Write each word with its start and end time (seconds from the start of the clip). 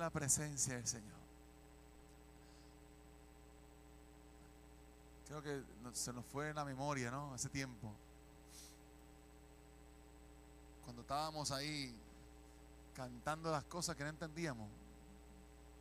la 0.00 0.10
presencia 0.10 0.74
del 0.74 0.86
Señor. 0.86 1.20
Creo 5.28 5.42
que 5.42 5.62
se 5.92 6.12
nos 6.12 6.24
fue 6.26 6.52
la 6.52 6.64
memoria, 6.64 7.10
¿no? 7.10 7.34
Hace 7.34 7.48
tiempo. 7.48 7.92
Cuando 10.84 11.02
estábamos 11.02 11.52
ahí 11.52 11.94
cantando 12.94 13.52
las 13.52 13.64
cosas 13.64 13.94
que 13.94 14.02
no 14.02 14.10
entendíamos. 14.10 14.68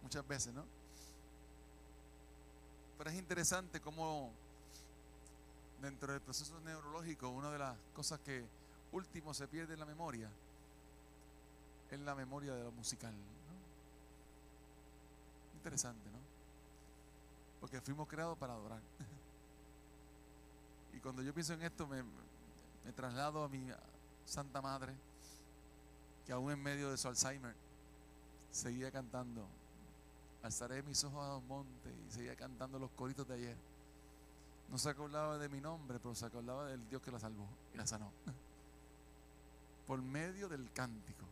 Muchas 0.04 0.28
veces, 0.28 0.54
¿no? 0.54 0.64
Pero 2.98 3.10
es 3.10 3.16
interesante 3.16 3.82
cómo 3.82 4.32
dentro 5.82 6.12
del 6.12 6.22
proceso 6.22 6.60
neurológico, 6.62 7.30
una 7.30 7.52
de 7.52 7.60
las 7.60 7.76
cosas 7.96 8.20
que 8.20 8.46
último 8.92 9.34
se 9.34 9.48
pierde 9.48 9.74
en 9.74 9.80
la 9.80 9.86
memoria 9.86 10.30
es 11.90 12.00
la 12.02 12.14
memoria 12.14 12.54
de 12.54 12.64
lo 12.64 12.72
musical. 12.72 13.14
Interesante, 15.70 16.10
¿no? 16.10 16.18
Porque 17.60 17.80
fuimos 17.80 18.08
creados 18.08 18.36
para 18.40 18.54
adorar. 18.54 18.82
y 20.94 21.00
cuando 21.00 21.22
yo 21.22 21.32
pienso 21.32 21.54
en 21.54 21.62
esto, 21.62 21.86
me, 21.86 22.02
me 22.02 22.92
traslado 22.92 23.44
a 23.44 23.48
mi 23.48 23.72
Santa 24.26 24.64
Madre, 24.64 24.96
que 26.26 26.34
aún 26.34 26.52
en 26.52 26.60
medio 26.60 26.90
de 26.90 26.98
su 26.98 27.08
Alzheimer 27.08 27.54
seguía 28.52 28.90
cantando. 28.90 29.46
Alzaré 30.42 30.82
mis 30.82 31.04
ojos 31.04 31.24
a 31.24 31.34
los 31.34 31.44
montes 31.44 31.94
y 32.08 32.12
seguía 32.14 32.36
cantando 32.36 32.80
los 32.80 32.90
coritos 32.90 33.28
de 33.28 33.36
ayer. 33.36 33.58
No 34.72 34.80
se 34.80 34.90
acordaba 34.90 35.38
de 35.38 35.50
mi 35.50 35.62
nombre, 35.62 36.00
pero 36.00 36.16
se 36.16 36.26
acordaba 36.26 36.66
del 36.66 36.90
Dios 36.90 37.00
que 37.04 37.12
la 37.12 37.20
salvó 37.20 37.48
y 37.76 37.78
la 37.78 37.86
sanó. 37.86 38.12
Por 39.86 40.02
medio 40.02 40.50
del 40.50 40.72
cántico, 40.72 41.26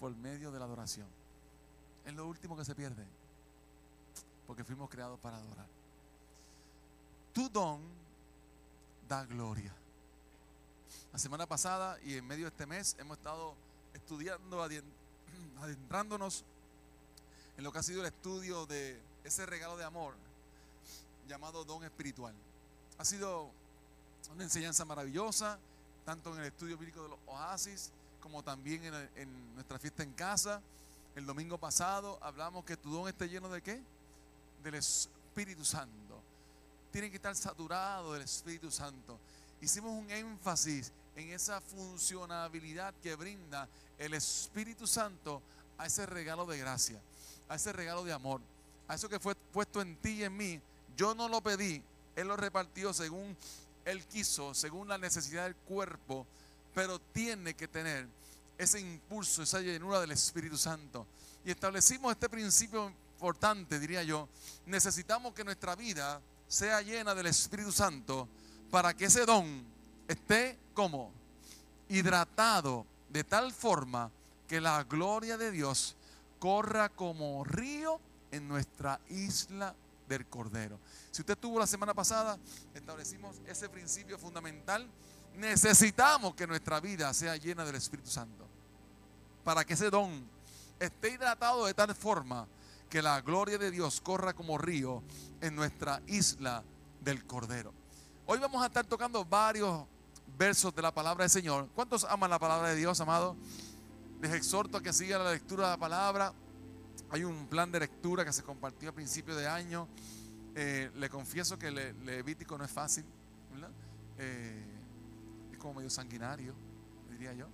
por 0.00 0.16
medio 0.16 0.50
de 0.50 0.58
la 0.60 0.64
adoración. 0.64 1.08
Es 2.06 2.14
lo 2.14 2.26
último 2.26 2.56
que 2.56 2.64
se 2.64 2.74
pierde, 2.74 3.06
porque 4.46 4.64
fuimos 4.64 4.88
creados 4.88 5.18
para 5.20 5.36
adorar. 5.36 5.66
Tu 7.32 7.48
don 7.48 7.80
da 9.08 9.24
gloria. 9.24 9.74
La 11.12 11.18
semana 11.18 11.46
pasada 11.46 11.98
y 12.02 12.14
en 12.14 12.26
medio 12.26 12.44
de 12.44 12.50
este 12.50 12.66
mes 12.66 12.96
hemos 12.98 13.18
estado 13.18 13.54
estudiando, 13.94 14.62
adentrándonos 15.60 16.44
en 17.56 17.64
lo 17.64 17.72
que 17.72 17.78
ha 17.78 17.82
sido 17.82 18.00
el 18.00 18.06
estudio 18.06 18.66
de 18.66 19.00
ese 19.24 19.46
regalo 19.46 19.76
de 19.76 19.84
amor 19.84 20.14
llamado 21.26 21.64
don 21.64 21.84
espiritual. 21.84 22.34
Ha 22.98 23.04
sido 23.04 23.50
una 24.32 24.44
enseñanza 24.44 24.84
maravillosa, 24.84 25.58
tanto 26.04 26.34
en 26.34 26.40
el 26.40 26.46
estudio 26.46 26.76
bíblico 26.76 27.02
de 27.02 27.08
los 27.10 27.18
oasis, 27.26 27.90
como 28.20 28.42
también 28.42 28.82
en, 29.16 29.54
nuestra 29.54 29.78
fiesta 29.78 30.02
en 30.02 30.12
casa. 30.12 30.60
El 31.14 31.26
domingo 31.26 31.58
pasado 31.58 32.18
hablamos 32.22 32.64
que 32.64 32.76
tu 32.76 32.90
don 32.90 33.08
esté 33.08 33.28
lleno 33.28 33.48
de 33.48 33.62
qué? 33.62 33.82
Del 34.62 34.74
Espíritu 34.74 35.64
Santo. 35.64 36.22
Tiene 36.90 37.10
que 37.10 37.16
estar 37.16 37.34
saturado 37.36 38.12
del 38.12 38.22
Espíritu 38.22 38.70
Santo. 38.70 39.18
Hicimos 39.60 39.92
un 39.92 40.10
énfasis 40.10 40.92
en 41.14 41.30
esa 41.30 41.60
funcionabilidad 41.60 42.94
que 43.02 43.14
brinda 43.16 43.68
el 43.98 44.14
Espíritu 44.14 44.86
Santo 44.86 45.42
a 45.78 45.86
ese 45.86 46.06
regalo 46.06 46.46
de 46.46 46.58
gracia, 46.58 47.00
a 47.48 47.56
ese 47.56 47.72
regalo 47.72 48.04
de 48.04 48.12
amor, 48.12 48.40
a 48.88 48.94
eso 48.94 49.08
que 49.08 49.20
fue 49.20 49.34
puesto 49.34 49.80
en 49.80 49.96
ti 49.96 50.10
y 50.10 50.24
en 50.24 50.36
mí. 50.36 50.60
Yo 50.96 51.14
no 51.14 51.28
lo 51.28 51.40
pedí, 51.40 51.82
él 52.16 52.28
lo 52.28 52.36
repartió 52.36 52.92
según 52.92 53.36
Él 53.84 54.04
quiso, 54.06 54.54
según 54.54 54.88
la 54.88 54.98
necesidad 54.98 55.44
del 55.44 55.54
cuerpo, 55.54 56.26
pero 56.74 56.98
tiene 56.98 57.54
que 57.54 57.68
tener 57.68 58.08
ese 58.58 58.80
impulso, 58.80 59.42
esa 59.42 59.60
llenura 59.60 60.00
del 60.00 60.12
Espíritu 60.12 60.56
Santo. 60.56 61.06
Y 61.44 61.50
establecimos 61.50 62.10
este 62.12 62.28
principio 62.28 62.92
importante, 63.16 63.80
diría 63.80 64.02
yo. 64.02 64.28
Necesitamos 64.66 65.32
que 65.32 65.42
nuestra 65.42 65.74
vida 65.74 66.20
sea 66.46 66.82
llena 66.82 67.14
del 67.14 67.26
Espíritu 67.26 67.72
Santo 67.72 68.28
para 68.70 68.92
que 68.92 69.06
ese 69.06 69.24
don 69.24 69.64
esté 70.06 70.58
como 70.74 71.10
hidratado 71.88 72.84
de 73.08 73.24
tal 73.24 73.52
forma 73.52 74.10
que 74.46 74.60
la 74.60 74.84
gloria 74.84 75.38
de 75.38 75.50
Dios 75.50 75.96
corra 76.38 76.90
como 76.90 77.42
río 77.42 77.98
en 78.32 78.46
nuestra 78.48 79.00
isla 79.08 79.74
del 80.06 80.26
Cordero. 80.26 80.78
Si 81.10 81.22
usted 81.22 81.34
estuvo 81.34 81.58
la 81.58 81.66
semana 81.66 81.94
pasada, 81.94 82.38
establecimos 82.74 83.40
ese 83.46 83.70
principio 83.70 84.18
fundamental. 84.18 84.86
Necesitamos 85.36 86.34
que 86.34 86.46
nuestra 86.46 86.80
vida 86.80 87.14
sea 87.14 87.34
llena 87.36 87.64
del 87.64 87.76
Espíritu 87.76 88.10
Santo. 88.10 88.46
Para 89.42 89.64
que 89.64 89.72
ese 89.72 89.88
don 89.88 90.28
esté 90.78 91.12
hidratado 91.12 91.64
de 91.64 91.72
tal 91.72 91.94
forma 91.94 92.46
que 92.88 93.02
la 93.02 93.20
gloria 93.20 93.58
de 93.58 93.70
Dios 93.70 94.00
corra 94.00 94.34
como 94.34 94.58
río 94.58 95.02
en 95.40 95.54
nuestra 95.56 96.02
isla 96.06 96.62
del 97.00 97.26
Cordero. 97.26 97.72
Hoy 98.26 98.38
vamos 98.38 98.62
a 98.62 98.66
estar 98.66 98.86
tocando 98.86 99.24
varios 99.24 99.86
versos 100.36 100.74
de 100.74 100.82
la 100.82 100.92
palabra 100.92 101.24
del 101.24 101.30
Señor. 101.30 101.68
¿Cuántos 101.74 102.04
aman 102.04 102.30
la 102.30 102.38
palabra 102.38 102.68
de 102.70 102.76
Dios, 102.76 103.00
amado? 103.00 103.36
Les 104.20 104.32
exhorto 104.32 104.78
a 104.78 104.82
que 104.82 104.92
sigan 104.92 105.22
la 105.22 105.32
lectura 105.32 105.64
de 105.64 105.70
la 105.70 105.78
palabra. 105.78 106.32
Hay 107.10 107.24
un 107.24 107.46
plan 107.46 107.70
de 107.70 107.80
lectura 107.80 108.24
que 108.24 108.32
se 108.32 108.42
compartió 108.42 108.90
a 108.90 108.92
principio 108.92 109.36
de 109.36 109.46
año. 109.46 109.88
Eh, 110.54 110.90
le 110.94 111.08
confieso 111.08 111.58
que 111.58 111.68
el 111.68 112.04
Levítico 112.04 112.56
no 112.56 112.64
es 112.64 112.70
fácil, 112.70 113.04
eh, 114.18 114.64
es 115.52 115.58
como 115.58 115.74
medio 115.74 115.90
sanguinario, 115.90 116.54
diría 117.10 117.34
yo. 117.34 117.46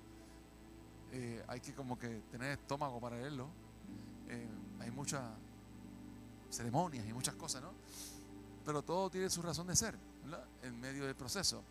Eh, 1.11 1.45
hay 1.49 1.61
que 1.61 1.75
como 1.75 1.99
que 1.99 2.23
tener 2.31 2.53
estómago 2.53 3.01
para 3.01 3.17
leerlo. 3.17 3.49
Hay 4.83 4.91
muchas 4.91 5.23
ceremonias 6.51 7.07
y 7.09 7.13
muchas 7.13 7.35
cosas, 7.35 7.63
¿no? 7.63 7.73
Pero 8.65 8.83
todo 8.83 9.11
tiene 9.11 9.31
su 9.31 9.43
razón 9.43 9.67
de 9.67 9.77
ser, 9.77 9.97
En 10.63 10.81
medio 10.81 11.07
del 11.07 11.15
proceso. 11.15 11.63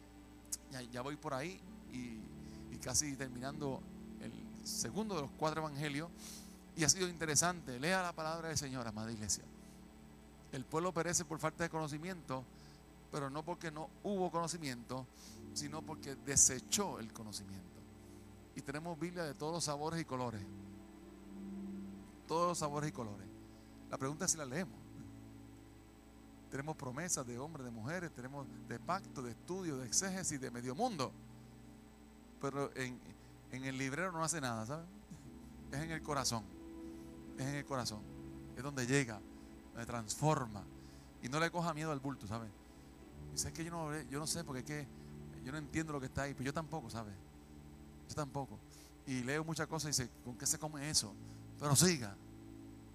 Ya, 0.92 1.02
voy 1.02 1.16
por 1.16 1.34
ahí 1.34 1.62
y 1.92 2.78
casi 2.78 3.16
terminando 3.16 3.82
el 4.22 4.32
segundo 4.68 5.16
de 5.16 5.22
los 5.22 5.32
cuatro 5.32 5.62
evangelios. 5.62 6.10
Y 6.76 6.84
ha 6.84 6.90
sido 6.90 7.08
interesante. 7.08 7.80
Lea 7.80 8.02
la 8.02 8.14
palabra 8.14 8.50
del 8.50 8.58
Señor, 8.58 8.88
amada 8.88 9.12
iglesia. 9.12 9.44
El 10.52 10.66
pueblo 10.66 10.94
perece 10.94 11.26
por 11.26 11.40
falta 11.40 11.64
de 11.64 11.70
conocimiento, 11.70 12.44
pero 13.12 13.30
no 13.30 13.44
porque 13.44 13.72
no 13.72 13.90
hubo 14.04 14.32
conocimiento, 14.32 15.06
sino 15.54 15.82
porque 15.82 16.16
desechó 16.16 17.00
el 17.00 17.14
conocimiento. 17.14 17.66
Y 18.56 18.62
tenemos 18.62 19.00
Biblia 19.00 19.24
de 19.24 19.34
todos 19.34 19.54
los 19.54 19.64
sabores 19.64 20.02
y 20.02 20.06
colores. 20.06 20.42
Todos 22.32 22.48
los 22.48 22.58
sabores 22.60 22.88
y 22.90 22.94
colores. 22.94 23.28
La 23.90 23.98
pregunta 23.98 24.24
es 24.24 24.32
si 24.32 24.38
la 24.38 24.46
leemos. 24.46 24.80
Tenemos 26.50 26.78
promesas 26.78 27.28
de 27.28 27.38
hombres, 27.38 27.66
de 27.66 27.72
mujeres, 27.72 28.10
tenemos 28.16 28.48
de 28.70 28.80
pacto, 28.80 29.22
de 29.22 29.32
estudio, 29.32 29.76
de 29.76 29.86
exégesis, 29.86 30.40
de 30.40 30.50
medio 30.50 30.74
mundo. 30.74 31.12
Pero 32.40 32.72
en, 32.78 33.02
el 33.52 33.78
librero 33.78 34.14
no 34.14 34.24
hace 34.24 34.40
nada, 34.40 34.66
¿sabes? 34.66 34.86
Es 35.74 35.80
en 35.80 35.92
el 35.92 36.02
corazón 36.02 36.46
es 37.38 37.46
en 37.48 37.56
el 37.56 37.66
corazón. 37.66 38.00
Es 38.56 38.64
donde 38.64 38.88
llega, 38.88 39.20
me 39.76 39.86
transforma. 39.86 40.64
Y 41.22 41.28
no 41.28 41.38
le 41.38 41.52
coja 41.52 41.74
miedo 41.74 41.92
al 41.92 42.00
bulto, 42.00 42.28
¿sabes? 42.28 42.50
Dice, 43.34 43.52
que 43.52 43.66
yo 43.66 43.72
no, 43.72 44.02
yo 44.04 44.20
no 44.20 44.26
sé 44.26 44.46
porque 44.46 44.60
es 44.62 44.66
que 44.66 44.88
yo 45.44 45.52
no 45.52 45.58
entiendo 45.58 45.92
lo 45.92 46.00
que 46.00 46.06
está 46.06 46.22
ahí, 46.22 46.34
pero 46.34 46.46
yo 46.46 46.54
tampoco, 46.54 46.90
¿sabes? 46.90 47.14
Yo 48.08 48.16
tampoco. 48.16 48.58
Y 49.06 49.22
leo 49.22 49.44
muchas 49.44 49.68
cosas 49.68 49.88
y 49.88 50.02
dice, 50.02 50.14
¿con 50.24 50.38
qué 50.38 50.46
se 50.46 50.58
come 50.58 50.90
eso? 50.90 51.14
Pero 51.62 51.76
siga, 51.78 52.14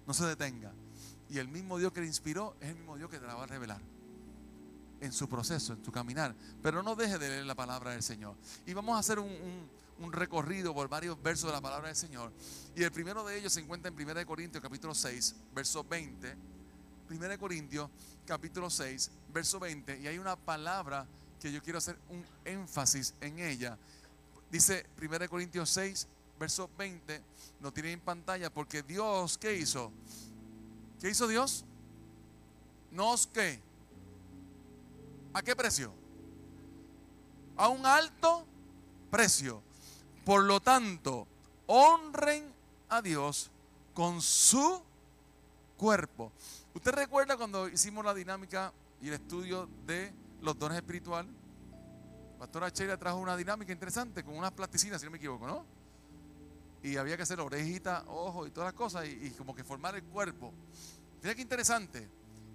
no 0.05 0.13
se 0.13 0.25
detenga. 0.25 0.71
Y 1.29 1.39
el 1.39 1.47
mismo 1.47 1.79
Dios 1.79 1.91
que 1.91 2.01
le 2.01 2.07
inspiró 2.07 2.55
es 2.61 2.69
el 2.69 2.75
mismo 2.75 2.95
Dios 2.97 3.09
que 3.09 3.17
te 3.17 3.25
la 3.25 3.33
va 3.33 3.45
a 3.45 3.47
revelar 3.47 3.81
en 5.01 5.11
su 5.11 5.27
proceso, 5.27 5.73
en 5.73 5.83
su 5.83 5.91
caminar. 5.91 6.35
Pero 6.61 6.83
no 6.83 6.95
deje 6.95 7.17
de 7.17 7.29
leer 7.29 7.45
la 7.47 7.55
palabra 7.55 7.91
del 7.91 8.03
Señor. 8.03 8.35
Y 8.67 8.73
vamos 8.73 8.95
a 8.95 8.99
hacer 8.99 9.17
un 9.17 9.67
un 9.99 10.13
recorrido 10.13 10.73
por 10.73 10.87
varios 10.87 11.21
versos 11.21 11.47
de 11.49 11.53
la 11.53 11.61
palabra 11.61 11.87
del 11.87 11.95
Señor. 11.95 12.31
Y 12.75 12.83
el 12.83 12.91
primero 12.91 13.23
de 13.23 13.37
ellos 13.37 13.53
se 13.53 13.59
encuentra 13.59 13.89
en 13.89 13.95
1 13.95 14.25
Corintios 14.25 14.61
capítulo 14.61 14.93
6, 14.93 15.35
verso 15.53 15.83
20. 15.83 16.35
1 17.09 17.39
Corintios 17.39 17.89
capítulo 18.25 18.69
6, 18.69 19.11
verso 19.33 19.59
20. 19.59 19.99
Y 19.99 20.07
hay 20.07 20.17
una 20.17 20.35
palabra 20.35 21.05
que 21.39 21.51
yo 21.51 21.61
quiero 21.61 21.79
hacer 21.79 21.97
un 22.09 22.23
énfasis 22.45 23.13
en 23.21 23.39
ella. 23.39 23.77
Dice 24.51 24.85
1 25.01 25.29
Corintios 25.29 25.69
6, 25.69 26.07
verso 26.37 26.69
20. 26.77 27.21
No 27.59 27.71
tiene 27.71 27.91
en 27.91 27.99
pantalla 27.99 28.53
porque 28.53 28.83
Dios, 28.83 29.37
¿qué 29.37 29.55
hizo? 29.55 29.91
¿Qué 30.99 31.09
hizo 31.09 31.27
Dios? 31.27 31.65
Nos 32.91 33.27
que. 33.27 33.59
¿A 35.33 35.41
qué 35.41 35.55
precio? 35.55 35.93
A 37.55 37.69
un 37.69 37.85
alto 37.85 38.45
precio. 39.11 39.61
Por 40.25 40.43
lo 40.43 40.59
tanto, 40.59 41.27
honren 41.67 42.53
a 42.89 43.01
Dios 43.01 43.49
con 43.93 44.21
su 44.21 44.81
cuerpo. 45.77 46.31
¿Usted 46.73 46.91
recuerda 46.91 47.37
cuando 47.37 47.67
hicimos 47.67 48.03
la 48.03 48.13
dinámica 48.13 48.73
y 49.01 49.07
el 49.07 49.15
estudio 49.15 49.69
de 49.85 50.13
los 50.41 50.57
dones 50.57 50.77
espirituales? 50.77 51.31
Pastora 52.37 52.69
Sheila 52.69 52.97
trajo 52.97 53.17
una 53.17 53.35
dinámica 53.35 53.71
interesante 53.71 54.23
con 54.23 54.37
unas 54.37 54.51
plasticinas, 54.51 54.99
si 54.99 55.05
no 55.05 55.11
me 55.11 55.17
equivoco, 55.17 55.47
¿no? 55.47 55.65
Y 56.83 56.97
había 56.97 57.17
que 57.17 57.23
hacer 57.23 57.39
orejita, 57.39 58.03
ojo 58.07 58.47
y 58.47 58.51
todas 58.51 58.67
las 58.67 58.73
cosas 58.73 59.05
y, 59.07 59.29
como 59.31 59.55
que 59.55 59.63
formar 59.63 59.95
el 59.95 60.03
cuerpo. 60.03 60.53
Mira 61.21 61.35
qué 61.35 61.41
interesante. 61.41 62.07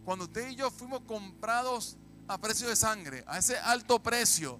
Cuando 0.04 0.24
usted 0.24 0.50
y 0.50 0.56
yo 0.56 0.70
fuimos 0.70 1.02
comprados 1.02 1.96
a 2.28 2.38
precio 2.38 2.68
de 2.68 2.76
sangre, 2.76 3.24
a 3.26 3.38
ese 3.38 3.58
alto 3.58 4.02
precio, 4.02 4.58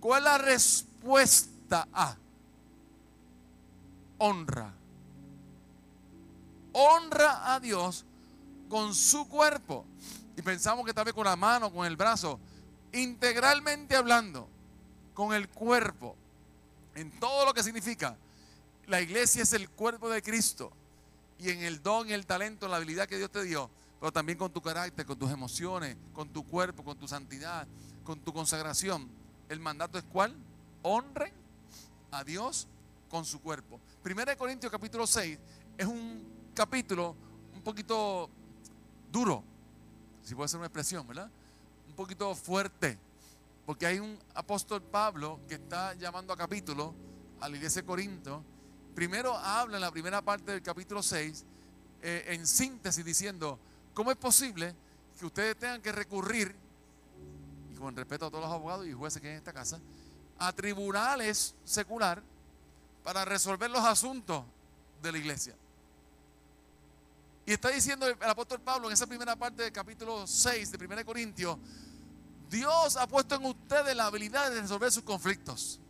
¿cuál 0.00 0.22
es 0.22 0.24
la 0.24 0.38
respuesta 0.38 1.88
a? 1.92 2.16
Honra. 4.18 4.72
Honra 6.72 7.54
a 7.54 7.60
Dios 7.60 8.04
con 8.68 8.94
su 8.94 9.28
cuerpo. 9.28 9.84
Y 10.36 10.42
pensamos 10.42 10.84
que 10.84 10.92
tal 10.92 11.04
vez 11.04 11.14
con 11.14 11.24
la 11.24 11.36
mano, 11.36 11.72
con 11.72 11.86
el 11.86 11.96
brazo, 11.96 12.40
integralmente 12.92 13.94
hablando, 13.94 14.48
con 15.12 15.32
el 15.32 15.48
cuerpo, 15.48 16.16
en 16.94 17.10
todo 17.20 17.44
lo 17.46 17.54
que 17.54 17.62
significa. 17.62 18.16
La 18.86 19.00
iglesia 19.00 19.42
es 19.42 19.52
el 19.52 19.70
cuerpo 19.70 20.08
de 20.10 20.22
Cristo. 20.22 20.72
Y 21.38 21.50
en 21.50 21.62
el 21.62 21.82
don, 21.82 22.10
el 22.10 22.26
talento, 22.26 22.68
la 22.68 22.76
habilidad 22.76 23.08
que 23.08 23.16
Dios 23.16 23.30
te 23.30 23.42
dio, 23.42 23.70
pero 23.98 24.12
también 24.12 24.38
con 24.38 24.52
tu 24.52 24.60
carácter, 24.60 25.04
con 25.04 25.18
tus 25.18 25.30
emociones, 25.30 25.96
con 26.12 26.28
tu 26.28 26.46
cuerpo, 26.46 26.84
con 26.84 26.96
tu 26.96 27.08
santidad, 27.08 27.66
con 28.04 28.20
tu 28.20 28.32
consagración. 28.32 29.08
El 29.48 29.60
mandato 29.60 29.98
es 29.98 30.04
cuál? 30.04 30.34
Honren 30.82 31.32
a 32.10 32.22
Dios 32.22 32.68
con 33.08 33.24
su 33.24 33.40
cuerpo. 33.40 33.80
Primera 34.02 34.32
de 34.32 34.36
Corintios 34.36 34.70
capítulo 34.70 35.06
6 35.06 35.38
es 35.78 35.86
un 35.86 36.50
capítulo 36.54 37.16
un 37.54 37.62
poquito 37.62 38.28
duro, 39.10 39.42
si 40.22 40.34
puede 40.34 40.48
ser 40.48 40.58
una 40.58 40.66
expresión, 40.66 41.06
¿verdad? 41.06 41.30
Un 41.88 41.94
poquito 41.94 42.34
fuerte, 42.34 42.98
porque 43.66 43.86
hay 43.86 43.98
un 43.98 44.18
apóstol 44.34 44.82
Pablo 44.82 45.40
que 45.48 45.54
está 45.54 45.94
llamando 45.94 46.32
a 46.32 46.36
capítulo 46.36 46.94
a 47.40 47.48
la 47.48 47.56
iglesia 47.56 47.82
de 47.82 47.86
Corinto. 47.86 48.44
Primero 48.94 49.36
habla 49.36 49.76
en 49.76 49.80
la 49.80 49.90
primera 49.90 50.22
parte 50.22 50.52
del 50.52 50.62
capítulo 50.62 51.02
6, 51.02 51.44
eh, 52.02 52.24
en 52.28 52.46
síntesis, 52.46 53.04
diciendo, 53.04 53.58
¿cómo 53.92 54.10
es 54.12 54.16
posible 54.16 54.74
que 55.18 55.26
ustedes 55.26 55.56
tengan 55.58 55.82
que 55.82 55.90
recurrir, 55.90 56.54
y 57.72 57.76
con 57.76 57.96
respeto 57.96 58.26
a 58.26 58.30
todos 58.30 58.44
los 58.44 58.52
abogados 58.52 58.86
y 58.86 58.92
jueces 58.92 59.20
que 59.20 59.28
hay 59.28 59.32
en 59.32 59.38
esta 59.38 59.52
casa, 59.52 59.80
a 60.38 60.52
tribunales 60.52 61.54
secular 61.64 62.22
para 63.02 63.24
resolver 63.24 63.68
los 63.68 63.82
asuntos 63.84 64.44
de 65.02 65.10
la 65.10 65.18
iglesia? 65.18 65.56
Y 67.46 67.52
está 67.52 67.70
diciendo 67.70 68.06
el, 68.06 68.16
apóstol 68.22 68.60
Pablo 68.60 68.86
en 68.86 68.94
esa 68.94 69.06
primera 69.06 69.34
parte 69.34 69.64
del 69.64 69.72
capítulo 69.72 70.26
6 70.26 70.70
de 70.70 70.86
1 70.86 71.04
Corintios, 71.04 71.58
Dios 72.48 72.96
ha 72.96 73.08
puesto 73.08 73.34
en 73.34 73.44
ustedes 73.44 73.94
la 73.96 74.06
habilidad 74.06 74.50
de 74.50 74.60
resolver 74.60 74.92
sus 74.92 75.02
conflictos. 75.02 75.80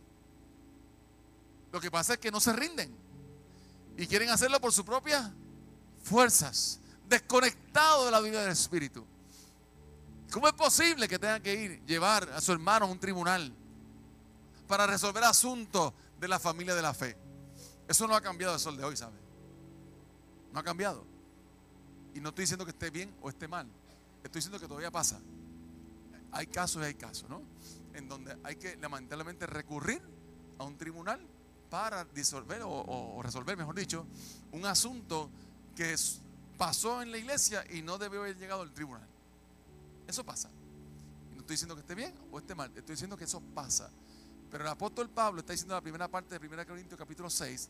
Lo 1.75 1.81
que 1.81 1.91
pasa 1.91 2.13
es 2.13 2.19
que 2.19 2.31
no 2.31 2.39
se 2.39 2.53
rinden 2.53 2.89
y 3.97 4.07
quieren 4.07 4.29
hacerlo 4.29 4.61
por 4.61 4.71
sus 4.71 4.85
propias 4.85 5.29
fuerzas, 6.03 6.79
desconectados 7.09 8.05
de 8.05 8.11
la 8.11 8.21
vida 8.21 8.41
del 8.41 8.53
Espíritu. 8.53 9.05
¿Cómo 10.31 10.47
es 10.47 10.53
posible 10.53 11.05
que 11.09 11.19
tengan 11.19 11.43
que 11.43 11.53
ir, 11.53 11.85
llevar 11.85 12.31
a 12.31 12.39
su 12.39 12.53
hermano 12.53 12.85
a 12.85 12.87
un 12.87 12.97
tribunal 12.97 13.53
para 14.69 14.87
resolver 14.87 15.21
asuntos 15.25 15.91
de 16.17 16.29
la 16.29 16.39
familia 16.39 16.73
de 16.75 16.81
la 16.81 16.93
fe? 16.93 17.17
Eso 17.89 18.07
no 18.07 18.15
ha 18.15 18.21
cambiado 18.21 18.53
el 18.53 18.59
sol 18.61 18.77
de 18.77 18.83
hoy, 18.85 18.95
¿sabe? 18.95 19.17
No 20.53 20.61
ha 20.61 20.63
cambiado. 20.63 21.03
Y 22.13 22.21
no 22.21 22.29
estoy 22.29 22.43
diciendo 22.43 22.63
que 22.63 22.71
esté 22.71 22.89
bien 22.89 23.13
o 23.21 23.27
esté 23.27 23.49
mal. 23.49 23.67
Estoy 24.23 24.39
diciendo 24.39 24.61
que 24.61 24.67
todavía 24.69 24.91
pasa. 24.91 25.19
Hay 26.31 26.47
casos 26.47 26.81
y 26.83 26.85
hay 26.85 26.95
casos, 26.95 27.29
¿no? 27.29 27.41
En 27.93 28.07
donde 28.07 28.37
hay 28.45 28.55
que 28.55 28.77
lamentablemente 28.77 29.45
recurrir 29.45 30.01
a 30.57 30.63
un 30.63 30.77
tribunal 30.77 31.34
para 31.69 32.05
disolver 32.05 32.61
o, 32.63 33.19
resolver, 33.21 33.57
mejor 33.57 33.75
dicho, 33.75 34.05
un 34.51 34.65
asunto 34.65 35.29
que 35.75 35.95
pasó 36.57 37.01
en 37.01 37.11
la 37.11 37.17
iglesia 37.17 37.65
y 37.71 37.81
no 37.81 37.97
debió 37.97 38.21
haber 38.21 38.37
llegado 38.37 38.61
al 38.61 38.71
tribunal. 38.71 39.07
Eso 40.07 40.23
pasa. 40.23 40.49
No 41.33 41.41
estoy 41.41 41.55
diciendo 41.55 41.75
que 41.75 41.81
esté 41.81 41.95
bien 41.95 42.13
o 42.31 42.39
esté 42.39 42.55
mal. 42.55 42.71
Estoy 42.75 42.93
diciendo 42.93 43.17
que 43.17 43.25
eso 43.25 43.41
pasa. 43.53 43.89
Pero 44.51 44.63
el 44.63 44.69
apóstol 44.69 45.09
Pablo 45.09 45.41
está 45.41 45.53
diciendo 45.53 45.73
en 45.73 45.77
la 45.77 45.81
primera 45.81 46.07
parte 46.07 46.39
de 46.39 46.47
1 46.47 46.65
Corintios 46.65 46.97
capítulo 46.97 47.29
6, 47.29 47.69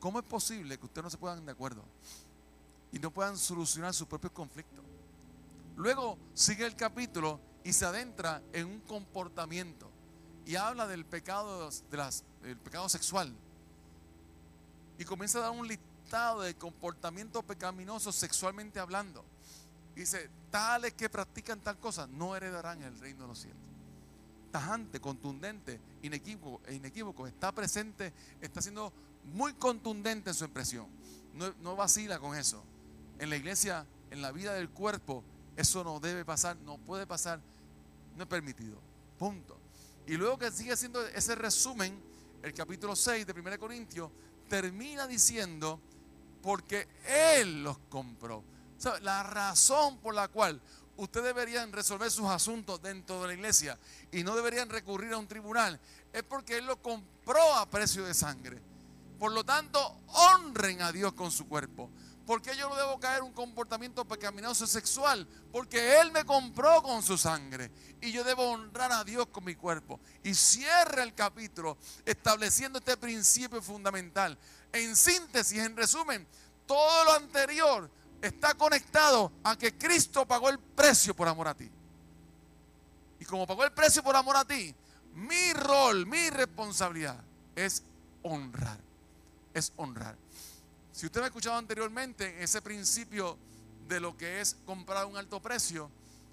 ¿cómo 0.00 0.18
es 0.18 0.24
posible 0.24 0.78
que 0.78 0.86
ustedes 0.86 1.04
no 1.04 1.10
se 1.10 1.18
pongan 1.18 1.44
de 1.44 1.52
acuerdo? 1.52 1.84
y 2.92 2.98
no 2.98 3.10
puedan 3.10 3.36
solucionar 3.36 3.92
sus 3.92 4.06
propios 4.06 4.32
conflictos. 4.32 4.84
Luego 5.76 6.16
sigue 6.32 6.64
el 6.64 6.74
capítulo 6.74 7.38
y 7.64 7.72
se 7.72 7.84
adentra 7.84 8.42
en 8.52 8.66
un 8.66 8.80
comportamiento 8.80 9.90
y 10.46 10.56
habla 10.56 10.86
del 10.86 11.04
pecado, 11.04 11.68
del 12.42 12.56
pecado 12.56 12.88
sexual. 12.88 13.32
Y 14.98 15.04
comienza 15.04 15.38
a 15.38 15.42
dar 15.42 15.50
un 15.50 15.68
listado 15.68 16.40
de 16.40 16.54
comportamientos 16.54 17.44
pecaminosos 17.44 18.14
sexualmente 18.16 18.80
hablando. 18.80 19.24
dice, 19.94 20.30
tales 20.50 20.94
que 20.94 21.10
practican 21.10 21.60
tal 21.60 21.78
cosa 21.78 22.06
no 22.06 22.34
heredarán 22.34 22.82
el 22.82 22.98
reino 22.98 23.22
de 23.22 23.28
los 23.28 23.38
cielos. 23.38 23.60
Tajante, 24.52 25.00
contundente, 25.00 25.80
inequívoco, 26.02 26.62
inequívoco, 26.70 27.26
está 27.26 27.52
presente, 27.52 28.14
está 28.40 28.62
siendo 28.62 28.92
muy 29.34 29.52
contundente 29.54 30.30
en 30.30 30.34
su 30.34 30.44
impresión. 30.44 30.86
No, 31.34 31.52
no 31.60 31.76
vacila 31.76 32.18
con 32.18 32.34
eso 32.34 32.62
en 33.18 33.30
la 33.30 33.36
iglesia, 33.36 33.86
en 34.10 34.22
la 34.22 34.32
vida 34.32 34.54
del 34.54 34.68
cuerpo, 34.68 35.24
eso 35.56 35.84
no 35.84 36.00
debe 36.00 36.24
pasar, 36.24 36.56
no 36.58 36.78
puede 36.78 37.06
pasar, 37.06 37.40
no 38.16 38.24
es 38.24 38.28
permitido. 38.28 38.78
Punto. 39.18 39.58
Y 40.06 40.16
luego 40.16 40.38
que 40.38 40.50
sigue 40.50 40.72
haciendo 40.72 41.04
ese 41.06 41.34
resumen, 41.34 42.00
el 42.42 42.54
capítulo 42.54 42.94
6 42.94 43.26
de 43.26 43.32
1 43.32 43.58
Corintios 43.58 44.10
termina 44.48 45.06
diciendo, 45.06 45.80
porque 46.42 46.86
Él 47.08 47.64
los 47.64 47.78
compró. 47.88 48.44
la 49.02 49.24
razón 49.24 49.98
por 49.98 50.14
la 50.14 50.28
cual 50.28 50.60
ustedes 50.96 51.26
deberían 51.26 51.72
resolver 51.72 52.10
sus 52.10 52.26
asuntos 52.26 52.80
dentro 52.80 53.20
de 53.22 53.28
la 53.28 53.34
iglesia 53.34 53.78
y 54.12 54.22
no 54.22 54.36
deberían 54.36 54.68
recurrir 54.68 55.12
a 55.12 55.18
un 55.18 55.26
tribunal 55.26 55.78
es 56.12 56.22
porque 56.22 56.58
Él 56.58 56.66
los 56.66 56.76
compró 56.76 57.54
a 57.56 57.68
precio 57.68 58.04
de 58.04 58.14
sangre. 58.14 58.60
Por 59.18 59.32
lo 59.32 59.44
tanto, 59.44 60.00
honren 60.06 60.82
a 60.82 60.92
Dios 60.92 61.14
con 61.14 61.30
su 61.30 61.48
cuerpo. 61.48 61.90
¿Por 62.26 62.42
qué 62.42 62.56
yo 62.56 62.68
no 62.68 62.74
debo 62.74 62.98
caer 62.98 63.22
un 63.22 63.32
comportamiento 63.32 64.04
pecaminoso 64.04 64.66
sexual? 64.66 65.26
Porque 65.52 66.00
Él 66.00 66.10
me 66.10 66.24
compró 66.24 66.82
con 66.82 67.00
su 67.00 67.16
sangre 67.16 67.70
y 68.00 68.10
yo 68.10 68.24
debo 68.24 68.50
honrar 68.50 68.90
a 68.90 69.04
Dios 69.04 69.28
con 69.28 69.44
mi 69.44 69.54
cuerpo. 69.54 70.00
Y 70.24 70.34
cierra 70.34 71.04
el 71.04 71.14
capítulo 71.14 71.78
estableciendo 72.04 72.80
este 72.80 72.96
principio 72.96 73.62
fundamental. 73.62 74.36
En 74.72 74.96
síntesis, 74.96 75.60
en 75.60 75.76
resumen, 75.76 76.26
todo 76.66 77.04
lo 77.04 77.12
anterior 77.12 77.88
está 78.20 78.54
conectado 78.54 79.30
a 79.44 79.56
que 79.56 79.78
Cristo 79.78 80.26
pagó 80.26 80.48
el 80.48 80.58
precio 80.58 81.14
por 81.14 81.28
amor 81.28 81.46
a 81.46 81.54
ti. 81.54 81.70
Y 83.20 83.24
como 83.24 83.46
pagó 83.46 83.62
el 83.62 83.72
precio 83.72 84.02
por 84.02 84.16
amor 84.16 84.36
a 84.36 84.44
ti, 84.44 84.74
mi 85.14 85.52
rol, 85.52 86.06
mi 86.06 86.28
responsabilidad 86.30 87.22
es 87.54 87.84
honrar. 88.22 88.80
Es 89.54 89.72
honrar. 89.76 90.16
Si 90.96 91.04
usted 91.04 91.20
me 91.20 91.24
ha 91.24 91.26
escuchado 91.26 91.58
anteriormente, 91.58 92.42
ese 92.42 92.62
principio 92.62 93.36
de 93.86 94.00
lo 94.00 94.16
que 94.16 94.40
es 94.40 94.56
comprar 94.64 95.02
a 95.02 95.06
un 95.06 95.18
alto 95.18 95.42
precio 95.42 95.90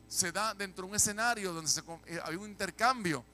se 0.08 0.32
da 0.32 0.54
dentro 0.54 0.86
de 0.86 0.92
un 0.92 0.96
escenario 0.96 1.52
donde 1.52 1.70
eh, 2.06 2.18
había 2.24 2.40
un 2.40 2.50
intercambio 2.50 3.26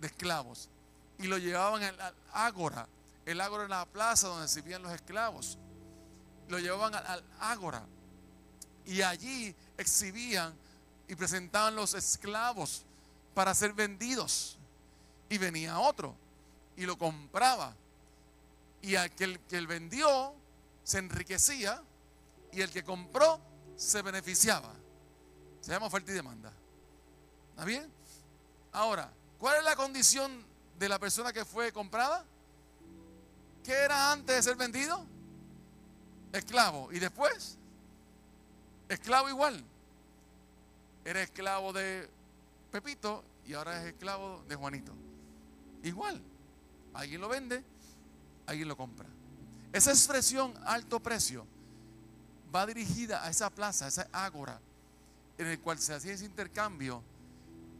de 0.00 0.06
esclavos 0.06 0.70
y 1.18 1.26
lo 1.26 1.36
llevaban 1.36 1.82
al, 1.82 2.14
ágora. 2.32 2.88
El 3.26 3.42
ágora 3.42 3.64
era 3.64 3.80
la 3.80 3.84
plaza 3.84 4.28
donde 4.28 4.50
vivían 4.54 4.82
los 4.82 4.90
esclavos. 4.92 5.58
Lo 6.48 6.58
llevaban 6.58 6.94
al, 6.94 7.22
ágora 7.40 7.84
y 8.86 9.02
allí 9.02 9.54
exhibían 9.76 10.54
y 11.08 11.14
presentaban 11.14 11.76
los 11.76 11.92
esclavos 11.92 12.86
para 13.34 13.54
ser 13.54 13.74
vendidos. 13.74 14.56
Y 15.28 15.36
venía 15.36 15.78
otro 15.78 16.14
y 16.74 16.86
lo 16.86 16.96
compraba. 16.96 17.74
Y 18.80 18.96
aquel 18.96 19.38
que 19.40 19.58
él 19.58 19.66
vendió 19.66 20.39
se 20.82 20.98
enriquecía 20.98 21.82
y 22.52 22.60
el 22.60 22.70
que 22.70 22.84
compró 22.84 23.40
se 23.76 24.02
beneficiaba. 24.02 24.72
Se 25.60 25.72
llama 25.72 25.86
oferta 25.86 26.10
y 26.10 26.14
demanda. 26.14 26.52
¿Está 27.50 27.64
bien? 27.64 27.90
Ahora, 28.72 29.12
¿cuál 29.38 29.58
es 29.58 29.64
la 29.64 29.76
condición 29.76 30.44
de 30.78 30.88
la 30.88 30.98
persona 30.98 31.32
que 31.32 31.44
fue 31.44 31.72
comprada? 31.72 32.24
¿Qué 33.64 33.72
era 33.72 34.12
antes 34.12 34.36
de 34.36 34.42
ser 34.42 34.56
vendido? 34.56 35.06
Esclavo. 36.32 36.92
¿Y 36.92 36.98
después? 36.98 37.58
Esclavo 38.88 39.28
igual. 39.28 39.62
Era 41.04 41.22
esclavo 41.22 41.72
de 41.72 42.08
Pepito 42.70 43.24
y 43.46 43.54
ahora 43.54 43.80
es 43.80 43.92
esclavo 43.92 44.42
de 44.48 44.56
Juanito. 44.56 44.92
Igual. 45.82 46.22
Alguien 46.94 47.20
lo 47.20 47.28
vende, 47.28 47.62
alguien 48.46 48.68
lo 48.68 48.76
compra. 48.76 49.08
Esa 49.72 49.90
expresión 49.90 50.52
alto 50.64 51.00
precio 51.00 51.46
va 52.54 52.66
dirigida 52.66 53.24
a 53.24 53.30
esa 53.30 53.50
plaza, 53.50 53.84
a 53.84 53.88
esa 53.88 54.08
ágora, 54.12 54.60
en 55.38 55.46
el 55.46 55.60
cual 55.60 55.78
se 55.78 55.94
hacía 55.94 56.12
ese 56.12 56.24
intercambio, 56.24 57.02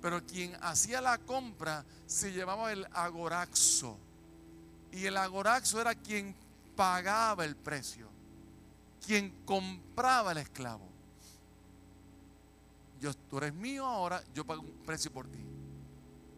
pero 0.01 0.25
quien 0.25 0.57
hacía 0.63 1.01
la 1.01 1.19
compra 1.19 1.85
se 2.07 2.33
llamaba 2.33 2.73
el 2.73 2.87
agoraxo. 2.93 3.99
Y 4.93 5.07
el 5.07 5.17
agoraxo 5.17 5.81
era 5.81 5.95
quien 5.95 6.35
pagaba 6.77 7.45
el 7.45 7.57
precio, 7.57 8.09
quien 9.05 9.45
compraba 9.45 10.33
el 10.33 10.39
esclavo. 10.39 10.89
Yo, 13.01 13.13
tú 13.15 13.39
eres 13.39 13.55
mío 13.55 13.87
ahora, 13.87 14.23
yo 14.35 14.45
pago 14.45 14.63
un 14.63 14.73
precio 14.87 15.13
por 15.13 15.27
ti. 15.27 15.39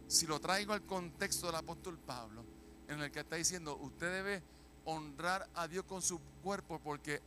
Si 0.08 0.26
lo 0.26 0.40
traigo 0.40 0.72
al 0.72 0.82
contexto 0.82 1.46
del 1.46 1.56
apóstol 1.56 1.98
Pablo, 1.98 2.44
en 2.88 3.00
el 3.00 3.10
que 3.10 3.20
está 3.20 3.36
diciendo, 3.36 3.76
usted 3.76 4.12
debe 4.12 4.42
honrar 4.84 5.48
a 5.54 5.68
Dios 5.68 5.84
con 5.84 6.02
su 6.02 6.18
cuerpo 6.42 6.78
porque 6.78 7.20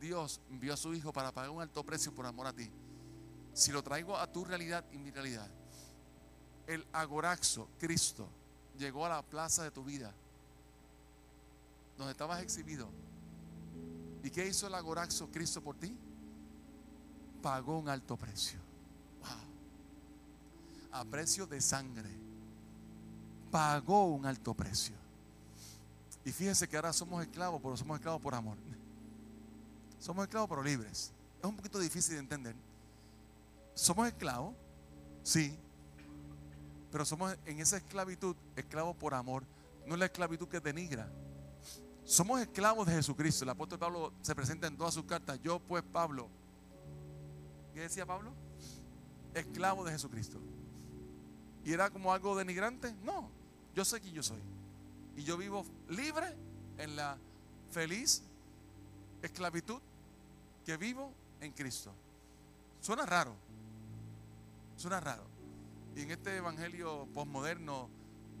Dios 0.00 0.40
envió 0.50 0.74
a 0.74 0.76
su 0.76 0.94
Hijo 0.94 1.12
para 1.12 1.32
pagar 1.32 1.50
un 1.50 1.60
alto 1.60 1.84
precio 1.84 2.14
por 2.14 2.26
amor 2.26 2.46
a 2.46 2.52
ti. 2.52 2.70
Si 3.52 3.72
lo 3.72 3.82
traigo 3.82 4.16
a 4.16 4.30
tu 4.30 4.44
realidad 4.44 4.84
y 4.92 4.98
mi 4.98 5.10
realidad, 5.10 5.48
el 6.66 6.84
agoraxo, 6.92 7.68
Cristo, 7.78 8.28
llegó 8.78 9.06
a 9.06 9.08
la 9.08 9.22
plaza 9.22 9.62
de 9.62 9.70
tu 9.70 9.84
vida, 9.84 10.12
donde 11.96 12.12
estabas 12.12 12.42
exhibido. 12.42 12.88
¿Y 14.22 14.30
qué 14.30 14.46
hizo 14.46 14.66
el 14.66 14.74
agoraxo, 14.74 15.28
Cristo, 15.30 15.62
por 15.62 15.76
ti? 15.76 15.96
Pagó 17.40 17.78
un 17.78 17.88
alto 17.88 18.16
precio. 18.16 18.58
A 20.92 21.04
precio 21.04 21.46
de 21.46 21.60
sangre. 21.60 22.10
Pagó 23.50 24.06
un 24.06 24.26
alto 24.26 24.54
precio. 24.54 25.05
Y 26.26 26.32
fíjese 26.32 26.68
que 26.68 26.74
ahora 26.74 26.92
somos 26.92 27.22
esclavos, 27.22 27.60
pero 27.62 27.76
somos 27.76 27.96
esclavos 27.98 28.20
por 28.20 28.34
amor. 28.34 28.58
Somos 30.00 30.24
esclavos 30.24 30.48
pero 30.50 30.60
libres. 30.60 31.12
Es 31.38 31.48
un 31.48 31.54
poquito 31.54 31.78
difícil 31.78 32.14
de 32.14 32.20
entender. 32.20 32.56
Somos 33.74 34.08
esclavos, 34.08 34.52
sí, 35.22 35.56
pero 36.90 37.04
somos 37.04 37.36
en 37.46 37.60
esa 37.60 37.76
esclavitud 37.76 38.34
esclavos 38.56 38.96
por 38.96 39.14
amor. 39.14 39.44
No 39.86 39.94
es 39.94 40.00
la 40.00 40.06
esclavitud 40.06 40.48
que 40.48 40.58
denigra. 40.58 41.08
Somos 42.04 42.40
esclavos 42.40 42.88
de 42.88 42.94
Jesucristo. 42.94 43.44
El 43.44 43.50
apóstol 43.50 43.78
Pablo 43.78 44.12
se 44.20 44.34
presenta 44.34 44.66
en 44.66 44.76
todas 44.76 44.94
sus 44.94 45.04
cartas. 45.04 45.38
Yo 45.44 45.60
pues 45.60 45.84
Pablo. 45.84 46.28
¿Qué 47.72 47.82
decía 47.82 48.04
Pablo? 48.04 48.32
Esclavo 49.32 49.84
de 49.84 49.92
Jesucristo. 49.92 50.40
¿Y 51.64 51.72
era 51.72 51.88
como 51.88 52.12
algo 52.12 52.34
denigrante? 52.34 52.96
No. 53.04 53.30
Yo 53.76 53.84
sé 53.84 54.00
quién 54.00 54.12
yo 54.12 54.24
soy. 54.24 54.55
Y 55.16 55.24
yo 55.24 55.36
vivo 55.36 55.64
libre 55.88 56.36
en 56.78 56.94
la 56.96 57.18
feliz 57.70 58.22
esclavitud 59.22 59.80
que 60.64 60.76
vivo 60.76 61.12
en 61.40 61.52
Cristo. 61.52 61.92
Suena 62.80 63.06
raro. 63.06 63.34
Suena 64.76 65.00
raro. 65.00 65.24
Y 65.94 66.02
en 66.02 66.10
este 66.10 66.36
evangelio 66.36 67.08
postmoderno 67.14 67.88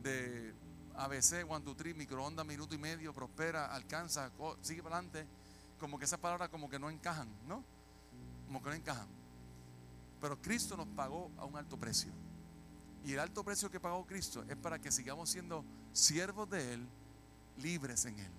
de 0.02 0.54
ABC, 0.96 1.44
one, 1.48 1.64
two, 1.64 1.74
three, 1.74 1.94
microondas, 1.94 2.46
minuto 2.46 2.74
y 2.74 2.78
medio, 2.78 3.12
prospera, 3.12 3.74
alcanza, 3.74 4.30
sigue 4.60 4.82
para 4.82 4.96
adelante, 4.96 5.26
como 5.78 5.98
que 5.98 6.04
esas 6.04 6.18
palabras 6.18 6.48
como 6.48 6.68
que 6.68 6.78
no 6.78 6.90
encajan, 6.90 7.28
¿no? 7.46 7.62
Como 8.46 8.62
que 8.62 8.70
no 8.70 8.74
encajan. 8.74 9.08
Pero 10.20 10.40
Cristo 10.40 10.76
nos 10.76 10.86
pagó 10.88 11.30
a 11.38 11.44
un 11.44 11.56
alto 11.56 11.76
precio. 11.76 12.12
Y 13.06 13.12
el 13.12 13.20
alto 13.20 13.44
precio 13.44 13.70
que 13.70 13.78
pagó 13.78 14.04
Cristo 14.04 14.44
es 14.48 14.56
para 14.56 14.80
que 14.80 14.90
sigamos 14.90 15.30
siendo 15.30 15.64
siervos 15.92 16.50
de 16.50 16.74
Él, 16.74 16.88
libres 17.58 18.04
en 18.04 18.18
Él. 18.18 18.32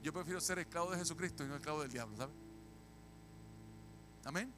Yo 0.00 0.12
prefiero 0.12 0.40
ser 0.40 0.60
esclavo 0.60 0.92
de 0.92 0.98
Jesucristo 0.98 1.44
y 1.44 1.48
no 1.48 1.56
esclavo 1.56 1.80
del 1.80 1.90
diablo, 1.90 2.16
¿sabe? 2.16 2.32
Amén. 4.26 4.52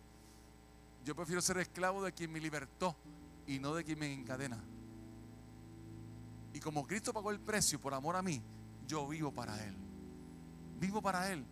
Yo 1.02 1.16
prefiero 1.16 1.40
ser 1.40 1.56
esclavo 1.56 2.04
de 2.04 2.12
quien 2.12 2.30
me 2.30 2.40
libertó 2.40 2.94
y 3.46 3.58
no 3.58 3.74
de 3.74 3.84
quien 3.84 3.98
me 3.98 4.12
encadena. 4.12 4.62
Y 6.52 6.60
como 6.60 6.86
Cristo 6.86 7.14
pagó 7.14 7.30
el 7.30 7.40
precio 7.40 7.80
por 7.80 7.94
amor 7.94 8.16
a 8.16 8.22
mí, 8.22 8.42
yo 8.86 9.08
vivo 9.08 9.32
para 9.32 9.64
Él. 9.64 9.74
Vivo 10.78 11.00
para 11.00 11.32
Él. 11.32 11.46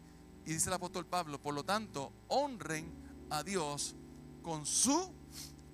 Y 0.44 0.52
dice 0.52 0.68
el 0.68 0.74
apóstol 0.74 1.06
Pablo, 1.06 1.40
por 1.40 1.54
lo 1.54 1.64
tanto, 1.64 2.12
honren 2.28 2.92
a 3.30 3.42
Dios 3.42 3.96
con 4.42 4.66
su 4.66 5.14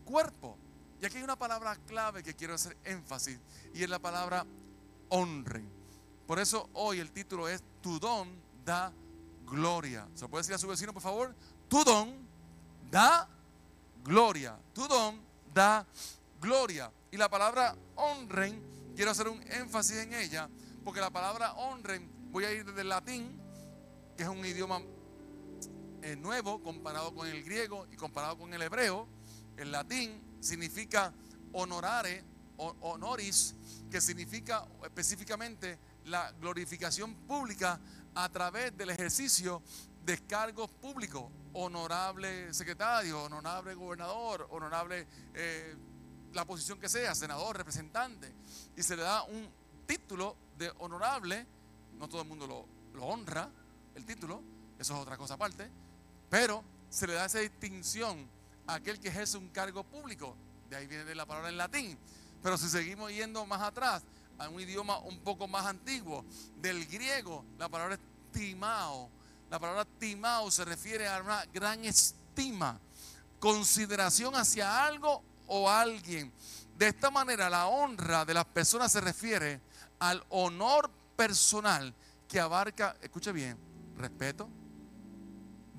cuerpo. 0.04 0.56
Y 1.04 1.06
aquí 1.06 1.18
hay 1.18 1.23
una 1.23 1.37
palabra 1.37 1.76
clave 1.87 2.23
que 2.23 2.32
quiero 2.32 2.54
hacer 2.54 2.78
énfasis 2.82 3.38
y 3.75 3.82
es 3.82 3.90
la 3.90 3.99
palabra 3.99 4.46
honren. 5.11 5.70
Por 6.26 6.38
eso 6.38 6.70
hoy 6.73 6.99
el 6.99 7.12
título 7.12 7.46
es 7.46 7.62
Tu 7.82 8.00
don 8.00 8.26
da 8.64 8.90
gloria. 9.44 10.08
¿Se 10.14 10.26
puede 10.28 10.40
decir 10.40 10.54
a 10.54 10.58
su 10.58 10.66
vecino, 10.66 10.94
por 10.94 11.02
favor? 11.02 11.34
Tu 11.68 11.84
don 11.84 12.26
da 12.90 13.28
gloria. 14.02 14.58
Tu 14.73 14.88
don 14.88 15.20
da 15.52 15.87
gloria. 16.40 16.90
Y 17.11 17.18
la 17.18 17.28
palabra 17.28 17.76
honren, 17.96 18.62
quiero 18.96 19.11
hacer 19.11 19.28
un 19.28 19.42
énfasis 19.52 19.96
en 19.96 20.14
ella, 20.14 20.49
porque 20.84 21.02
la 21.02 21.11
palabra 21.11 21.52
honren, 21.52 22.11
voy 22.32 22.44
a 22.44 22.52
ir 22.52 22.64
desde 22.64 22.80
el 22.80 22.88
latín, 22.88 23.38
que 24.16 24.23
es 24.23 24.28
un 24.30 24.42
idioma 24.42 24.80
eh, 26.00 26.16
nuevo 26.16 26.62
comparado 26.62 27.14
con 27.14 27.28
el 27.28 27.44
griego 27.44 27.87
y 27.92 27.96
comparado 27.96 28.38
con 28.38 28.54
el 28.54 28.62
hebreo. 28.62 29.06
El 29.58 29.70
latín 29.70 30.32
significa 30.44 31.12
honorare, 31.52 32.22
honoris, 32.56 33.54
que 33.90 34.00
significa 34.00 34.66
específicamente 34.82 35.78
la 36.04 36.30
glorificación 36.32 37.14
pública 37.26 37.80
a 38.14 38.28
través 38.28 38.76
del 38.76 38.90
ejercicio 38.90 39.62
de 40.04 40.18
cargos 40.26 40.70
públicos. 40.70 41.24
Honorable 41.54 42.52
secretario, 42.52 43.22
honorable 43.22 43.74
gobernador, 43.74 44.48
honorable 44.50 45.06
eh, 45.34 45.76
la 46.32 46.44
posición 46.44 46.80
que 46.80 46.88
sea, 46.88 47.14
senador, 47.14 47.56
representante. 47.56 48.32
Y 48.76 48.82
se 48.82 48.96
le 48.96 49.02
da 49.02 49.22
un 49.22 49.48
título 49.86 50.36
de 50.58 50.70
honorable. 50.78 51.46
No 51.98 52.08
todo 52.08 52.22
el 52.22 52.28
mundo 52.28 52.46
lo, 52.46 53.04
honra, 53.04 53.48
el 53.94 54.04
título, 54.04 54.42
eso 54.78 54.94
es 54.94 55.00
otra 55.00 55.16
cosa 55.16 55.34
aparte. 55.34 55.70
Pero 56.28 56.62
se 56.90 57.06
le 57.06 57.14
da 57.14 57.24
esa 57.24 57.38
distinción 57.38 58.28
aquel 58.66 58.99
que 58.99 59.09
ejerce 59.09 59.37
un 59.37 59.49
cargo 59.49 59.85
público. 59.85 60.37
De 60.68 60.76
ahí 60.76 60.87
viene 60.87 61.14
la 61.14 61.26
palabra 61.26 61.49
en 61.49 61.56
latín. 61.56 61.99
Pero 62.42 62.59
si 62.59 62.68
seguimos 62.68 63.11
yendo 63.11 63.47
más 63.47 63.62
atrás, 63.62 64.02
a 64.38 64.49
un 64.49 64.61
idioma 64.61 64.99
un 64.99 65.18
poco 65.21 65.47
más 65.47 65.66
antiguo, 65.66 66.25
del 66.61 66.87
griego, 66.87 67.44
la 67.59 67.68
palabra 67.68 67.94
es 67.94 68.00
timao. 68.33 69.11
La 69.50 69.59
palabra 69.59 69.85
timao 69.99 70.50
se 70.50 70.64
refiere 70.64 71.06
a 71.09 71.23
una 71.23 71.44
gran 71.47 71.85
estima, 71.85 72.78
consideración 73.38 74.35
hacia 74.35 74.85
algo 74.85 75.23
o 75.47 75.71
alguien. 75.71 76.33
De 76.76 76.88
esta 76.88 77.11
manera, 77.11 77.49
la 77.49 77.66
honra 77.68 78.25
de 78.25 78.35
las 78.35 78.47
personas 78.47 78.90
se 78.90 79.00
refiere 79.00 79.61
al 80.00 80.25
honor 80.30 80.90
personal 81.16 81.94
que 82.26 82.40
abarca, 82.40 82.97
escuche 83.00 83.30
bien, 83.33 83.56
respeto, 83.97 84.49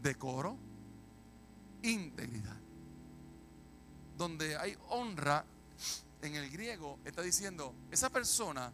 decoro, 0.01 0.57
integridad. 1.81 2.64
Donde 4.17 4.55
hay 4.57 4.77
honra 4.89 5.45
en 6.21 6.35
el 6.35 6.49
griego 6.49 6.99
está 7.05 7.21
diciendo, 7.21 7.73
esa 7.91 8.09
persona 8.09 8.71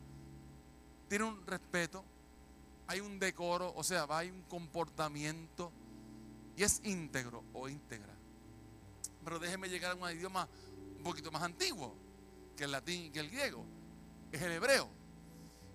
tiene 1.07 1.25
un 1.25 1.45
respeto, 1.45 2.03
hay 2.88 3.00
un 3.00 3.19
decoro, 3.19 3.74
o 3.75 3.83
sea, 3.83 4.05
hay 4.10 4.29
un 4.29 4.43
comportamiento 4.43 5.71
y 6.55 6.63
es 6.63 6.81
íntegro 6.83 7.43
o 7.53 7.67
íntegra. 7.67 8.13
Pero 9.24 9.39
déjeme 9.39 9.69
llegar 9.69 9.91
a 9.91 9.95
un 9.95 10.10
idioma 10.12 10.48
un 10.98 11.03
poquito 11.03 11.31
más 11.31 11.41
antiguo 11.43 11.95
que 12.55 12.65
el 12.65 12.71
latín 12.71 13.05
y 13.05 13.10
que 13.10 13.19
el 13.19 13.29
griego, 13.29 13.65
es 14.31 14.41
el 14.41 14.51
hebreo. 14.51 14.88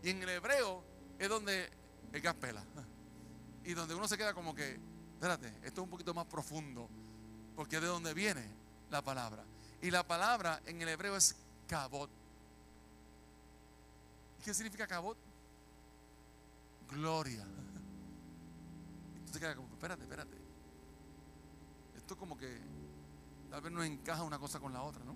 Y 0.02 0.10
en 0.10 0.22
el 0.22 0.28
hebreo 0.28 0.84
es 1.18 1.28
donde 1.28 1.68
el 2.12 2.20
gas 2.20 2.34
pela. 2.34 2.64
Y 3.64 3.74
donde 3.74 3.94
uno 3.94 4.06
se 4.06 4.16
queda 4.16 4.32
como 4.32 4.54
que, 4.54 4.78
espérate, 5.14 5.48
esto 5.62 5.80
es 5.80 5.84
un 5.84 5.90
poquito 5.90 6.14
más 6.14 6.26
profundo, 6.26 6.88
porque 7.56 7.76
es 7.76 7.82
de 7.82 7.88
donde 7.88 8.14
viene 8.14 8.48
la 8.90 9.02
palabra. 9.02 9.44
Y 9.86 9.90
la 9.92 10.04
palabra 10.04 10.60
en 10.66 10.82
el 10.82 10.88
hebreo 10.88 11.14
es 11.14 11.36
cabot. 11.68 12.10
¿Qué 14.44 14.52
significa 14.52 14.84
cabot? 14.84 15.16
Gloria. 16.90 17.46
Entonces 19.14 19.40
queda 19.40 19.54
como, 19.54 19.68
espérate, 19.68 20.02
espérate. 20.02 20.36
Esto 21.96 22.16
como 22.16 22.36
que 22.36 22.58
tal 23.48 23.60
vez 23.60 23.70
no 23.70 23.84
encaja 23.84 24.24
una 24.24 24.40
cosa 24.40 24.58
con 24.58 24.72
la 24.72 24.82
otra, 24.82 25.04
¿no? 25.04 25.14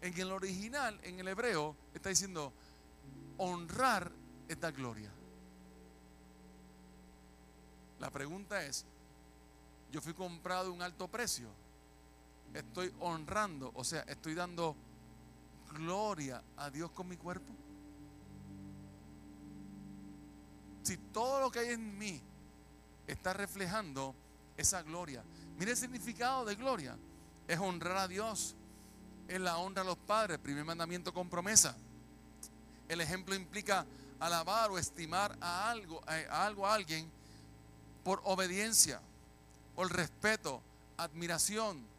En 0.00 0.16
el 0.16 0.30
original, 0.30 1.00
en 1.02 1.18
el 1.18 1.26
hebreo, 1.26 1.74
está 1.92 2.10
diciendo 2.10 2.52
honrar 3.38 4.12
es 4.46 4.60
dar 4.60 4.72
gloria. 4.74 5.10
La 7.98 8.10
pregunta 8.10 8.64
es, 8.64 8.86
yo 9.90 10.00
fui 10.00 10.14
comprado 10.14 10.70
a 10.70 10.72
un 10.72 10.82
alto 10.82 11.08
precio. 11.08 11.63
Estoy 12.54 12.94
honrando, 13.00 13.72
o 13.74 13.84
sea, 13.84 14.02
estoy 14.02 14.34
dando 14.34 14.76
gloria 15.74 16.42
a 16.56 16.70
Dios 16.70 16.90
con 16.92 17.08
mi 17.08 17.16
cuerpo? 17.16 17.52
Si 20.82 20.96
todo 20.96 21.40
lo 21.40 21.50
que 21.50 21.58
hay 21.58 21.68
en 21.70 21.98
mí 21.98 22.22
está 23.06 23.32
reflejando 23.32 24.14
esa 24.56 24.82
gloria. 24.82 25.22
Mire 25.58 25.72
el 25.72 25.76
significado 25.76 26.44
de 26.44 26.54
gloria. 26.54 26.96
Es 27.48 27.58
honrar 27.58 27.96
a 27.96 28.08
Dios. 28.08 28.54
Es 29.28 29.40
la 29.40 29.58
honra 29.58 29.82
a 29.82 29.84
los 29.84 29.96
padres. 29.96 30.38
Primer 30.38 30.64
mandamiento 30.64 31.12
con 31.12 31.28
promesa. 31.28 31.76
El 32.88 33.00
ejemplo 33.00 33.34
implica 33.34 33.86
alabar 34.20 34.70
o 34.70 34.78
estimar 34.78 35.36
a 35.40 35.70
algo, 35.70 36.02
a 36.06 36.46
algo, 36.46 36.66
a 36.66 36.74
alguien 36.74 37.10
por 38.02 38.20
obediencia, 38.24 39.00
por 39.74 39.90
respeto, 39.90 40.60
admiración. 40.96 41.93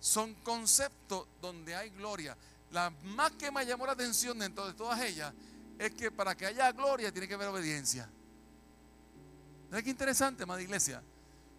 Son 0.00 0.34
conceptos 0.36 1.28
donde 1.40 1.76
hay 1.76 1.90
gloria. 1.90 2.36
La 2.72 2.90
más 3.04 3.32
que 3.32 3.50
me 3.50 3.64
llamó 3.66 3.86
la 3.86 3.92
atención 3.92 4.38
dentro 4.38 4.66
de 4.66 4.72
todas 4.72 5.00
ellas 5.02 5.32
es 5.78 5.92
que 5.92 6.10
para 6.10 6.34
que 6.36 6.46
haya 6.46 6.72
gloria 6.72 7.12
tiene 7.12 7.28
que 7.28 7.34
haber 7.34 7.48
obediencia. 7.48 8.08
¿No 9.70 9.82
qué 9.82 9.90
interesante, 9.90 10.44
madre 10.46 10.64
iglesia? 10.64 11.02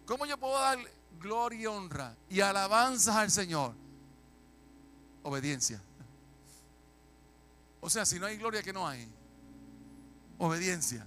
¿Cómo 0.04 0.26
yo 0.26 0.36
puedo 0.38 0.54
dar 0.54 0.78
gloria 1.18 1.60
y 1.60 1.66
honra 1.66 2.16
y 2.28 2.40
alabanzas 2.40 3.14
al 3.16 3.30
Señor? 3.30 3.74
Obediencia. 5.22 5.80
O 7.80 7.88
sea, 7.88 8.04
si 8.04 8.18
no 8.18 8.26
hay 8.26 8.36
gloria, 8.36 8.62
que 8.62 8.72
no 8.72 8.86
hay? 8.86 9.08
Obediencia. 10.38 11.06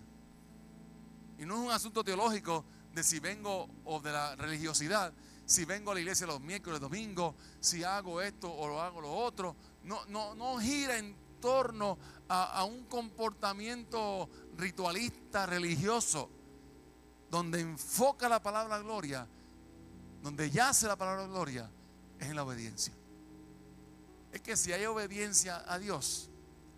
Y 1.38 1.46
no 1.46 1.56
es 1.56 1.60
un 1.62 1.72
asunto 1.72 2.04
teológico 2.04 2.66
de 2.94 3.04
si 3.04 3.20
vengo 3.20 3.70
o 3.84 4.00
de 4.00 4.12
la 4.12 4.36
religiosidad, 4.36 5.14
si 5.46 5.66
vengo 5.66 5.92
a 5.92 5.94
la 5.94 6.00
iglesia 6.00 6.28
los 6.28 6.42
miércoles, 6.42 6.80
domingos, 6.80 7.36
si 7.60 7.84
hago 7.84 8.22
esto 8.22 8.52
o 8.52 8.68
lo 8.68 8.82
hago 8.82 9.02
lo 9.02 9.12
otro. 9.12 9.56
No, 9.84 10.06
no, 10.08 10.36
no 10.36 10.60
gira 10.60 10.98
en 10.98 11.16
torno 11.40 11.98
a, 12.28 12.60
a 12.60 12.64
un 12.64 12.86
comportamiento 12.86 14.30
ritualista, 14.58 15.46
religioso, 15.46 16.30
donde 17.30 17.60
enfoca 17.60 18.28
la 18.28 18.42
palabra 18.42 18.80
gloria, 18.80 19.28
donde 20.22 20.50
yace 20.50 20.88
la 20.88 20.96
palabra 20.96 21.28
gloria, 21.28 21.70
es 22.20 22.28
en 22.28 22.36
la 22.36 22.44
obediencia. 22.44 22.94
Es 24.32 24.42
que 24.42 24.58
si 24.58 24.74
hay 24.74 24.86
obediencia 24.86 25.64
a 25.72 25.80
Dios, 25.80 26.30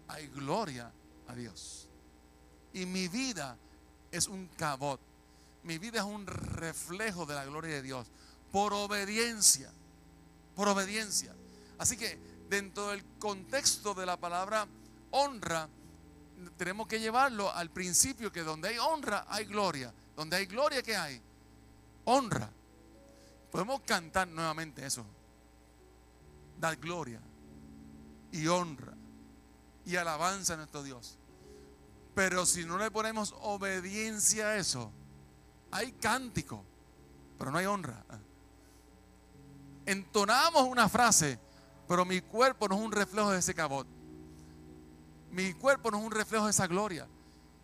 hay 0.07 0.27
gloria 0.27 0.91
a 1.27 1.35
Dios. 1.35 1.89
Y 2.73 2.85
mi 2.85 3.07
vida 3.07 3.57
es 4.11 4.27
un 4.27 4.47
cabot. 4.57 4.99
Mi 5.63 5.77
vida 5.77 5.99
es 5.99 6.05
un 6.05 6.27
reflejo 6.27 7.25
de 7.25 7.35
la 7.35 7.45
gloria 7.45 7.75
de 7.75 7.81
Dios. 7.81 8.07
Por 8.51 8.73
obediencia. 8.73 9.71
Por 10.55 10.67
obediencia. 10.67 11.35
Así 11.77 11.97
que 11.97 12.19
dentro 12.49 12.89
del 12.89 13.03
contexto 13.19 13.93
de 13.93 14.05
la 14.05 14.17
palabra 14.17 14.67
honra, 15.11 15.69
tenemos 16.57 16.87
que 16.87 16.99
llevarlo 16.99 17.51
al 17.51 17.69
principio 17.69 18.31
que 18.31 18.43
donde 18.43 18.69
hay 18.69 18.77
honra 18.77 19.25
hay 19.27 19.45
gloria. 19.45 19.93
Donde 20.15 20.37
hay 20.37 20.45
gloria, 20.45 20.81
¿qué 20.81 20.95
hay? 20.95 21.21
Honra. 22.05 22.49
Podemos 23.51 23.81
cantar 23.81 24.27
nuevamente 24.27 24.85
eso. 24.85 25.05
Dar 26.59 26.75
gloria 26.77 27.21
y 28.31 28.47
honra 28.47 28.93
y 29.85 29.95
alabanza 29.95 30.53
a 30.53 30.57
nuestro 30.57 30.83
Dios. 30.83 31.17
Pero 32.13 32.45
si 32.45 32.65
no 32.65 32.77
le 32.77 32.91
ponemos 32.91 33.33
obediencia 33.41 34.47
a 34.47 34.57
eso, 34.57 34.91
hay 35.71 35.91
cántico, 35.93 36.65
pero 37.37 37.51
no 37.51 37.59
hay 37.59 37.67
honra. 37.67 38.03
Entonamos 39.87 40.63
una 40.63 40.89
frase, 40.89 41.39
pero 41.87 42.03
mi 42.03 42.19
cuerpo 42.19 42.67
no 42.67 42.75
es 42.75 42.81
un 42.81 42.91
reflejo 42.91 43.31
de 43.31 43.39
ese 43.39 43.55
cabot. 43.55 43.87
Mi 45.31 45.53
cuerpo 45.53 45.89
no 45.89 45.97
es 45.97 46.03
un 46.03 46.11
reflejo 46.11 46.43
de 46.43 46.51
esa 46.51 46.67
gloria. 46.67 47.07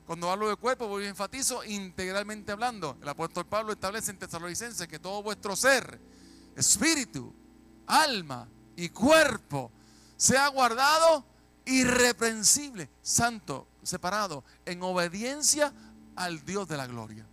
Cuando 0.08 0.32
hablo 0.32 0.48
de 0.48 0.56
cuerpo, 0.56 0.88
voy 0.88 1.06
enfatizo 1.06 1.66
integralmente 1.66 2.54
hablando. 2.54 2.98
El 3.02 3.10
apóstol 3.10 3.46
Pablo 3.46 3.74
establece 3.74 4.12
en 4.12 4.20
Tesalonicenses 4.20 4.88
que 4.88 5.00
todo 5.00 5.22
vuestro 5.22 5.58
ser, 5.58 6.00
espíritu, 6.56 7.34
alma 7.88 8.48
y 8.78 8.88
cuerpo 8.88 9.70
sea 10.16 10.48
guardado 10.48 11.26
irreprensible, 11.66 12.90
santo, 13.02 13.68
separado, 13.84 14.46
en 14.66 14.82
obediencia 14.82 15.74
al 16.16 16.46
Dios 16.46 16.70
de 16.70 16.78
la 16.78 16.88
gloria. 16.88 17.26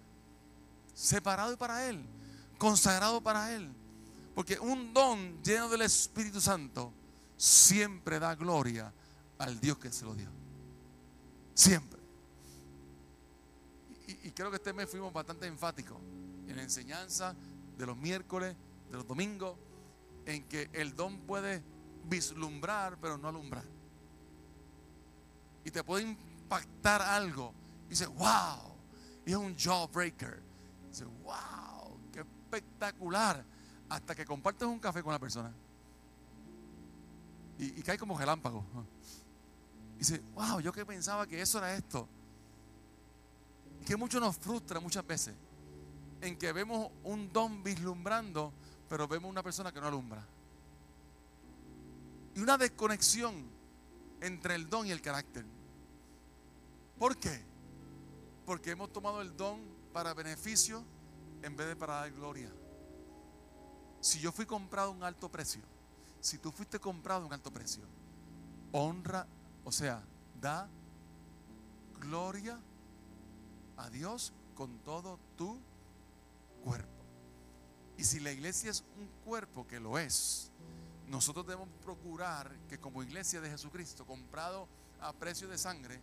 Separado 0.95 1.57
para 1.57 1.89
Él, 1.89 2.05
consagrado 2.59 3.21
para 3.21 3.55
Él. 3.55 3.73
Porque 4.35 4.59
un 4.59 4.93
don 4.95 5.43
lleno 5.43 5.69
del 5.69 5.83
Espíritu 5.83 6.41
Santo 6.41 6.93
siempre 7.37 8.19
da 8.19 8.35
gloria 8.35 8.93
al 9.39 9.61
Dios 9.61 9.79
que 9.79 9.91
se 9.91 10.05
lo 10.05 10.15
dio. 10.15 10.31
Siempre. 11.55 12.01
Y, 14.07 14.29
y 14.29 14.31
creo 14.33 14.51
que 14.51 14.57
este 14.57 14.73
mes 14.73 14.89
fuimos 14.89 15.13
bastante 15.13 15.47
enfáticos 15.47 15.99
en 16.49 16.57
la 16.57 16.63
enseñanza 16.63 17.35
de 17.77 17.87
los 17.87 17.97
miércoles, 17.97 18.57
de 18.91 18.97
los 18.97 19.07
domingos, 19.07 19.57
en 20.27 20.45
que 20.45 20.71
el 20.73 20.95
don 20.95 21.21
puede 21.21 21.63
vislumbrar, 22.05 22.99
pero 23.01 23.19
no 23.19 23.29
alumbrar 23.29 23.65
y 25.65 25.71
te 25.71 25.85
puede 25.85 26.05
impactar 26.05 27.03
algo. 27.03 27.55
Y 27.87 27.91
dice, 27.91 28.07
wow, 28.07 28.77
y 29.27 29.31
es 29.31 29.37
un 29.37 29.57
jawbreaker. 29.57 30.43
Dice, 30.89 31.05
wow, 31.05 31.99
qué 32.13 32.21
espectacular. 32.21 33.45
Hasta 33.91 34.15
que 34.15 34.25
compartes 34.25 34.67
un 34.67 34.79
café 34.79 35.03
con 35.03 35.13
la 35.13 35.19
persona. 35.19 35.53
Y, 37.59 37.83
cae 37.83 37.99
como 37.99 38.19
relámpago. 38.19 38.65
Y 39.97 39.99
dice, 39.99 40.23
wow, 40.35 40.61
yo 40.61 40.73
que 40.73 40.87
pensaba 40.87 41.27
que 41.27 41.43
eso 41.43 41.59
era 41.59 41.75
esto. 41.75 42.09
Que 43.85 43.97
mucho 43.97 44.19
nos 44.19 44.39
frustra 44.39 44.81
muchas 44.81 45.07
veces. 45.07 45.35
En 46.23 46.39
que 46.39 46.53
vemos 46.53 46.91
un 47.05 47.31
don 47.31 47.63
vislumbrando, 47.63 48.53
pero 48.89 49.07
vemos 49.07 49.31
una 49.31 49.43
persona 49.43 49.73
que 49.73 49.81
no 49.81 49.89
alumbra. 49.89 50.27
Y 52.35 52.41
una 52.41 52.57
desconexión 52.57 53.35
entre 54.23 54.55
el 54.55 54.71
don 54.71 54.87
y 54.87 54.91
el 54.91 55.03
carácter. 55.03 55.45
¿Por 56.99 57.17
qué? 57.19 57.43
Porque 58.47 58.71
hemos 58.71 58.93
tomado 58.93 59.21
el 59.21 59.37
don 59.37 59.61
para 59.93 60.15
beneficio 60.15 60.85
en 61.43 61.57
vez 61.57 61.69
de 61.69 61.77
para 61.77 61.95
dar 61.95 62.13
gloria. 62.13 62.51
Si 64.01 64.19
yo 64.19 64.33
fui 64.33 64.47
comprado 64.47 64.89
a 64.89 64.95
un 64.95 65.03
alto 65.03 65.29
precio, 65.31 65.63
si 66.21 66.39
tú 66.39 66.51
fuiste 66.53 66.79
comprado 66.79 67.23
a 67.23 67.27
un 67.27 67.33
alto 67.33 67.51
precio, 67.51 67.83
honra, 68.73 69.27
o 69.65 69.73
sea, 69.73 70.03
da 70.41 70.69
gloria 71.99 72.59
a 73.77 73.91
Dios 73.91 74.33
con 74.55 74.79
todo 74.81 75.19
tu 75.37 75.59
cuerpo. 76.65 77.01
Y 77.97 78.05
si 78.05 78.21
la 78.21 78.33
iglesia 78.33 78.71
es 78.71 78.85
un 78.99 79.07
cuerpo 79.25 79.67
que 79.67 79.81
lo 79.81 79.99
es, 79.99 80.51
nosotros 81.07 81.47
debemos 81.47 81.69
procurar 81.83 82.51
que 82.69 82.79
como 82.79 83.03
iglesia 83.03 83.41
de 83.41 83.51
Jesucristo, 83.51 84.07
comprado 84.07 84.69
a 85.01 85.13
precio 85.13 85.49
de 85.49 85.59
sangre, 85.59 86.01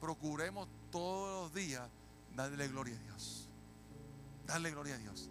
procuremos 0.00 0.68
todos 0.90 1.42
los 1.42 1.54
días 1.54 1.88
darle 2.34 2.68
gloria 2.68 2.96
a 2.96 3.00
Dios. 3.00 3.48
Darle 4.46 4.70
gloria 4.70 4.94
a 4.94 4.98
Dios. 4.98 5.28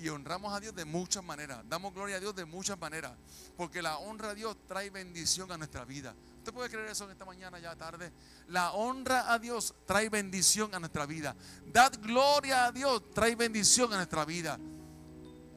Y 0.00 0.08
honramos 0.08 0.52
a 0.52 0.60
Dios 0.60 0.74
de 0.74 0.84
muchas 0.84 1.24
maneras. 1.24 1.60
Damos 1.68 1.92
gloria 1.92 2.16
a 2.16 2.20
Dios 2.20 2.34
de 2.34 2.44
muchas 2.44 2.78
maneras. 2.78 3.12
Porque 3.56 3.82
la 3.82 3.98
honra 3.98 4.30
a 4.30 4.34
Dios 4.34 4.56
trae 4.66 4.90
bendición 4.90 5.50
a 5.50 5.56
nuestra 5.56 5.84
vida. 5.84 6.14
¿Usted 6.38 6.52
puede 6.52 6.70
creer 6.70 6.88
eso 6.88 7.04
en 7.04 7.10
esta 7.10 7.24
mañana 7.24 7.58
ya 7.58 7.74
tarde? 7.76 8.12
La 8.48 8.72
honra 8.72 9.32
a 9.32 9.38
Dios 9.38 9.74
trae 9.86 10.08
bendición 10.08 10.74
a 10.74 10.78
nuestra 10.78 11.06
vida. 11.06 11.34
Dad 11.66 11.92
gloria 12.00 12.66
a 12.66 12.72
Dios 12.72 13.10
trae 13.12 13.34
bendición 13.34 13.92
a 13.92 13.96
nuestra 13.96 14.24
vida. 14.24 14.58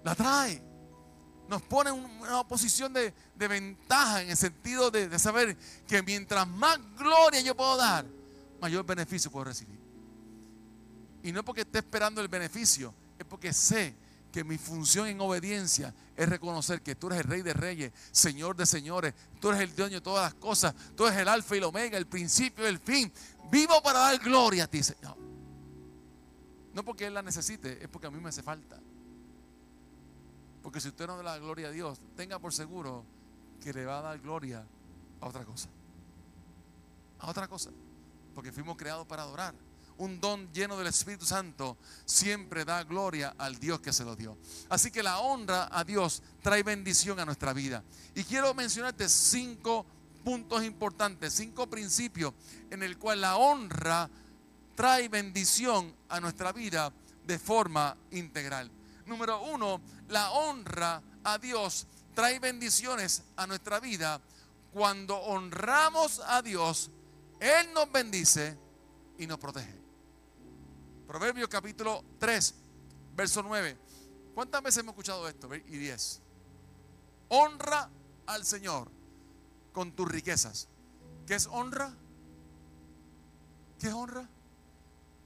La 0.03 0.15
trae 0.15 0.71
nos 1.47 1.61
pone 1.63 1.89
en 1.89 1.97
una 1.97 2.47
posición 2.47 2.93
de, 2.93 3.13
ventaja 3.35 4.21
en 4.21 4.29
el 4.29 4.37
sentido 4.37 4.89
de, 4.89 5.09
de, 5.09 5.19
saber 5.19 5.57
que 5.85 6.01
mientras 6.01 6.47
más 6.47 6.79
gloria 6.97 7.41
yo 7.41 7.55
puedo 7.55 7.75
dar, 7.75 8.05
mayor 8.61 8.85
beneficio 8.85 9.29
puedo 9.29 9.43
recibir. 9.43 9.77
Y 11.23 11.33
no 11.33 11.43
porque 11.43 11.61
esté 11.61 11.79
esperando 11.79 12.21
el 12.21 12.29
beneficio, 12.29 12.93
es 13.19 13.25
porque 13.25 13.51
sé 13.51 13.93
que 14.31 14.43
mi 14.43 14.57
función 14.57 15.07
en 15.07 15.19
obediencia 15.21 15.93
es 16.15 16.29
reconocer 16.29 16.81
que 16.81 16.95
tú 16.95 17.07
eres 17.07 17.19
el 17.19 17.25
rey 17.25 17.41
de 17.41 17.53
reyes, 17.53 17.91
señor 18.11 18.55
de 18.55 18.65
señores, 18.65 19.13
tú 19.39 19.49
eres 19.49 19.61
el 19.61 19.75
dueño 19.75 19.95
de 19.95 20.01
todas 20.01 20.23
las 20.23 20.33
cosas, 20.35 20.73
tú 20.95 21.05
eres 21.05 21.19
el 21.19 21.27
alfa 21.27 21.55
y 21.55 21.57
el 21.57 21.65
omega, 21.65 21.97
el 21.97 22.07
principio 22.07 22.63
y 22.63 22.67
el 22.67 22.79
fin. 22.79 23.11
Vivo 23.51 23.81
para 23.83 23.99
dar 23.99 24.19
gloria 24.19 24.63
a 24.63 24.67
ti, 24.67 24.81
Señor. 24.81 25.17
No 26.73 26.85
porque 26.85 27.05
Él 27.05 27.13
la 27.13 27.21
necesite, 27.21 27.83
es 27.83 27.89
porque 27.89 28.07
a 28.07 28.11
mí 28.11 28.19
me 28.19 28.29
hace 28.29 28.41
falta. 28.41 28.79
Porque 30.63 30.79
si 30.79 30.87
usted 30.87 31.07
no 31.07 31.17
da 31.17 31.23
la 31.23 31.37
gloria 31.37 31.67
a 31.67 31.71
Dios, 31.71 31.99
tenga 32.15 32.39
por 32.39 32.53
seguro 32.53 33.03
que 33.61 33.73
le 33.73 33.85
va 33.85 33.99
a 33.99 34.01
dar 34.01 34.19
gloria 34.19 34.65
a 35.19 35.27
otra 35.27 35.43
cosa. 35.43 35.69
A 37.19 37.29
otra 37.29 37.47
cosa. 37.47 37.71
Porque 38.33 38.51
fuimos 38.51 38.77
creados 38.77 39.05
para 39.05 39.23
adorar. 39.23 39.53
Un 40.01 40.19
don 40.19 40.51
lleno 40.51 40.77
del 40.77 40.87
Espíritu 40.87 41.27
Santo 41.27 41.77
siempre 42.05 42.65
da 42.65 42.83
gloria 42.83 43.35
al 43.37 43.59
Dios 43.59 43.81
que 43.81 43.93
se 43.93 44.03
lo 44.03 44.15
dio. 44.15 44.35
Así 44.67 44.89
que 44.89 45.03
la 45.03 45.19
honra 45.19 45.69
a 45.71 45.83
Dios 45.83 46.23
trae 46.41 46.63
bendición 46.63 47.19
a 47.19 47.25
nuestra 47.25 47.53
vida. 47.53 47.83
Y 48.15 48.23
quiero 48.23 48.51
mencionarte 48.55 49.07
cinco 49.07 49.85
puntos 50.23 50.63
importantes, 50.63 51.33
cinco 51.33 51.69
principios 51.69 52.33
en 52.71 52.81
el 52.81 52.97
cual 52.97 53.21
la 53.21 53.37
honra 53.37 54.09
trae 54.73 55.07
bendición 55.07 55.95
a 56.09 56.19
nuestra 56.19 56.51
vida 56.51 56.91
de 57.27 57.37
forma 57.37 57.95
integral. 58.09 58.71
Número 59.05 59.39
uno, 59.43 59.81
la 60.07 60.31
honra 60.31 60.99
a 61.23 61.37
Dios 61.37 61.85
trae 62.15 62.39
bendiciones 62.39 63.21
a 63.35 63.45
nuestra 63.45 63.79
vida 63.79 64.19
cuando 64.73 65.15
honramos 65.17 66.23
a 66.25 66.41
Dios 66.41 66.89
Él 67.39 67.71
nos 67.75 67.91
bendice 67.91 68.57
y 69.19 69.27
nos 69.27 69.37
protege. 69.37 69.80
Proverbios 71.11 71.49
capítulo 71.49 72.05
3, 72.19 72.55
verso 73.17 73.43
9. 73.43 73.77
¿Cuántas 74.33 74.63
veces 74.63 74.77
hemos 74.77 74.93
escuchado 74.93 75.27
esto? 75.27 75.53
Y 75.53 75.77
10. 75.77 76.21
Honra 77.27 77.89
al 78.27 78.45
Señor 78.45 78.89
con 79.73 79.91
tus 79.91 80.09
riquezas. 80.09 80.69
¿Qué 81.27 81.35
es 81.35 81.47
honra? 81.47 81.93
¿Qué 83.77 83.87
es 83.87 83.93
honra? 83.93 84.25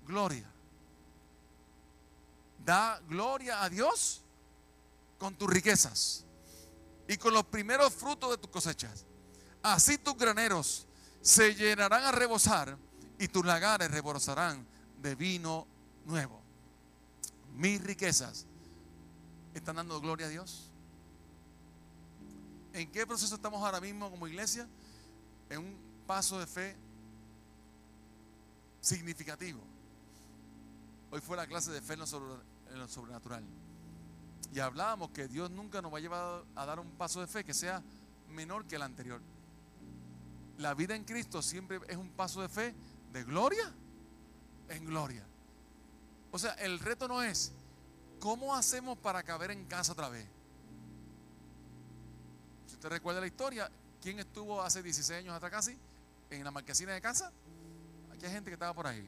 Gloria. 0.08 0.52
Da 2.66 3.00
gloria 3.08 3.62
a 3.62 3.70
Dios 3.70 4.24
con 5.20 5.36
tus 5.36 5.48
riquezas 5.48 6.26
y 7.08 7.16
con 7.18 7.32
los 7.32 7.46
primeros 7.46 7.94
frutos 7.94 8.32
de 8.32 8.38
tus 8.40 8.50
cosechas. 8.50 9.06
Así 9.62 10.00
tus 10.00 10.18
graneros 10.18 10.88
se 11.22 11.54
llenarán 11.54 12.06
a 12.06 12.12
rebosar 12.12 12.76
y 13.20 13.28
tus 13.28 13.46
lagares 13.46 13.92
rebosarán 13.92 14.66
de 14.98 15.14
vino 15.14 15.75
nuevo. 16.06 16.42
Mis 17.54 17.82
riquezas 17.84 18.46
están 19.54 19.78
dando 19.78 20.00
gloria 20.02 20.28
a 20.28 20.30
Dios. 20.30 20.70
¿En 22.74 22.92
qué 22.92 23.08
proceso 23.08 23.36
estamos 23.36 23.64
ahora 23.64 23.80
mismo 23.80 24.10
como 24.10 24.28
iglesia? 24.28 24.68
En 25.50 25.60
un 25.60 25.78
paso 26.06 26.40
de 26.40 26.48
fe 26.48 26.76
significativo. 28.82 29.62
Hoy 31.12 31.22
fue 31.22 31.38
la 31.38 31.48
clase 31.48 31.72
de 31.72 31.82
fe 31.82 31.94
en 31.94 32.00
lo, 32.00 32.88
sobrenatural. 32.88 33.44
Y 34.54 34.60
hablábamos 34.60 35.12
que 35.12 35.28
Dios 35.28 35.50
nunca 35.50 35.82
nos 35.82 35.94
va 35.94 35.98
a 35.98 36.02
llevar 36.02 36.44
a 36.56 36.66
dar 36.66 36.80
un 36.80 36.92
paso 36.92 37.22
de 37.22 37.28
fe 37.28 37.44
que 37.44 37.54
sea 37.54 37.82
menor 38.30 38.66
que 38.66 38.76
el 38.76 38.82
anterior. 38.82 39.22
La 40.58 40.74
vida 40.74 40.96
en 40.96 41.04
Cristo 41.04 41.42
siempre 41.42 41.80
es 41.88 41.98
un 41.98 42.10
paso 42.10 42.42
de 42.42 42.50
fe 42.50 42.76
de 43.12 43.24
gloria 43.24 43.74
en 44.70 44.86
gloria. 44.86 45.26
O 46.36 46.38
sea, 46.38 46.52
el 46.56 46.80
reto 46.80 47.08
no 47.08 47.24
es 47.24 47.54
cómo 48.20 48.54
hacemos 48.54 48.98
para 48.98 49.24
caber 49.24 49.52
en 49.52 49.64
casa 49.68 49.94
otra 49.94 50.10
vez. 50.10 50.28
Si 52.68 52.74
usted 52.74 52.90
recuerda 52.90 53.22
la 53.22 53.28
historia, 53.28 53.72
¿quién 54.02 54.20
estuvo 54.20 54.62
hace 54.62 54.84
16 54.84 55.20
años 55.20 55.34
atrás 55.34 55.50
casi 55.50 55.78
en 56.30 56.44
la 56.44 56.52
marquesina 56.52 56.92
de 56.92 57.00
casa? 57.00 57.32
Aquí 58.12 58.26
hay 58.26 58.34
gente 58.34 58.50
que 58.50 58.56
estaba 58.56 58.74
por 58.74 58.86
ahí. 58.86 59.08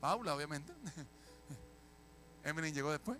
Paula, 0.00 0.36
obviamente. 0.36 0.72
Emily 2.44 2.70
llegó 2.70 2.92
después. 2.92 3.18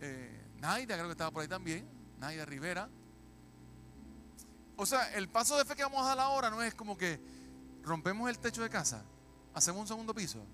Eh, 0.00 0.44
Naida 0.56 0.96
creo 0.96 1.06
que 1.06 1.12
estaba 1.12 1.30
por 1.30 1.42
ahí 1.42 1.48
también. 1.48 1.88
Naida 2.18 2.44
Rivera. 2.44 2.88
O 4.76 4.84
sea, 4.84 5.14
el 5.14 5.28
paso 5.28 5.56
de 5.56 5.64
fe 5.64 5.76
que 5.76 5.84
vamos 5.84 6.02
a 6.02 6.08
dar 6.08 6.18
ahora 6.18 6.50
no 6.50 6.60
es 6.60 6.74
como 6.74 6.98
que 6.98 7.20
rompemos 7.84 8.28
el 8.28 8.40
techo 8.40 8.64
de 8.64 8.68
casa, 8.68 9.04
hacemos 9.54 9.82
un 9.82 9.86
segundo 9.86 10.12
piso, 10.12 10.44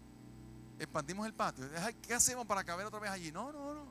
expandimos 0.78 1.26
el 1.26 1.34
patio. 1.34 1.68
¿Qué 2.02 2.14
hacemos 2.14 2.46
para 2.46 2.64
caber 2.64 2.86
otra 2.86 3.00
vez 3.00 3.10
allí? 3.10 3.32
No, 3.32 3.52
no, 3.52 3.74
no. 3.74 3.86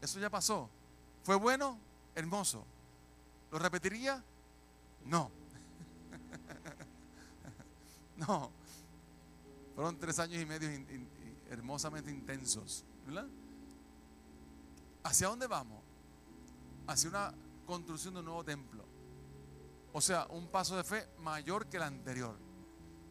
Eso 0.00 0.18
ya 0.18 0.30
pasó. 0.30 0.68
¿Fue 1.22 1.36
bueno? 1.36 1.78
Hermoso. 2.14 2.64
¿Lo 3.50 3.58
repetiría? 3.58 4.22
No. 5.04 5.30
no. 8.16 8.50
Fueron 9.74 9.98
tres 9.98 10.18
años 10.18 10.40
y 10.42 10.46
medio 10.46 10.68
hermosamente 11.50 12.10
intensos. 12.10 12.84
¿Verdad? 13.06 13.26
¿Hacia 15.02 15.28
dónde 15.28 15.46
vamos? 15.46 15.82
Hacia 16.86 17.10
una 17.10 17.34
construcción 17.66 18.14
de 18.14 18.20
un 18.20 18.26
nuevo 18.26 18.44
templo. 18.44 18.84
O 19.92 20.00
sea, 20.00 20.26
un 20.30 20.48
paso 20.48 20.76
de 20.76 20.84
fe 20.84 21.08
mayor 21.20 21.66
que 21.66 21.76
el 21.76 21.84
anterior. 21.84 22.36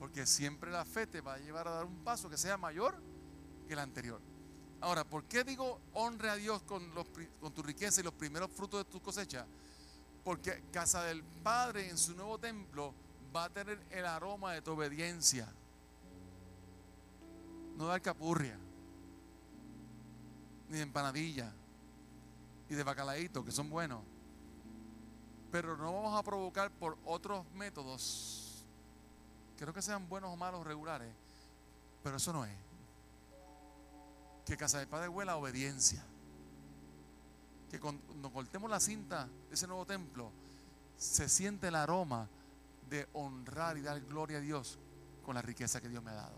Porque 0.03 0.25
siempre 0.25 0.69
la 0.69 0.83
fe 0.83 1.07
te 1.07 1.21
va 1.21 1.35
a 1.35 1.37
llevar 1.37 1.65
a 1.65 1.71
dar 1.71 1.85
un 1.85 2.03
paso 2.03 2.29
que 2.29 2.37
sea 2.37 2.57
mayor 2.57 3.01
que 3.65 3.71
el 3.71 3.79
anterior. 3.79 4.19
Ahora, 4.81 5.05
¿por 5.05 5.23
qué 5.23 5.45
digo 5.45 5.79
honre 5.93 6.29
a 6.29 6.35
Dios 6.35 6.61
con, 6.63 6.91
tu 7.53 7.63
riqueza 7.63 8.01
y 8.01 8.03
los 8.03 8.13
primeros 8.13 8.51
frutos 8.51 8.83
de 8.83 8.91
tu 8.91 9.01
cosecha? 9.01 9.45
Porque 10.25 10.65
casa 10.73 11.03
del 11.03 11.23
Padre 11.23 11.89
en 11.89 11.97
su 11.97 12.13
nuevo 12.15 12.37
templo 12.37 12.93
va 13.33 13.45
a 13.45 13.49
tener 13.49 13.81
el 13.91 14.05
aroma 14.05 14.51
de 14.51 14.61
tu 14.61 14.71
obediencia. 14.71 15.47
No 17.77 17.87
de 17.87 17.93
alcapurria, 17.93 18.59
ni 20.67 20.75
de 20.75 20.83
empanadilla, 20.83 21.49
y 22.67 22.75
de 22.75 22.83
bacalaíto, 22.83 23.45
que 23.45 23.53
son 23.53 23.69
buenos 23.69 24.01
pero 25.49 25.77
no 25.77 25.93
vamos 25.93 26.19
a 26.19 26.23
provocar 26.23 26.71
por 26.71 26.97
otros 27.05 27.45
métodos, 27.53 28.52
creo 29.57 29.73
que 29.73 29.81
sean 29.81 30.07
buenos 30.09 30.31
o 30.31 30.35
malos 30.35 30.65
regulares, 30.65 31.13
pero 32.03 32.17
eso 32.17 32.33
no 32.33 32.45
es. 32.45 32.55
Que 34.45 34.57
Casa 34.57 34.79
del 34.79 34.87
Padre 34.87 35.07
huela 35.07 35.37
obediencia. 35.37 36.03
Que 37.69 37.79
cuando 37.79 38.31
cortemos 38.31 38.69
la 38.69 38.79
cinta 38.79 39.27
de 39.49 39.55
ese 39.55 39.67
nuevo 39.67 39.85
templo, 39.85 40.31
se 40.97 41.27
siente 41.29 41.69
el 41.69 41.75
aroma 41.75 42.29
de 42.89 43.07
honrar 43.13 43.77
y 43.77 43.81
dar 43.81 43.99
gloria 44.01 44.37
a 44.37 44.41
Dios 44.41 44.77
con 45.23 45.35
la 45.35 45.41
riqueza 45.41 45.81
que 45.81 45.89
Dios 45.89 46.03
me 46.03 46.11
ha 46.11 46.15
dado. 46.15 46.37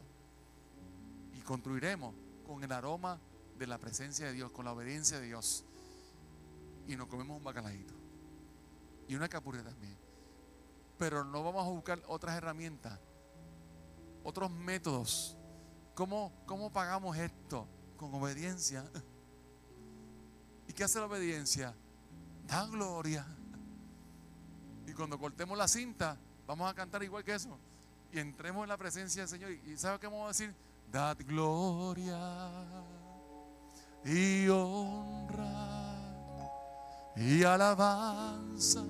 Y 1.34 1.42
construiremos 1.42 2.14
con 2.46 2.64
el 2.64 2.72
aroma 2.72 3.20
de 3.58 3.68
la 3.68 3.78
presencia 3.78 4.28
de 4.28 4.34
Dios, 4.34 4.52
con 4.52 4.66
la 4.66 4.72
obediencia 4.72 5.20
de 5.20 5.28
Dios. 5.28 5.66
Y 6.88 6.96
nos 6.96 7.08
comemos 7.08 7.38
un 7.38 7.44
bacalaíto 7.44 7.94
y 9.08 9.16
una 9.16 9.28
capurria 9.28 9.64
también. 9.64 10.05
Pero 10.98 11.24
no 11.24 11.44
vamos 11.44 11.66
a 11.66 11.70
buscar 11.70 12.02
otras 12.08 12.38
herramientas, 12.38 13.00
otros 14.24 14.50
métodos. 14.52 15.38
¿Cómo, 15.94 16.32
cómo 16.46 16.72
pagamos 16.72 17.18
esto? 17.18 17.68
Con 17.98 18.14
obediencia. 18.14 18.84
¿Y 20.68 20.74
qué 20.74 20.84
hace 20.84 21.00
la 21.00 21.06
obediencia? 21.06 21.76
Da 22.46 22.66
gloria. 22.66 23.26
Y 24.88 24.94
cuando 24.94 25.18
cortemos 25.18 25.58
la 25.58 25.68
cinta, 25.68 26.18
vamos 26.46 26.70
a 26.70 26.74
cantar 26.74 27.02
igual 27.04 27.24
que 27.24 27.36
eso. 27.36 27.58
Y 28.12 28.20
entremos 28.20 28.64
en 28.64 28.70
la 28.70 28.78
presencia 28.78 29.22
del 29.24 29.30
Señor. 29.30 29.52
¿Y 29.52 29.78
sabe 29.78 30.00
qué 30.00 30.08
vamos 30.08 30.26
a 30.26 30.28
decir? 30.30 30.56
Dad 30.92 31.18
gloria 31.26 32.20
y 34.06 34.48
honra 34.48 35.96
y 37.16 37.44
alabanzas. 37.44 38.86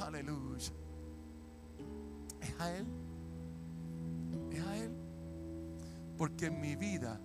Aleluya. 0.00 0.72
Es 2.40 2.60
a 2.60 2.76
Él. 2.76 2.86
Es 4.50 4.64
a 4.64 4.76
Él. 4.76 4.90
Porque 6.16 6.50
mi 6.50 6.76
vida 6.76 7.20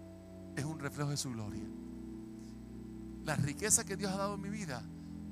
es 0.56 0.66
un 0.66 0.80
reflejo 0.80 1.10
de 1.10 1.18
su 1.18 1.32
gloria. 1.32 1.68
Las 3.26 3.42
riquezas 3.42 3.86
que 3.86 3.96
Dios 3.96 4.12
ha 4.12 4.18
dado 4.18 4.36
en 4.36 4.42
mi 4.42 4.50
vida 4.50 4.84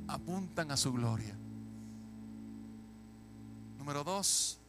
apuntan 0.08 0.72
a 0.72 0.78
su 0.78 0.94
gloria. 0.94 1.38
Número 3.78 4.04
dos, 4.04 4.60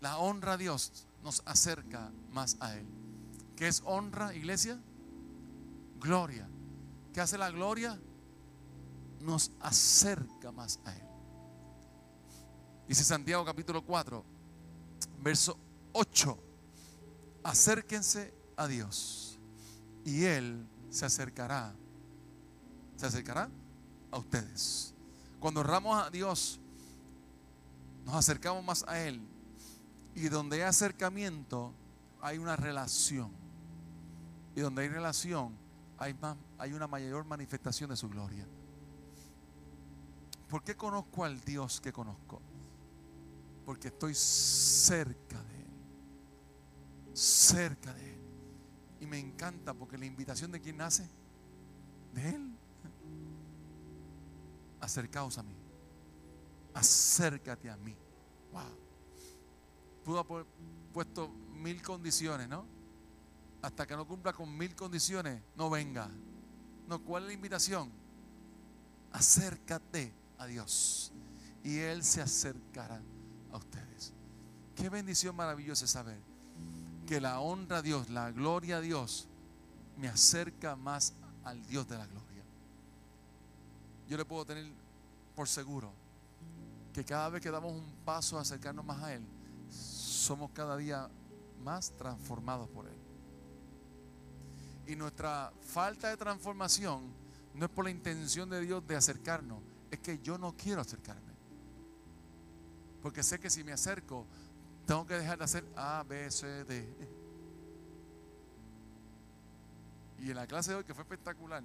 la 0.00 0.18
honra 0.18 0.54
a 0.54 0.56
Dios 0.56 1.06
nos 1.22 1.42
acerca 1.46 2.10
más 2.32 2.56
a 2.60 2.76
Él. 2.76 2.86
¿Qué 3.56 3.68
es 3.68 3.82
honra, 3.84 4.34
iglesia? 4.34 4.78
Gloria. 6.00 6.48
¿Qué 7.12 7.20
hace 7.20 7.38
la 7.38 7.50
gloria? 7.50 7.98
Nos 9.20 9.52
acerca 9.60 10.52
más 10.52 10.80
a 10.84 10.94
Él. 10.94 11.11
Dice 12.92 13.04
Santiago 13.04 13.42
capítulo 13.42 13.82
4, 13.82 14.22
verso 15.22 15.56
8. 15.94 16.38
Acérquense 17.42 18.34
a 18.54 18.66
Dios 18.66 19.38
y 20.04 20.24
Él 20.24 20.68
se 20.90 21.06
acercará. 21.06 21.74
Se 22.96 23.06
acercará 23.06 23.48
a 24.10 24.18
ustedes. 24.18 24.92
Cuando 25.40 25.60
honramos 25.60 26.04
a 26.04 26.10
Dios, 26.10 26.60
nos 28.04 28.14
acercamos 28.14 28.62
más 28.62 28.84
a 28.86 29.00
Él. 29.00 29.26
Y 30.14 30.28
donde 30.28 30.56
hay 30.56 30.68
acercamiento, 30.68 31.72
hay 32.20 32.36
una 32.36 32.56
relación. 32.56 33.32
Y 34.54 34.60
donde 34.60 34.82
hay 34.82 34.88
relación, 34.90 35.56
hay, 35.96 36.14
hay 36.58 36.74
una 36.74 36.86
mayor 36.88 37.24
manifestación 37.24 37.88
de 37.88 37.96
su 37.96 38.10
gloria. 38.10 38.46
¿Por 40.50 40.62
qué 40.62 40.76
conozco 40.76 41.24
al 41.24 41.40
Dios 41.40 41.80
que 41.80 41.90
conozco? 41.90 42.42
Porque 43.64 43.88
estoy 43.88 44.14
cerca 44.14 45.42
de 45.44 45.62
Él. 45.62 45.70
Cerca 47.14 47.92
de 47.94 48.14
Él. 48.14 48.20
Y 49.00 49.06
me 49.06 49.18
encanta 49.18 49.74
porque 49.74 49.98
la 49.98 50.06
invitación 50.06 50.50
de 50.50 50.60
quién 50.60 50.76
nace? 50.76 51.08
De 52.12 52.28
Él. 52.30 52.56
Acercaos 54.80 55.38
a 55.38 55.42
mí. 55.42 55.56
Acércate 56.74 57.70
a 57.70 57.76
mí. 57.76 57.96
Wow. 58.52 58.62
Pudo 60.04 60.18
haber 60.18 60.46
puesto 60.92 61.28
mil 61.28 61.80
condiciones, 61.82 62.48
¿no? 62.48 62.66
hasta 63.62 63.86
que 63.86 63.96
no 63.96 64.06
cumpla 64.06 64.32
con 64.32 64.56
mil 64.56 64.74
condiciones, 64.74 65.40
no 65.56 65.70
venga. 65.70 66.10
No, 66.88 67.02
¿cuál 67.02 67.22
es 67.22 67.28
la 67.28 67.32
invitación? 67.34 67.90
Acércate 69.12 70.12
a 70.38 70.46
Dios 70.46 71.12
y 71.62 71.78
Él 71.78 72.02
se 72.02 72.20
acercará 72.20 73.00
a 73.52 73.56
ustedes. 73.56 74.12
Qué 74.74 74.88
bendición 74.88 75.36
maravillosa 75.36 75.86
saber 75.86 76.18
que 77.06 77.20
la 77.20 77.40
honra 77.40 77.78
a 77.78 77.82
Dios, 77.82 78.10
la 78.10 78.30
gloria 78.30 78.78
a 78.78 78.80
Dios, 78.80 79.28
me 79.96 80.08
acerca 80.08 80.76
más 80.76 81.14
al 81.44 81.64
Dios 81.66 81.86
de 81.88 81.98
la 81.98 82.06
gloria. 82.06 82.42
Yo 84.08 84.16
le 84.16 84.24
puedo 84.24 84.44
tener 84.44 84.66
por 85.34 85.48
seguro 85.48 85.92
que 86.92 87.04
cada 87.04 87.28
vez 87.30 87.42
que 87.42 87.50
damos 87.50 87.72
un 87.72 87.92
paso 88.04 88.38
a 88.38 88.42
acercarnos 88.42 88.84
más 88.84 89.02
a 89.02 89.14
Él, 89.14 89.24
somos 89.70 90.50
cada 90.52 90.76
día 90.76 91.08
más 91.62 91.92
transformados 91.96 92.68
por 92.68 92.86
Él. 92.86 92.98
Y 94.86 94.96
nuestra 94.96 95.52
falta 95.62 96.08
de 96.08 96.16
transformación 96.16 97.02
no 97.54 97.66
es 97.66 97.70
por 97.70 97.84
la 97.84 97.90
intención 97.90 98.50
de 98.50 98.60
Dios 98.60 98.86
de 98.86 98.96
acercarnos, 98.96 99.58
es 99.90 99.98
que 100.00 100.18
yo 100.18 100.38
no 100.38 100.54
quiero 100.56 100.80
acercarme. 100.80 101.31
Porque 103.02 103.22
sé 103.22 103.40
que 103.40 103.50
si 103.50 103.64
me 103.64 103.72
acerco, 103.72 104.26
tengo 104.86 105.06
que 105.06 105.14
dejar 105.14 105.38
de 105.38 105.44
hacer 105.44 105.64
A, 105.76 106.04
B, 106.08 106.30
C, 106.30 106.64
D. 106.64 106.96
Y 110.20 110.30
en 110.30 110.36
la 110.36 110.46
clase 110.46 110.70
de 110.70 110.76
hoy, 110.78 110.84
que 110.84 110.94
fue 110.94 111.02
espectacular, 111.02 111.62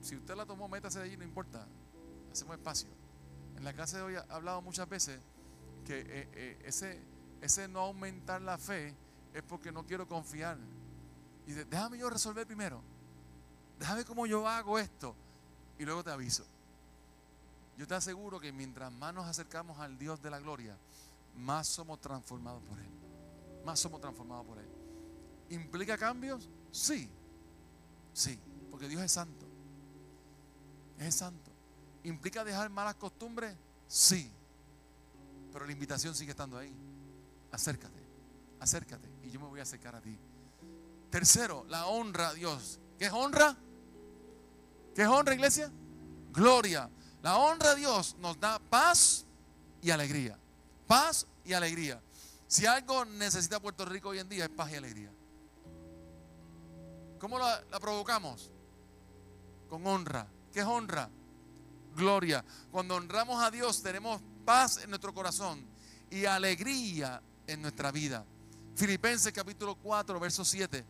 si 0.00 0.16
usted 0.16 0.34
la 0.34 0.44
tomó, 0.44 0.68
métase 0.68 0.98
de 0.98 1.04
allí, 1.04 1.16
no 1.16 1.24
importa. 1.24 1.66
Hacemos 2.32 2.56
espacio. 2.56 2.88
En 3.56 3.64
la 3.64 3.72
clase 3.72 3.96
de 3.96 4.02
hoy 4.02 4.14
he 4.14 4.32
hablado 4.32 4.62
muchas 4.62 4.88
veces 4.88 5.20
que 5.84 6.00
eh, 6.00 6.28
eh, 6.32 6.62
ese, 6.64 7.00
ese 7.40 7.68
no 7.68 7.80
aumentar 7.80 8.42
la 8.42 8.58
fe 8.58 8.94
es 9.32 9.42
porque 9.42 9.72
no 9.72 9.86
quiero 9.86 10.06
confiar. 10.06 10.58
Y 11.46 11.52
déjame 11.52 11.98
yo 11.98 12.10
resolver 12.10 12.46
primero. 12.46 12.82
Déjame 13.78 14.04
cómo 14.04 14.26
yo 14.26 14.46
hago 14.46 14.78
esto. 14.78 15.14
Y 15.78 15.84
luego 15.84 16.02
te 16.02 16.10
aviso. 16.10 16.44
Yo 17.78 17.86
te 17.86 17.94
aseguro 17.94 18.40
que 18.40 18.52
mientras 18.52 18.92
más 18.92 19.14
nos 19.14 19.24
acercamos 19.24 19.78
al 19.78 19.96
Dios 19.96 20.20
de 20.20 20.30
la 20.30 20.40
gloria, 20.40 20.76
más 21.36 21.68
somos 21.68 22.00
transformados 22.00 22.60
por 22.64 22.76
Él. 22.76 22.90
Más 23.64 23.78
somos 23.78 24.00
transformados 24.00 24.44
por 24.44 24.58
Él. 24.58 24.68
¿Implica 25.50 25.96
cambios? 25.96 26.50
Sí. 26.72 27.08
Sí. 28.12 28.36
Porque 28.68 28.88
Dios 28.88 29.00
es 29.00 29.12
santo. 29.12 29.46
Es 30.98 31.14
santo. 31.14 31.52
¿Implica 32.02 32.42
dejar 32.42 32.68
malas 32.68 32.96
costumbres? 32.96 33.56
Sí. 33.86 34.28
Pero 35.52 35.64
la 35.64 35.70
invitación 35.70 36.16
sigue 36.16 36.32
estando 36.32 36.58
ahí. 36.58 36.74
Acércate. 37.52 38.02
Acércate. 38.58 39.08
Y 39.22 39.30
yo 39.30 39.38
me 39.38 39.46
voy 39.46 39.60
a 39.60 39.62
acercar 39.62 39.94
a 39.94 40.00
ti. 40.00 40.18
Tercero, 41.10 41.64
la 41.68 41.86
honra 41.86 42.30
a 42.30 42.34
Dios. 42.34 42.80
¿Qué 42.98 43.06
es 43.06 43.12
honra? 43.12 43.56
¿Qué 44.96 45.02
es 45.02 45.08
honra, 45.08 45.32
iglesia? 45.32 45.70
Gloria. 46.32 46.90
La 47.22 47.36
honra 47.36 47.72
a 47.72 47.74
Dios 47.74 48.16
nos 48.20 48.38
da 48.38 48.58
paz 48.58 49.24
y 49.82 49.90
alegría. 49.90 50.38
Paz 50.86 51.26
y 51.44 51.52
alegría. 51.52 52.00
Si 52.46 52.64
algo 52.64 53.04
necesita 53.04 53.60
Puerto 53.60 53.84
Rico 53.84 54.10
hoy 54.10 54.18
en 54.18 54.28
día 54.28 54.44
es 54.44 54.50
paz 54.50 54.72
y 54.72 54.76
alegría. 54.76 55.10
¿Cómo 57.18 57.38
la, 57.38 57.62
provocamos? 57.80 58.50
Con 59.68 59.86
honra. 59.86 60.26
¿Qué 60.52 60.60
es 60.60 60.66
honra? 60.66 61.10
Gloria. 61.94 62.44
Cuando 62.70 62.94
honramos 62.94 63.42
a 63.42 63.50
Dios 63.50 63.82
tenemos 63.82 64.22
paz 64.44 64.78
en 64.82 64.90
nuestro 64.90 65.12
corazón 65.12 65.66
y 66.10 66.24
alegría 66.24 67.20
en 67.46 67.60
nuestra 67.60 67.90
vida. 67.90 68.24
Filipenses 68.76 69.32
capítulo 69.32 69.74
4, 69.74 70.20
verso 70.20 70.44
7. 70.44 70.84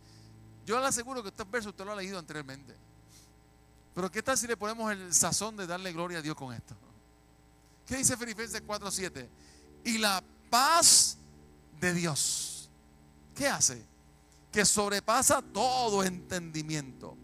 Yo 0.65 0.79
le 0.79 0.85
aseguro 0.85 1.23
que 1.23 1.29
este 1.29 1.43
verso 1.45 1.69
usted 1.69 1.83
lo 1.83 1.93
ha 1.93 1.95
leído 1.95 2.19
anteriormente. 2.19 2.75
Pero 3.99 4.09
¿qué 4.09 4.23
tal 4.23 4.37
si 4.37 4.47
le 4.47 4.55
ponemos 4.55 4.89
el 4.93 5.13
sazón 5.13 5.57
de 5.57 5.67
darle 5.67 5.91
gloria 5.91 6.19
a 6.19 6.21
Dios 6.21 6.33
con 6.33 6.53
esto? 6.53 6.73
¿Qué 7.85 7.97
dice 7.97 8.15
Filipenses 8.15 8.63
4:7? 8.65 9.27
Y 9.83 9.97
la 9.97 10.23
paz 10.49 11.17
de 11.81 11.93
Dios. 11.93 12.69
¿Qué 13.35 13.49
hace? 13.49 13.85
Que 14.53 14.63
sobrepasa 14.63 15.41
todo 15.41 16.01
entendimiento. 16.01 17.17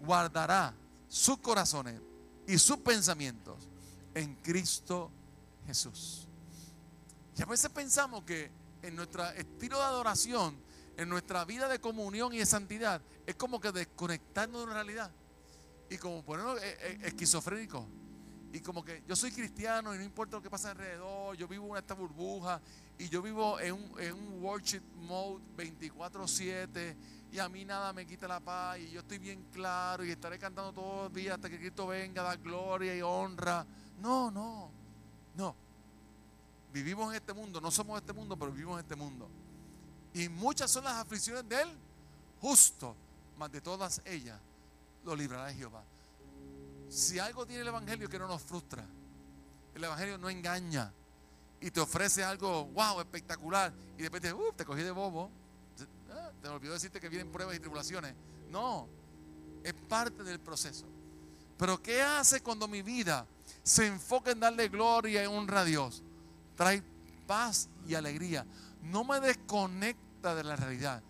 Guardará 0.00 0.72
sus 1.10 1.36
corazones 1.40 2.00
y 2.46 2.56
sus 2.56 2.78
pensamientos 2.78 3.68
en 4.14 4.34
Cristo 4.36 5.10
Jesús. 5.66 6.26
Y 7.36 7.42
a 7.42 7.44
veces 7.44 7.68
pensamos 7.68 8.24
que 8.24 8.50
en 8.80 8.96
nuestro 8.96 9.28
estilo 9.32 9.76
de 9.76 9.84
adoración, 9.84 10.56
en 10.96 11.10
nuestra 11.10 11.44
vida 11.44 11.68
de 11.68 11.82
comunión 11.82 12.32
y 12.32 12.38
de 12.38 12.46
santidad, 12.46 13.02
es 13.26 13.34
como 13.34 13.60
que 13.60 13.72
desconectarnos 13.72 14.62
de 14.62 14.66
la 14.68 14.72
realidad 14.72 15.10
y 15.90 15.98
como 15.98 16.22
ponernos 16.22 16.60
eh, 16.62 16.78
eh, 16.80 16.98
esquizofrénicos. 17.04 17.84
Y 18.52 18.60
como 18.60 18.82
que 18.82 19.02
yo 19.06 19.14
soy 19.14 19.30
cristiano 19.30 19.94
y 19.94 19.98
no 19.98 20.04
importa 20.04 20.36
lo 20.36 20.42
que 20.42 20.48
pasa 20.48 20.70
alrededor, 20.70 21.36
yo 21.36 21.46
vivo 21.46 21.76
en 21.76 21.82
esta 21.82 21.92
burbuja 21.92 22.62
y 22.98 23.08
yo 23.08 23.20
vivo 23.20 23.60
en 23.60 23.74
un, 23.74 24.00
en 24.00 24.14
un 24.14 24.42
worship 24.42 24.80
mode 24.96 25.42
24-7 25.56 26.96
y 27.30 27.38
a 27.38 27.48
mí 27.50 27.66
nada 27.66 27.92
me 27.92 28.06
quita 28.06 28.26
la 28.26 28.40
paz 28.40 28.78
y 28.78 28.90
yo 28.90 29.00
estoy 29.00 29.18
bien 29.18 29.44
claro 29.52 30.02
y 30.02 30.10
estaré 30.10 30.38
cantando 30.38 30.72
todos 30.72 31.04
los 31.04 31.12
días 31.12 31.34
hasta 31.34 31.50
que 31.50 31.58
Cristo 31.58 31.88
venga, 31.88 32.22
da 32.22 32.36
gloria 32.36 32.96
y 32.96 33.02
honra. 33.02 33.66
No, 34.00 34.30
no, 34.30 34.70
no. 35.34 35.54
Vivimos 36.72 37.10
en 37.10 37.16
este 37.16 37.34
mundo, 37.34 37.60
no 37.60 37.70
somos 37.70 38.00
este 38.00 38.14
mundo, 38.14 38.34
pero 38.38 38.50
vivimos 38.50 38.74
en 38.74 38.80
este 38.80 38.96
mundo. 38.96 39.28
Y 40.14 40.30
muchas 40.30 40.70
son 40.70 40.84
las 40.84 40.94
aflicciones 40.94 41.46
de 41.46 41.60
Él, 41.60 41.68
justo, 42.40 42.96
más 43.36 43.52
de 43.52 43.60
todas 43.60 44.00
ellas 44.06 44.40
lo 45.08 45.16
librará 45.16 45.52
Jehová. 45.52 45.82
Si 46.88 47.18
algo 47.18 47.46
tiene 47.46 47.62
el 47.62 47.68
Evangelio 47.68 48.08
que 48.08 48.18
no 48.18 48.28
nos 48.28 48.42
frustra, 48.42 48.86
el 49.74 49.84
Evangelio 49.84 50.18
no 50.18 50.28
engaña 50.30 50.92
y 51.60 51.70
te 51.70 51.80
ofrece 51.80 52.22
algo, 52.22 52.66
wow, 52.66 53.00
espectacular, 53.00 53.72
y 53.96 54.02
después 54.02 54.22
te, 54.22 54.32
uh, 54.32 54.52
te 54.52 54.64
cogí 54.64 54.82
de 54.82 54.90
bobo, 54.90 55.30
ah, 56.10 56.30
te 56.40 56.48
olvidó 56.48 56.72
decirte 56.74 57.00
que 57.00 57.08
vienen 57.08 57.30
pruebas 57.30 57.56
y 57.56 57.60
tribulaciones. 57.60 58.14
No, 58.48 58.88
es 59.64 59.74
parte 59.74 60.22
del 60.22 60.40
proceso. 60.40 60.86
Pero 61.56 61.82
¿qué 61.82 62.02
hace 62.02 62.40
cuando 62.40 62.68
mi 62.68 62.82
vida 62.82 63.26
se 63.62 63.86
enfoca 63.86 64.30
en 64.30 64.40
darle 64.40 64.68
gloria 64.68 65.24
y 65.24 65.26
honra 65.26 65.62
a 65.62 65.64
Dios? 65.64 66.02
Trae 66.54 66.82
paz 67.26 67.68
y 67.86 67.94
alegría. 67.94 68.46
No 68.82 69.04
me 69.04 69.20
desconecta 69.20 70.34
de 70.34 70.44
la 70.44 70.56
realidad, 70.56 71.02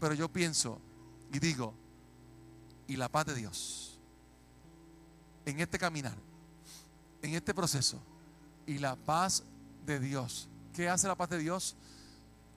pero 0.00 0.14
yo 0.14 0.30
pienso 0.30 0.80
y 1.32 1.38
digo, 1.38 1.74
y 2.90 2.96
la 2.96 3.08
paz 3.08 3.26
de 3.26 3.36
Dios 3.36 3.96
en 5.46 5.60
este 5.60 5.78
caminar, 5.78 6.16
en 7.22 7.34
este 7.34 7.54
proceso 7.54 8.00
y 8.66 8.78
la 8.78 8.96
paz 8.96 9.44
de 9.86 10.00
Dios. 10.00 10.48
¿Qué 10.74 10.88
hace 10.88 11.06
la 11.06 11.14
paz 11.14 11.30
de 11.30 11.38
Dios? 11.38 11.76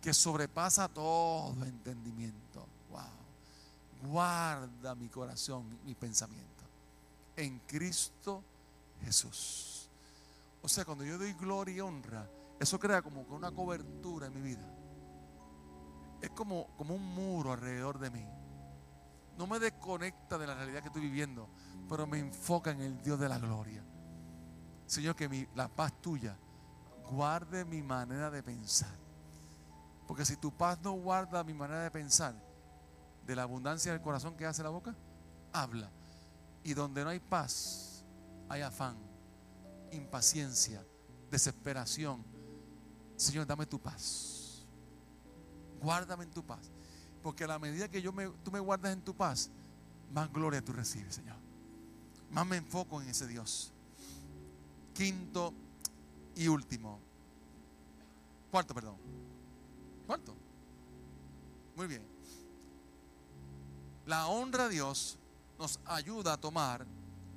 Que 0.02 0.12
sobrepasa 0.12 0.88
todo 0.88 1.63
entendimiento. 1.63 2.65
Wow. 2.89 4.10
Guarda 4.12 4.96
mi 4.96 5.08
corazón, 5.08 5.78
mi 5.86 5.93
pensamiento 5.93 6.63
en 7.38 7.60
Cristo 7.67 8.43
Jesús. 9.04 9.88
O 10.63 10.67
sea, 10.67 10.84
cuando 10.84 11.04
yo 11.04 11.19
doy 11.19 11.34
gloria 11.34 11.76
y 11.76 11.80
honra, 11.80 12.28
eso 12.60 12.80
crea 12.80 13.04
como 13.04 13.22
una 13.30 13.52
cobertura 13.52 14.26
en 14.26 14.34
mi 14.34 14.41
vida. 14.41 14.67
Es 16.24 16.32
como, 16.32 16.76
como 16.76 16.96
un 16.96 17.06
muro 17.06 17.52
alrededor 17.52 18.00
de 18.00 18.10
mí 18.10 18.26
no 19.38 19.48
me 19.48 19.60
desconecta 19.60 20.38
de 20.38 20.48
la 20.48 20.56
realidad 20.56 20.82
que 20.82 20.88
estoy 20.88 21.02
viviendo, 21.02 21.50
pero 21.89 22.08
me 22.08 22.19
enfoca 22.19 22.72
en 22.72 22.82
el 22.82 23.02
Dios 23.02 23.19
de 23.19 23.30
la 23.30 23.39
gloria. 23.39 23.84
Señor, 24.86 25.15
que 25.15 25.48
la 25.56 25.67
paz 25.67 25.93
tuya 26.02 26.38
guarde 27.12 27.65
mi 27.65 27.82
manera 27.82 28.30
de 28.30 28.43
pensar. 28.43 28.96
Porque 30.08 30.26
si 30.26 30.36
tu 30.36 30.52
paz 30.52 30.80
no 30.82 30.93
guarda 30.93 31.43
mi 31.43 31.54
manera 31.54 31.84
de 31.84 31.91
pensar, 31.91 32.36
de 33.26 33.36
la 33.36 33.43
abundancia 33.43 33.91
del 33.91 34.02
corazón 34.02 34.36
que 34.36 34.46
hace 34.46 34.63
la 34.63 34.69
boca, 34.69 34.96
habla. 35.52 35.89
Y 36.63 36.74
donde 36.74 37.04
no 37.04 37.10
hay 37.10 37.19
paz, 37.19 38.04
hay 38.50 38.62
afán, 38.62 38.98
impaciencia, 39.91 40.86
desesperación. 41.32 42.24
Señor, 43.15 43.46
dame 43.46 43.65
tu 43.65 43.80
paz. 43.80 44.65
Guárdame 45.82 46.26
en 46.26 46.32
tu 46.32 46.46
paz. 46.46 46.73
Porque 47.24 47.46
a 47.46 47.48
la 47.48 47.58
medida 47.58 47.90
que 47.90 48.02
yo 48.02 48.12
me, 48.12 48.28
tú 48.44 48.52
me 48.52 48.60
guardas 48.60 48.94
en 48.94 49.02
tu 49.02 49.16
paz, 49.16 49.50
más 50.14 50.32
gloria 50.32 50.64
tú 50.64 50.74
recibes, 50.74 51.16
Señor. 51.16 51.38
Más 52.30 52.46
me 52.46 52.58
enfoco 52.58 53.02
en 53.02 53.08
ese 53.10 53.26
Dios. 53.26 53.72
Quinto 54.94 55.54
y 56.36 56.48
último. 56.48 57.00
Cuarto, 58.52 58.76
perdón. 58.76 58.98
Cuarto. 60.06 60.36
Muy 61.76 61.88
bien. 61.88 62.04
La 64.06 64.28
honra 64.28 64.66
a 64.66 64.70
Dios 64.70 65.18
nos 65.58 65.80
ayuda 65.86 66.34
a 66.34 66.38
tomar 66.38 66.86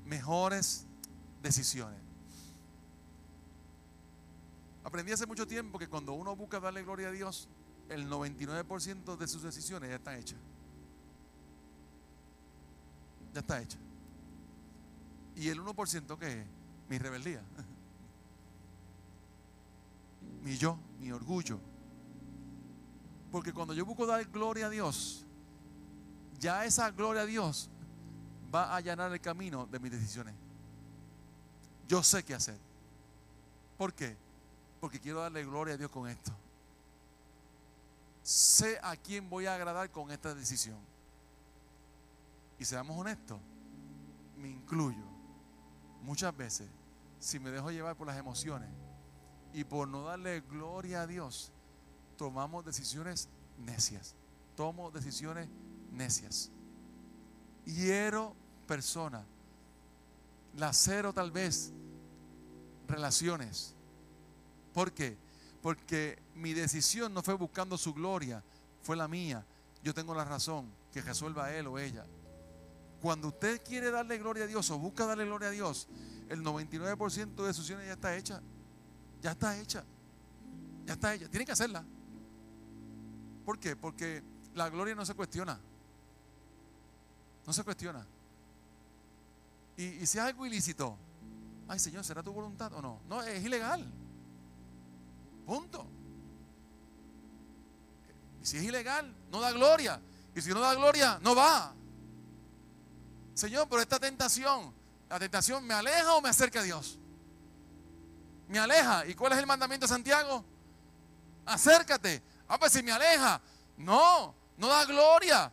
mejores 0.05 0.87
decisiones. 1.43 2.01
Aprendí 4.83 5.13
hace 5.13 5.27
mucho 5.27 5.47
tiempo 5.47 5.79
que 5.79 5.89
cuando 5.89 6.13
uno 6.13 6.35
busca 6.37 6.61
darle 6.61 6.83
gloria 6.83 7.09
a 7.09 7.13
Dios, 7.13 7.49
el 7.89 8.09
99% 8.09 9.17
de 9.17 9.29
sus 9.29 9.43
decisiones 9.43 9.91
ya 9.91 9.97
están 9.97 10.19
hechas. 10.19 10.39
Ya 13.33 13.41
está 13.41 13.61
hecha. 13.61 13.79
¿Y 15.37 15.49
el 15.49 15.61
1% 15.61 16.19
qué 16.19 16.41
es? 16.41 16.47
Mi 16.89 16.99
rebeldía. 16.99 17.43
mi 20.43 20.57
yo, 20.57 20.79
mi 21.01 21.13
orgullo. 21.13 21.59
Porque 23.31 23.53
cuando 23.53 23.75
yo 23.75 23.85
busco 23.85 24.07
dar 24.07 24.25
gloria 24.27 24.67
a 24.67 24.71
Dios, 24.71 25.25
ya 26.39 26.65
esa 26.65 26.91
gloria 26.91 27.23
a 27.23 27.27
Dios 27.27 27.69
va 28.55 28.73
a 28.73 28.77
allanar 28.77 29.13
el 29.13 29.21
camino 29.21 29.67
de 29.67 29.79
mis 29.79 29.93
decisiones. 29.93 30.35
Yo 31.89 32.03
sé 32.03 32.25
qué 32.25 32.35
hacer. 32.35 32.59
¿Por 33.77 33.93
qué? 33.93 34.17
Porque 34.81 34.99
quiero 34.99 35.21
darle 35.21 35.45
gloria 35.45 35.75
a 35.75 35.77
Dios 35.77 35.91
con 35.91 36.09
esto. 36.09 36.33
Sé 38.27 38.81
a 38.83 38.97
quién 38.97 39.31
voy 39.31 39.47
a 39.47 39.55
agradar 39.55 39.89
con 39.93 40.11
esta 40.11 40.35
decisión. 40.35 40.81
Y 42.59 42.65
seamos 42.65 42.99
honestos, 42.99 43.39
me 44.37 44.49
incluyo. 44.51 45.05
Muchas 46.03 46.37
veces, 46.37 46.69
si 47.21 47.39
me 47.39 47.53
dejo 47.53 47.71
llevar 47.71 47.95
por 47.95 48.09
las 48.09 48.19
emociones 48.19 48.69
y 49.53 49.63
por 49.63 49.87
no 49.87 50.03
darle 50.03 50.41
gloria 50.41 51.03
a 51.03 51.07
Dios, 51.07 51.53
tomamos 52.17 52.65
decisiones 52.65 53.29
necias. 53.59 54.17
Tomo 54.57 54.91
decisiones 54.91 55.49
necias. 55.93 56.51
Hiero 57.65 58.35
personas. 58.67 59.25
Lacero 60.57 61.13
tal 61.13 61.31
vez 61.31 61.73
relaciones. 62.89 63.77
¿Por 64.75 64.91
qué? 64.91 65.17
Porque 65.67 66.17
mi 66.37 66.55
decisión 66.55 67.13
no 67.13 67.25
fue 67.25 67.35
buscando 67.35 67.77
su 67.77 67.93
gloria, 67.93 68.41
fue 68.83 68.95
la 68.95 69.09
mía. 69.09 69.45
Yo 69.83 69.93
tengo 69.93 70.15
la 70.15 70.25
razón, 70.25 70.71
que 70.93 71.03
resuelva 71.03 71.53
él 71.53 71.67
o 71.67 71.77
ella. 71.77 72.07
Cuando 73.03 73.27
usted 73.27 73.61
quiere 73.65 73.91
darle 73.91 74.17
gloria 74.19 74.45
a 74.45 74.47
Dios 74.47 74.71
o 74.71 74.79
busca 74.79 75.07
darle 75.07 75.25
gloria 75.25 75.49
a 75.49 75.51
Dios, 75.51 75.89
el 76.29 76.45
99% 76.45 77.45
de 77.45 77.53
sus 77.53 77.67
ya 77.67 77.93
está 77.93 78.17
hecha. 78.17 78.41
Ya 79.21 79.33
está 79.33 79.59
hecha. 79.59 79.85
Ya 80.85 80.93
está 80.93 81.13
hecha. 81.13 81.29
Tiene 81.29 81.45
que 81.45 81.51
hacerla. 81.51 81.85
¿Por 83.45 83.59
qué? 83.59 83.75
Porque 83.75 84.23
la 84.55 84.71
gloria 84.71 84.95
no 84.95 85.05
se 85.05 85.15
cuestiona. 85.15 85.59
No 87.45 87.53
se 87.53 87.65
cuestiona. 87.65 88.07
Y, 89.77 89.83
y 89.83 90.07
si 90.07 90.19
es 90.19 90.25
algo 90.25 90.47
ilícito, 90.47 90.97
ay 91.67 91.81
Señor, 91.81 92.05
¿será 92.05 92.23
tu 92.23 92.33
voluntad 92.33 92.73
o 92.73 92.81
no? 92.81 93.01
No, 93.09 93.21
es 93.21 93.45
ilegal. 93.45 93.85
Punto. 95.47 95.87
Y 98.43 98.47
si 98.47 98.59
es 98.59 98.65
ilegal, 98.65 99.15
no 99.31 99.41
da 99.41 99.53
gloria. 99.53 100.01
Y 100.35 100.43
si 100.43 100.51
no 100.51 100.61
da 100.61 100.75
gloria, 100.75 101.19
no 101.23 101.35
va. 101.35 101.73
Señor, 103.33 103.69
pero 103.69 103.81
esta 103.81 103.99
tentación, 104.01 104.75
la 105.09 105.19
tentación 105.19 105.65
me 105.65 105.73
aleja 105.73 106.15
o 106.15 106.21
me 106.21 106.29
acerca 106.29 106.61
a 106.61 106.63
Dios. 106.63 106.99
Me 108.49 108.59
aleja. 108.59 109.07
¿Y 109.07 109.15
cuál 109.15 109.33
es 109.33 109.39
el 109.39 109.47
mandamiento 109.47 109.87
de 109.87 109.93
Santiago? 109.93 110.45
Acércate. 111.47 112.23
Ah, 112.49 112.59
pues 112.59 112.73
si 112.73 112.83
me 112.83 112.93
aleja. 112.93 113.41
No, 113.77 114.35
no 114.57 114.67
da 114.67 114.85
gloria. 114.85 115.53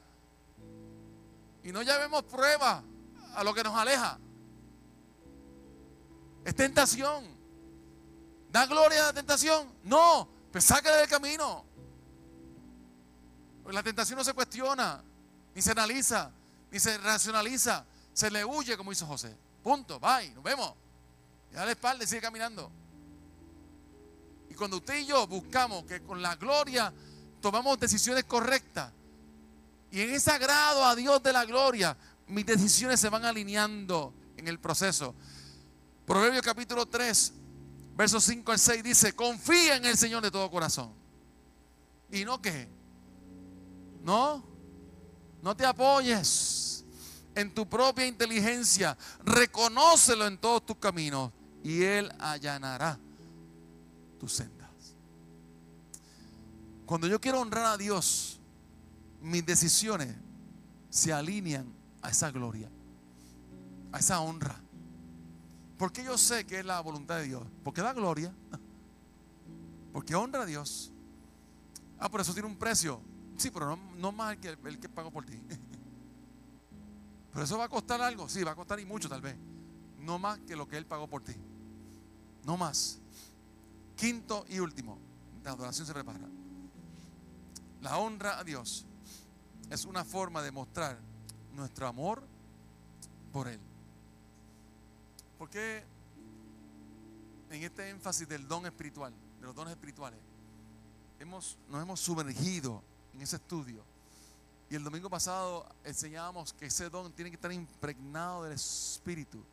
Y 1.63 1.71
no 1.71 1.82
llevemos 1.82 2.23
prueba 2.23 2.84
a 3.36 3.43
lo 3.43 3.53
que 3.53 3.63
nos 3.63 3.75
aleja. 3.75 4.19
Es 6.45 6.56
tentación. 6.56 7.33
¿Da 8.53 8.67
gloria 8.67 9.01
a 9.01 9.05
la 9.07 9.13
tentación? 9.13 9.67
No, 9.83 10.29
pues 10.51 10.63
sáquele 10.65 10.97
del 10.97 11.09
camino. 11.09 11.65
La 13.65 13.81
tentación 13.81 14.15
no 14.15 14.23
se 14.23 14.33
cuestiona, 14.33 15.03
ni 15.55 15.61
se 15.63 15.71
analiza, 15.71 16.31
ni 16.69 16.79
se 16.79 16.99
racionaliza. 16.99 17.83
Se 18.13 18.29
le 18.29 18.45
huye, 18.45 18.77
como 18.77 18.91
hizo 18.91 19.07
José. 19.07 19.35
Punto, 19.63 19.99
bye, 19.99 20.29
nos 20.35 20.43
vemos. 20.43 20.71
Y 21.49 21.55
da 21.55 21.65
la 21.65 21.71
espalda 21.71 22.03
y 22.03 22.07
sigue 22.07 22.21
caminando. 22.21 22.71
Y 24.51 24.53
cuando 24.53 24.77
usted 24.77 24.99
y 24.99 25.07
yo 25.07 25.25
buscamos 25.25 25.85
que 25.85 26.03
con 26.03 26.21
la 26.21 26.35
gloria 26.35 26.93
tomamos 27.41 27.79
decisiones 27.79 28.25
correctas, 28.25 28.93
y 29.89 29.99
en 30.01 30.13
ese 30.13 30.29
agrado 30.29 30.85
a 30.85 30.95
Dios 30.95 31.23
de 31.23 31.33
la 31.33 31.43
gloria, 31.45 31.97
mis 32.27 32.45
decisiones 32.45 32.99
se 32.99 33.09
van 33.09 33.25
alineando 33.25 34.13
en 34.37 34.47
el 34.47 34.59
proceso. 34.59 35.15
Proverbios 36.05 36.43
capítulo 36.43 36.85
3, 36.85 37.33
versos 37.95 38.23
5 38.23 38.51
al 38.51 38.60
6 38.60 38.84
dice, 38.84 39.13
confía 39.13 39.75
en 39.75 39.86
el 39.86 39.97
Señor 39.97 40.23
de 40.23 40.32
todo 40.32 40.49
corazón. 40.49 40.93
¿Y 42.12 42.25
no 42.25 42.41
qué? 42.41 42.67
No, 44.03 44.43
no 45.41 45.56
te 45.56 45.65
apoyes 45.65 46.86
en 47.36 47.53
tu 47.53 47.67
propia 47.67 48.06
inteligencia. 48.06 48.97
Reconócelo 49.23 50.27
en 50.27 50.38
todos 50.38 50.65
tus 50.65 50.77
caminos 50.77 51.32
y 51.63 51.84
Él 51.84 52.12
allanará 52.19 52.99
tus 54.19 54.34
sendas. 54.34 54.69
Cuando 56.86 57.08
yo 57.08 57.19
quiero 57.19 57.39
honrar 57.39 57.65
a 57.65 57.77
Dios, 57.77 58.39
mis 59.21 59.45
decisiones 59.45 60.15
se 60.89 61.12
alinean 61.13 61.73
a 62.01 62.10
esa 62.10 62.29
gloria, 62.29 62.69
a 63.91 63.99
esa 63.99 64.19
honra. 64.19 64.62
Porque 65.84 66.02
yo 66.02 66.17
sé 66.17 66.46
que 66.46 66.60
es 66.60 66.65
la 66.65 66.80
voluntad 66.80 67.17
de 67.17 67.24
Dios. 67.24 67.43
Porque 67.62 67.82
da 67.82 67.91
gloria. 67.91 68.34
Porque 69.91 70.15
honra 70.15 70.43
a 70.43 70.46
Dios. 70.46 70.93
Ah, 72.00 72.08
por 72.08 72.22
eso 72.22 72.32
tiene 72.32 72.48
un 72.48 72.56
precio. 72.56 73.02
Sí, 73.36 73.52
pero 73.52 73.76
no, 73.76 74.13
más 74.13 74.38
que, 74.38 74.58
el 74.63 74.80
que 74.80 74.88
pagó 74.88 75.12
por 75.12 75.26
ti. 75.26 75.38
Pero 77.34 77.43
eso 77.43 77.58
va 77.58 77.65
a 77.65 77.67
costar 77.67 78.00
algo. 78.00 78.30
Sí, 78.30 78.46
va 78.46 78.52
a 78.52 78.56
costar 78.56 78.80
y 78.80 78.86
mucho 78.86 79.10
tal 79.10 79.19
vez. 79.19 79.36
No 80.00 80.17
más 80.19 80.39
que 80.48 80.56
lo 80.56 80.69
que 80.69 80.78
Él 80.78 80.86
pagó 80.86 81.10
por 81.10 81.22
ti. 81.22 81.36
No 82.46 82.56
más. 82.56 83.02
Quinto 83.98 84.46
y 84.48 84.60
último. 84.60 84.98
La 85.43 85.52
adoración 85.52 85.86
se 85.86 85.91
repara. 85.91 86.30
La 87.82 87.98
honra 87.98 88.39
a 88.39 88.46
Dios 88.46 88.86
es 89.69 89.84
una 89.84 90.06
forma 90.06 90.41
de 90.43 90.52
mostrar 90.52 90.98
nuestro 91.52 91.88
amor 91.88 92.26
por 93.34 93.50
Él. 93.50 93.60
Porque 95.43 95.84
en 97.49 97.63
este 97.63 97.89
énfasis 97.89 98.25
del 98.29 98.47
don 98.47 98.65
espiritual, 98.65 99.13
de 99.41 99.45
los 99.45 99.53
dones 99.53 99.73
espirituales, 99.73 100.17
hemos, 101.19 101.58
nos 101.67 101.82
hemos 101.82 101.99
sumergido 101.99 102.82
en 103.13 103.23
ese 103.23 103.36
estudio. 103.36 103.84
Y 104.69 104.75
el 104.75 104.86
domingo 104.86 105.10
pasado 105.10 105.67
enseñábamos 105.84 106.53
que 106.53 106.67
ese 106.67 106.89
don 106.89 107.12
tiene 107.12 107.29
que 107.29 107.36
estar 107.36 107.51
impregnado 107.51 108.45
del 108.45 108.53
Espíritu, 108.53 109.43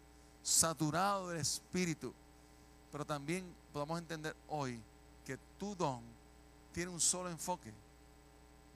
saturado 0.44 1.30
del 1.30 1.40
Espíritu. 1.40 2.14
Pero 2.92 3.04
también 3.04 3.52
podemos 3.72 3.98
entender 3.98 4.36
hoy 4.46 4.80
que 5.26 5.36
tu 5.58 5.74
don 5.74 6.02
tiene 6.72 6.92
un 6.92 7.00
solo 7.00 7.30
enfoque, 7.30 7.74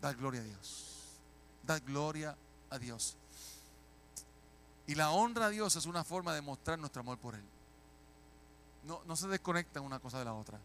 dar 0.01 0.17
gloria 0.17 0.41
a 0.41 0.45
Dios. 0.45 1.21
Dar 1.63 1.81
gloria 1.81 2.37
a 2.71 2.77
Dios. 2.77 3.17
Y 4.87 4.95
la 4.95 5.11
honra 5.11 5.47
a 5.47 5.51
Dios 5.51 5.77
es 5.77 5.87
una 5.87 6.05
forma 6.05 6.35
de 6.35 6.43
mostrar 6.43 6.79
nuestro 6.79 7.01
amor 7.01 7.19
por 7.19 7.35
Él. 7.35 7.45
No, 8.85 9.17
se 9.17 9.29
desconecta 9.29 9.81
una 9.81 9.99
cosa 9.99 10.19
de 10.19 10.27
la 10.27 10.35
otra. 10.35 10.59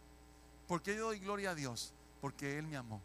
¿Por 0.67 0.81
qué 0.81 0.95
yo 0.95 1.05
doy 1.05 1.19
gloria 1.19 1.51
a 1.51 1.55
Dios? 1.55 1.93
Porque 2.19 2.57
Él 2.57 2.67
me 2.67 2.75
amó. 2.75 3.01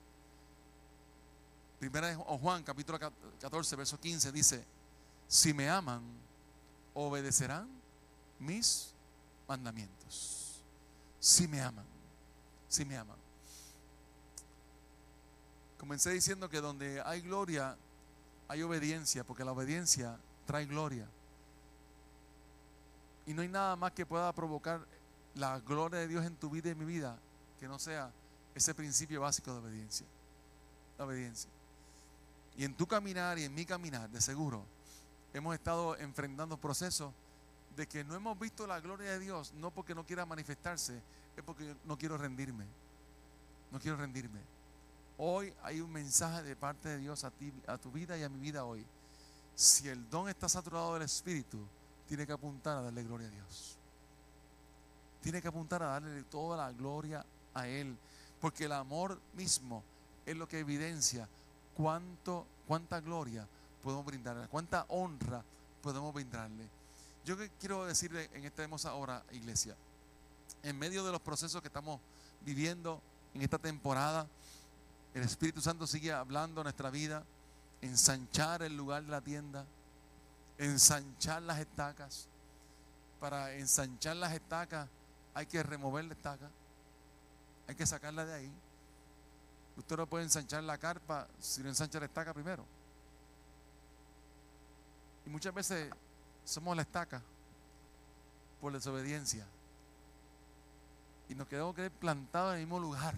Primera 1.78 2.08
de 2.08 2.16
Juan, 2.16 2.64
capítulo 2.64 2.98
14, 3.40 3.76
verso 3.76 4.00
15, 4.00 4.32
dice, 4.32 4.64
si 5.28 5.54
me 5.54 5.68
aman, 5.68 6.02
obedecerán 6.94 7.68
mis 8.40 8.92
mandamientos. 9.46 10.62
Si 11.20 11.46
me 11.46 11.60
aman, 11.60 11.86
si 12.68 12.84
me 12.84 12.96
aman. 12.96 13.16
Comencé 15.78 16.10
diciendo 16.10 16.48
que 16.48 16.60
donde 16.60 17.02
hay 17.02 17.20
gloria, 17.20 17.76
hay 18.48 18.62
obediencia, 18.62 19.22
porque 19.22 19.44
la 19.44 19.52
obediencia 19.52 20.18
trae 20.46 20.66
gloria. 20.66 21.06
Y 23.26 23.34
no 23.34 23.42
hay 23.42 23.48
nada 23.48 23.76
más 23.76 23.92
que 23.92 24.06
pueda 24.06 24.32
provocar 24.32 24.86
la 25.34 25.58
gloria 25.60 26.00
de 26.00 26.08
Dios 26.08 26.24
en 26.24 26.36
tu 26.36 26.50
vida 26.50 26.68
y 26.68 26.72
en 26.72 26.78
mi 26.78 26.84
vida 26.84 27.18
que 27.58 27.66
no 27.66 27.78
sea 27.78 28.10
ese 28.54 28.74
principio 28.74 29.20
básico 29.20 29.52
de 29.52 29.58
obediencia. 29.58 30.06
La 30.98 31.06
obediencia. 31.06 31.50
Y 32.56 32.64
en 32.64 32.74
tu 32.74 32.86
caminar 32.86 33.38
y 33.38 33.44
en 33.44 33.54
mi 33.54 33.64
caminar, 33.64 34.08
de 34.10 34.20
seguro, 34.20 34.64
hemos 35.32 35.54
estado 35.54 35.96
enfrentando 35.96 36.56
procesos 36.56 37.12
de 37.74 37.86
que 37.86 38.04
no 38.04 38.14
hemos 38.14 38.38
visto 38.38 38.66
la 38.66 38.80
gloria 38.80 39.10
de 39.10 39.18
Dios, 39.18 39.52
no 39.54 39.70
porque 39.72 39.94
no 39.94 40.04
quiera 40.04 40.24
manifestarse, 40.24 41.00
es 41.36 41.42
porque 41.42 41.74
no 41.84 41.98
quiero 41.98 42.16
rendirme. 42.16 42.66
No 43.72 43.80
quiero 43.80 43.96
rendirme. 43.96 44.38
Hoy 45.18 45.52
hay 45.62 45.80
un 45.80 45.90
mensaje 45.92 46.42
de 46.42 46.54
parte 46.54 46.88
de 46.88 46.98
Dios 46.98 47.24
a 47.24 47.30
ti, 47.30 47.52
a 47.66 47.76
tu 47.76 47.90
vida 47.90 48.16
y 48.16 48.22
a 48.22 48.28
mi 48.28 48.38
vida 48.38 48.64
hoy. 48.64 48.84
Si 49.54 49.88
el 49.88 50.08
don 50.10 50.28
está 50.28 50.48
saturado 50.48 50.94
del 50.94 51.02
Espíritu, 51.02 51.58
tiene 52.06 52.26
que 52.26 52.32
apuntar 52.32 52.78
a 52.78 52.82
darle 52.82 53.02
gloria 53.04 53.28
a 53.28 53.30
Dios. 53.30 53.78
Tiene 55.22 55.40
que 55.40 55.48
apuntar 55.48 55.82
a 55.82 55.86
darle 55.86 56.22
toda 56.24 56.56
la 56.56 56.72
gloria 56.72 57.24
a 57.54 57.68
Él. 57.68 57.96
Porque 58.40 58.64
el 58.64 58.72
amor 58.72 59.18
mismo 59.34 59.82
es 60.26 60.36
lo 60.36 60.48
que 60.48 60.58
evidencia 60.58 61.28
cuánto, 61.74 62.46
cuánta 62.66 63.00
gloria 63.00 63.46
podemos 63.82 64.04
brindarle, 64.04 64.48
cuánta 64.48 64.86
honra 64.88 65.42
podemos 65.82 66.12
brindarle. 66.12 66.68
Yo 67.24 67.36
quiero 67.58 67.86
decirle 67.86 68.28
en 68.34 68.44
esta 68.44 68.62
hermosa 68.62 68.94
hora, 68.94 69.22
iglesia, 69.32 69.76
en 70.62 70.78
medio 70.78 71.04
de 71.04 71.12
los 71.12 71.20
procesos 71.20 71.60
que 71.62 71.68
estamos 71.68 72.00
viviendo 72.44 73.00
en 73.32 73.42
esta 73.42 73.58
temporada. 73.58 74.26
El 75.14 75.22
Espíritu 75.22 75.60
Santo 75.60 75.86
sigue 75.86 76.12
hablando 76.12 76.60
en 76.60 76.64
nuestra 76.64 76.90
vida, 76.90 77.24
ensanchar 77.84 78.62
el 78.62 78.76
lugar 78.76 79.04
de 79.04 79.10
la 79.10 79.20
tienda, 79.20 79.66
ensanchar 80.58 81.42
las 81.42 81.58
estacas. 81.58 82.28
Para 83.20 83.54
ensanchar 83.54 84.16
las 84.16 84.32
estacas 84.32 84.88
hay 85.34 85.46
que 85.46 85.62
remover 85.62 86.04
la 86.04 86.14
estaca, 86.14 86.50
hay 87.66 87.74
que 87.74 87.86
sacarla 87.86 88.24
de 88.24 88.34
ahí. 88.34 88.52
Usted 89.76 89.96
no 89.96 90.06
puede 90.06 90.24
ensanchar 90.24 90.62
la 90.62 90.78
carpa 90.78 91.26
si 91.38 91.62
no 91.62 91.68
ensancha 91.68 91.98
la 91.98 92.06
estaca 92.06 92.32
primero. 92.32 92.64
Y 95.26 95.30
muchas 95.30 95.54
veces 95.54 95.90
somos 96.44 96.76
la 96.76 96.82
estaca 96.82 97.22
por 98.60 98.72
desobediencia. 98.72 99.46
Y 101.28 101.34
nos 101.34 101.48
quedamos 101.48 101.74
plantados 101.98 102.54
en 102.54 102.60
el 102.60 102.66
mismo 102.66 102.78
lugar. 102.78 103.14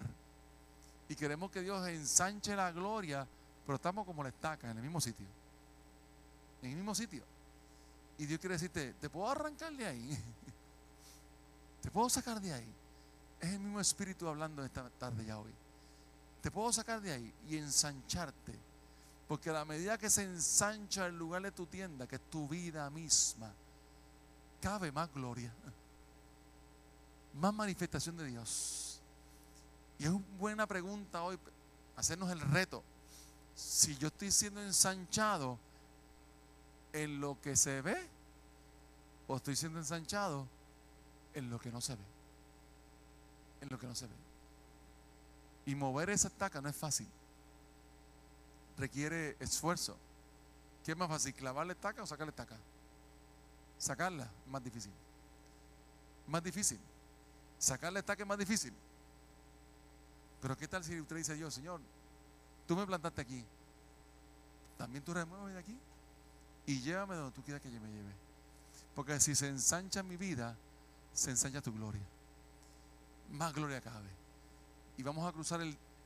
Y 1.09 1.15
queremos 1.15 1.51
que 1.51 1.61
Dios 1.61 1.85
ensanche 1.87 2.55
la 2.55 2.71
gloria, 2.71 3.27
pero 3.67 3.75
estamos 3.75 4.05
como 4.05 4.23
la 4.23 4.29
estaca, 4.29 4.71
en 4.71 4.77
el 4.77 4.81
mismo 4.81 5.01
sitio. 5.01 5.27
En 6.61 6.69
el 6.69 6.77
mismo 6.77 6.95
sitio. 6.95 7.21
Y 8.17 8.25
Dios 8.25 8.39
quiere 8.39 8.55
decirte, 8.55 8.93
te 8.93 9.09
puedo 9.09 9.29
arrancar 9.29 9.73
de 9.73 9.85
ahí. 9.85 10.17
te 11.81 11.91
puedo 11.91 12.09
sacar 12.09 12.39
de 12.39 12.53
ahí. 12.53 12.73
Es 13.41 13.51
el 13.51 13.59
mismo 13.59 13.81
espíritu 13.81 14.25
hablando 14.25 14.63
esta 14.63 14.89
tarde 14.91 15.25
ya 15.25 15.37
hoy. 15.37 15.53
Te 16.41 16.49
puedo 16.49 16.71
sacar 16.71 17.01
de 17.01 17.11
ahí 17.11 17.33
y 17.45 17.57
ensancharte. 17.57 18.57
Porque 19.27 19.49
a 19.49 19.53
la 19.53 19.65
medida 19.65 19.97
que 19.97 20.09
se 20.09 20.23
ensancha 20.23 21.05
el 21.07 21.17
lugar 21.17 21.41
de 21.41 21.51
tu 21.51 21.65
tienda, 21.65 22.07
que 22.07 22.15
es 22.15 22.21
tu 22.29 22.47
vida 22.47 22.89
misma, 22.89 23.51
cabe 24.61 24.93
más 24.93 25.13
gloria, 25.13 25.53
más 27.33 27.53
manifestación 27.53 28.15
de 28.15 28.27
Dios. 28.27 29.01
Y 29.99 30.05
es 30.05 30.09
una 30.09 30.25
buena 30.39 30.67
pregunta 30.67 31.21
hoy, 31.21 31.37
hacernos 31.97 32.31
el 32.31 32.39
reto. 32.39 32.81
Si 33.57 33.97
yo 33.97 34.09
estoy 34.09 34.31
siendo 34.31 34.61
ensanchado 34.61 35.57
en 36.93 37.19
lo 37.19 37.41
que 37.41 37.55
se 37.55 37.81
ve, 37.81 37.97
o 39.27 39.37
estoy 39.37 39.55
siendo 39.55 39.79
ensanchado 39.79 40.47
en 41.33 41.49
lo 41.49 41.59
que 41.59 41.71
no 41.71 41.81
se 41.81 41.95
ve. 41.95 42.03
En 43.61 43.69
lo 43.69 43.79
que 43.79 43.87
no 43.87 43.95
se 43.95 44.05
ve. 44.05 44.13
Y 45.65 45.73
mover 45.73 46.11
esa 46.11 46.27
estaca 46.27 46.61
no 46.61 46.69
es 46.69 46.75
fácil. 46.75 47.07
Requiere 48.77 49.35
esfuerzo. 49.39 49.97
¿Qué 50.85 50.91
es 50.91 50.97
más 50.97 51.09
fácil? 51.09 51.33
¿Clavarle 51.33 51.73
estaca 51.73 52.03
o 52.03 52.05
sacarle 52.05 52.29
estaca? 52.29 52.57
Sacarla 53.79 54.29
más 54.45 54.63
difícil. 54.63 54.93
Más 56.27 56.43
difícil. 56.43 56.79
Sacarle 57.57 58.01
estaca 58.01 58.21
es 58.21 58.29
más 58.29 58.37
difícil. 58.37 58.73
Pero 60.43 60.55
¿qué 60.55 60.67
tal 60.67 60.83
si 60.83 61.01
usted 61.01 61.15
dice 61.15 61.35
yo, 61.39 61.49
Señor, 61.49 61.81
tú 62.67 62.75
me 62.75 62.85
plantaste 62.85 63.21
aquí? 63.21 63.43
También 64.77 65.03
tú 65.03 65.13
remueves 65.13 65.53
de 65.53 65.59
aquí 65.59 65.79
y 66.65 66.81
llévame 66.81 67.15
donde 67.15 67.31
tú 67.31 67.41
quieras 67.41 67.61
que 67.61 67.71
yo 67.71 67.79
me 67.79 67.89
lleve. 67.89 68.11
Porque 68.93 69.19
si 69.19 69.35
se 69.35 69.47
ensancha 69.47 70.03
mi 70.03 70.17
vida, 70.17 70.55
se 71.13 71.31
ensancha 71.31 71.61
tu 71.61 71.73
gloria. 71.73 72.01
Más 73.31 73.53
gloria 73.53 73.81
cabe 73.81 74.17
y 74.97 75.03
vamos 75.03 75.27
a 75.27 75.31
cruzar 75.31 75.61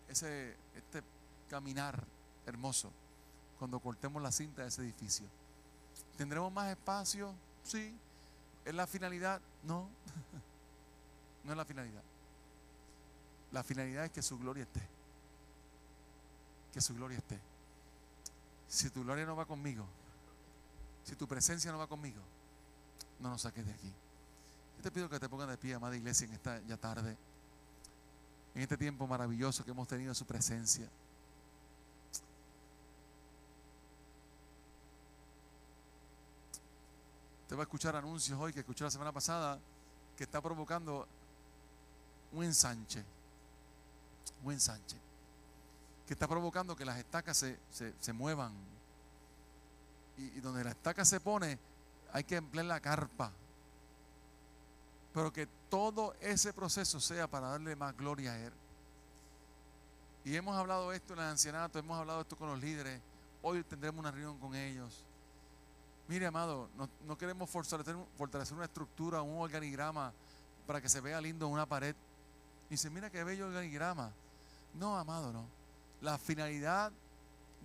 ese, 0.09 0.55
este 0.75 1.01
caminar 1.49 2.03
hermoso 2.45 2.91
cuando 3.57 3.79
cortemos 3.79 4.21
la 4.21 4.31
cinta 4.31 4.63
de 4.63 4.67
ese 4.67 4.81
edificio. 4.81 5.25
¿Tendremos 6.17 6.51
más 6.51 6.69
espacio? 6.69 7.33
Sí. 7.63 7.95
¿Es 8.65 8.75
la 8.75 8.85
finalidad? 8.85 9.41
No. 9.63 9.89
no 11.45 11.51
es 11.51 11.57
la 11.57 11.65
finalidad. 11.65 12.03
La 13.51 13.63
finalidad 13.63 14.05
es 14.05 14.11
que 14.11 14.21
su 14.21 14.37
gloria 14.37 14.63
esté. 14.63 14.81
Que 16.73 16.81
su 16.81 16.93
gloria 16.95 17.17
esté. 17.17 17.39
Si 18.67 18.89
tu 18.89 19.03
gloria 19.03 19.25
no 19.25 19.35
va 19.35 19.45
conmigo, 19.45 19.85
si 21.03 21.15
tu 21.15 21.27
presencia 21.27 21.71
no 21.71 21.77
va 21.77 21.87
conmigo, 21.87 22.21
no 23.19 23.29
nos 23.29 23.41
saques 23.41 23.65
de 23.65 23.73
aquí. 23.73 23.91
Yo 24.77 24.83
te 24.83 24.91
pido 24.91 25.09
que 25.09 25.19
te 25.19 25.27
pongas 25.27 25.49
de 25.49 25.57
pie, 25.57 25.73
amada 25.73 25.95
iglesia, 25.95 26.25
en 26.25 26.33
esta 26.33 26.61
ya 26.61 26.77
tarde 26.77 27.17
en 28.53 28.61
este 28.61 28.77
tiempo 28.77 29.07
maravilloso 29.07 29.63
que 29.63 29.71
hemos 29.71 29.87
tenido 29.87 30.11
en 30.11 30.15
su 30.15 30.25
presencia. 30.25 30.87
Usted 37.43 37.55
va 37.55 37.61
a 37.61 37.63
escuchar 37.63 37.95
anuncios 37.95 38.39
hoy 38.39 38.53
que 38.53 38.59
escuchó 38.61 38.85
la 38.85 38.91
semana 38.91 39.11
pasada 39.11 39.59
que 40.17 40.23
está 40.23 40.41
provocando 40.41 41.07
un 42.33 42.43
ensanche, 42.43 43.03
un 44.43 44.53
ensanche, 44.53 44.97
que 46.11 46.15
está 46.15 46.27
provocando 46.27 46.75
que 46.75 46.83
las 46.83 46.97
estacas 46.97 47.37
se, 47.37 48.13
muevan. 48.13 48.51
Y, 50.17 50.41
donde 50.41 50.61
la 50.61 50.71
estaca 50.71 51.05
se 51.05 51.21
pone, 51.21 51.57
hay 52.11 52.25
que 52.25 52.35
emplear 52.35 52.65
la 52.65 52.81
carpa 52.81 53.31
pero 55.13 55.31
que 55.31 55.47
todo 55.69 56.13
ese 56.19 56.51
proceso 56.51 56.99
sea 56.99 57.29
para 57.29 57.47
darle 57.47 57.77
más 57.77 57.95
gloria 57.95 58.33
a 58.33 58.39
Él. 58.39 58.51
Y 60.25 60.35
hemos 60.35 60.57
hablado 60.57 60.91
esto 60.91 61.13
en 61.13 61.19
el 61.19 61.25
ancianato, 61.27 61.79
hemos 61.79 61.97
hablado 61.97 62.19
esto 62.19 62.35
con 62.35 62.49
los 62.49 62.59
líderes. 62.59 62.99
Hoy 63.41 63.63
tendremos 63.63 64.01
una 64.01 64.11
reunión 64.11 64.37
con 64.37 64.53
ellos. 64.53 65.05
Mire, 66.09 66.25
amado, 66.25 66.67
no, 67.07 67.17
queremos 67.17 67.49
fortalecer, 67.49 67.95
fortalecer, 68.17 68.57
una 68.57 68.65
estructura, 68.65 69.21
un 69.21 69.41
organigrama 69.41 70.11
para 70.67 70.81
que 70.81 70.89
se 70.89 70.99
vea 70.99 71.21
lindo 71.21 71.45
en 71.47 71.53
una 71.53 71.65
pared. 71.65 71.95
Y 72.67 72.71
dice, 72.71 72.89
mira 72.89 73.09
qué 73.09 73.23
bello 73.23 73.47
organigrama. 73.47 74.11
No, 74.73 74.97
amado, 74.97 75.31
no. 75.31 75.60
La 76.01 76.17
finalidad 76.17 76.91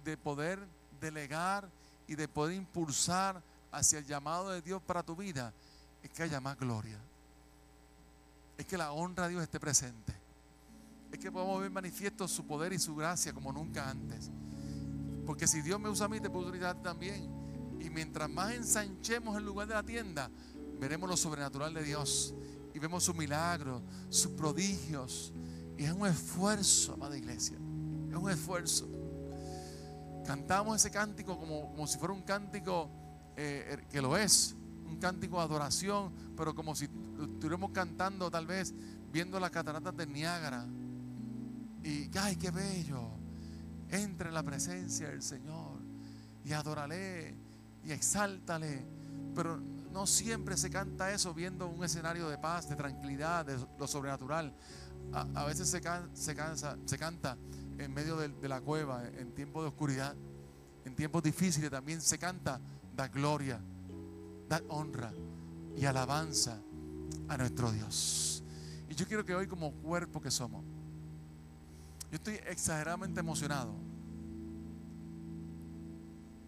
de 0.04 0.16
poder 0.16 0.58
delegar 1.00 1.68
y 2.06 2.14
de 2.14 2.28
poder 2.28 2.56
impulsar 2.56 3.42
hacia 3.72 3.98
el 3.98 4.06
llamado 4.06 4.50
de 4.50 4.62
Dios 4.62 4.80
para 4.82 5.02
tu 5.02 5.16
vida 5.16 5.52
es 6.02 6.10
que 6.10 6.22
haya 6.22 6.40
más 6.40 6.58
gloria 6.58 6.98
es 8.56 8.66
que 8.66 8.78
la 8.78 8.92
honra 8.92 9.24
a 9.24 9.28
Dios 9.28 9.42
esté 9.42 9.60
presente. 9.60 10.14
Es 11.12 11.18
que 11.18 11.30
podamos 11.30 11.60
ver 11.60 11.70
manifiesto 11.70 12.26
su 12.26 12.46
poder 12.46 12.72
y 12.72 12.78
su 12.78 12.94
gracia 12.96 13.32
como 13.32 13.52
nunca 13.52 13.88
antes. 13.88 14.30
Porque 15.24 15.46
si 15.46 15.60
Dios 15.60 15.80
me 15.80 15.88
usa 15.88 16.06
a 16.06 16.08
mí, 16.08 16.20
te 16.20 16.30
puedo 16.30 16.48
utilizar 16.48 16.80
también. 16.82 17.28
Y 17.80 17.90
mientras 17.90 18.28
más 18.30 18.52
ensanchemos 18.52 19.36
el 19.36 19.44
lugar 19.44 19.68
de 19.68 19.74
la 19.74 19.82
tienda, 19.82 20.30
veremos 20.80 21.08
lo 21.08 21.16
sobrenatural 21.16 21.74
de 21.74 21.82
Dios. 21.82 22.34
Y 22.74 22.78
vemos 22.78 23.04
sus 23.04 23.14
milagros, 23.14 23.82
sus 24.08 24.32
prodigios. 24.32 25.32
Y 25.76 25.84
es 25.84 25.92
un 25.92 26.06
esfuerzo, 26.06 26.94
amada 26.94 27.16
iglesia. 27.16 27.58
Es 28.16 28.22
un 28.22 28.30
esfuerzo. 28.30 28.88
Cantamos 30.26 30.76
ese 30.76 30.90
cántico 30.90 31.38
como, 31.38 31.86
si 31.86 31.98
fuera 31.98 32.14
un 32.14 32.22
cántico 32.22 32.88
eh, 33.36 33.68
er, 33.72 33.86
que 33.88 34.00
lo 34.00 34.16
es, 34.16 34.56
un 34.86 34.96
cántico 34.96 35.36
de 35.36 35.42
adoración, 35.42 36.10
pero 36.34 36.54
como 36.54 36.74
si 36.74 36.86
estuviéramos 36.86 37.72
cantando 37.72 38.30
tal 38.30 38.46
vez 38.46 38.72
viendo 39.12 39.38
las 39.38 39.50
cataratas 39.50 39.94
de 39.94 40.06
Niágara. 40.06 40.64
Y, 41.84 42.10
ay, 42.18 42.36
qué 42.36 42.50
bello. 42.50 43.02
Entre 43.90 44.28
en 44.28 44.34
la 44.34 44.42
presencia 44.42 45.10
del 45.10 45.22
Señor 45.22 45.78
y 46.42 46.52
adórale 46.52 47.34
y 47.84 47.92
exáltale. 47.92 48.82
Pero 49.34 49.58
no 49.92 50.06
siempre 50.06 50.56
se 50.56 50.70
canta 50.70 51.12
eso 51.12 51.34
viendo 51.34 51.68
un 51.68 51.84
escenario 51.84 52.30
de 52.30 52.38
paz, 52.38 52.66
de 52.66 52.76
tranquilidad, 52.76 53.44
de 53.44 53.58
lo 53.78 53.86
sobrenatural. 53.86 54.54
A, 55.12 55.44
veces 55.44 55.68
se, 55.68 55.82
se, 56.14 56.34
cansa, 56.34 56.76
se 56.84 56.98
canta 56.98 57.36
en 57.78 57.92
medio 57.92 58.16
de, 58.16 58.48
la 58.48 58.60
cueva, 58.60 59.06
en 59.18 59.34
tiempos 59.34 59.62
de 59.62 59.68
oscuridad, 59.68 60.14
en 60.84 60.94
tiempos 60.94 61.22
difíciles 61.22 61.70
también 61.70 62.00
se 62.00 62.18
canta, 62.18 62.60
da 62.94 63.08
gloria, 63.08 63.60
da 64.48 64.62
honra 64.68 65.12
y 65.76 65.84
alabanza 65.84 66.60
a 67.28 67.36
nuestro 67.36 67.70
Dios. 67.72 68.42
Y 68.88 68.94
yo 68.94 69.06
quiero 69.06 69.24
que 69.24 69.34
hoy 69.34 69.46
como 69.46 69.72
cuerpo 69.72 70.20
que 70.20 70.30
somos, 70.30 70.64
yo 72.10 72.16
estoy 72.16 72.34
exageradamente 72.46 73.20
emocionado 73.20 73.74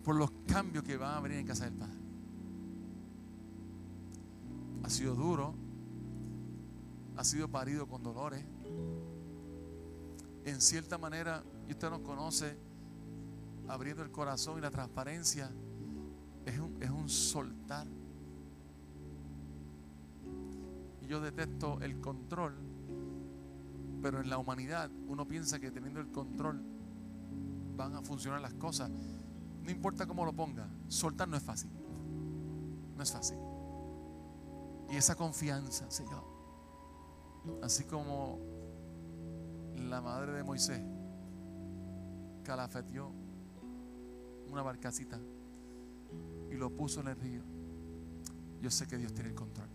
por 0.05 0.17
los 0.17 0.31
cambios 0.47 0.85
que 0.85 0.97
van 0.97 1.17
a 1.17 1.21
venir 1.21 1.39
en 1.39 1.47
casa 1.47 1.65
del 1.65 1.75
Padre. 1.75 1.99
Ha 4.85 4.91
sido 4.91 5.15
duro, 5.15 5.55
ha 7.17 7.25
sido 7.25 7.49
parido 7.49 7.87
con 7.87 8.03
dolores. 8.03 8.43
En 10.49 10.61
cierta 10.61 10.99
manera, 10.99 11.43
y 11.69 11.73
usted 11.73 11.91
nos 11.91 12.01
conoce, 12.01 12.57
abriendo 13.69 14.03
el 14.03 14.11
corazón 14.11 14.59
y 14.59 14.61
la 14.61 14.71
transparencia, 14.71 15.51
es 16.47 16.59
un, 16.59 16.83
es 16.83 16.91
un 16.91 17.09
soltar 17.09 17.87
yo 21.09 21.21
detesto 21.21 21.79
el 21.81 22.01
control, 22.01 22.55
pero 24.03 24.21
en 24.21 24.29
la 24.29 24.37
humanidad 24.37 24.91
uno 25.09 25.27
piensa 25.27 25.59
que 25.59 25.71
teniendo 25.71 26.01
el 26.01 26.11
control 26.11 26.63
van 27.77 27.97
a 27.97 28.03
funcionar 28.03 28.41
las 28.43 28.53
cosas. 28.55 28.91
No 28.91 29.71
importa 29.71 30.07
cómo 30.07 30.25
lo 30.27 30.35
ponga, 30.35 30.69
soltar 30.89 31.27
no 31.29 31.37
es 31.37 31.43
fácil. 31.43 31.71
No 32.95 33.03
es 33.03 33.11
fácil. 33.11 33.39
Y 34.91 34.97
esa 34.97 35.15
confianza, 35.15 35.91
Señor, 35.91 36.25
así 37.63 37.85
como 37.85 38.39
la 39.79 40.01
madre 40.01 40.33
de 40.33 40.43
Moisés 40.43 40.81
calafeteó 42.43 43.13
una 44.51 44.63
barcacita 44.63 45.21
y 46.51 46.55
lo 46.55 46.71
puso 46.71 47.01
en 47.01 47.09
el 47.09 47.17
río. 47.17 47.43
Yo 48.61 48.71
sé 48.71 48.87
que 48.87 48.97
Dios 48.97 49.13
tiene 49.13 49.31
el 49.31 49.35
control. 49.35 49.69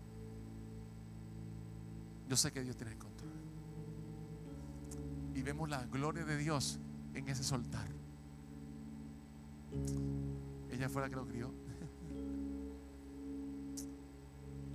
Yo 2.28 2.36
sé 2.36 2.52
que 2.52 2.62
Dios 2.62 2.76
tiene 2.76 2.92
el 2.92 2.98
control. 2.98 3.30
Y 5.34 5.42
vemos 5.42 5.68
la 5.68 5.84
gloria 5.86 6.24
de 6.24 6.36
Dios 6.36 6.78
en 7.14 7.28
ese 7.28 7.44
soltar. 7.44 7.88
Ella 10.70 10.88
fue 10.88 11.02
la 11.02 11.08
que 11.08 11.16
lo 11.16 11.26
crió. 11.26 11.52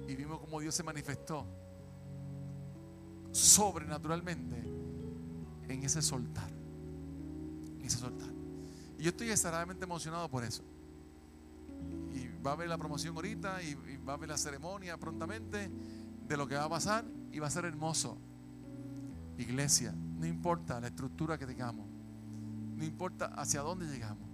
Y 0.07 0.15
vimos 0.15 0.39
cómo 0.39 0.59
Dios 0.59 0.73
se 0.73 0.82
manifestó 0.82 1.45
sobrenaturalmente 3.32 4.78
en 5.70 5.84
ese 5.84 6.01
soltar. 6.01 6.51
En 7.80 7.86
ese 7.86 7.97
soltar. 7.97 8.30
Y 8.97 9.03
yo 9.03 9.09
estoy 9.09 9.30
extremadamente 9.30 9.86
emocionado 9.86 10.30
por 10.30 10.43
eso. 10.43 10.63
Y 12.13 12.28
va 12.43 12.51
a 12.51 12.53
haber 12.55 12.67
la 12.67 12.78
promoción 12.78 13.15
ahorita 13.15 13.63
y, 13.63 13.76
va 14.05 14.13
a 14.13 14.15
haber 14.15 14.30
la 14.30 14.38
ceremonia 14.38 14.97
prontamente 14.97 15.72
de 16.28 16.38
lo 16.38 16.47
que 16.47 16.55
va 16.55 16.65
a 16.65 16.70
pasar 16.70 17.05
y 17.32 17.39
va 17.39 17.47
a 17.47 17.51
ser 17.51 17.65
hermoso. 17.65 18.17
Iglesia, 19.38 19.93
no 19.93 20.26
importa 20.26 20.80
la 20.82 20.88
estructura 20.88 21.38
que 21.38 21.45
tengamos, 21.45 21.88
no 22.76 22.84
importa 22.84 23.28
hacia 23.28 23.61
dónde 23.61 23.86
llegamos. 23.86 24.28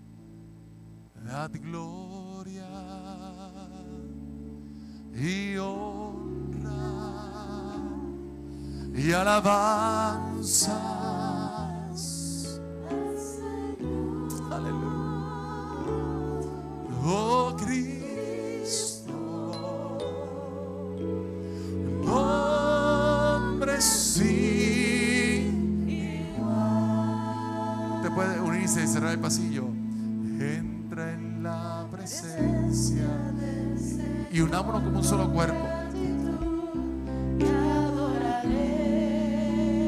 Dad 1.23 1.51
gloria 1.53 2.67
y 5.13 5.57
honra 5.57 7.05
y 8.95 9.11
alabanzas. 9.11 10.94
Como 34.71 34.99
un 34.99 35.03
solo 35.03 35.29
cuerpo. 35.31 35.67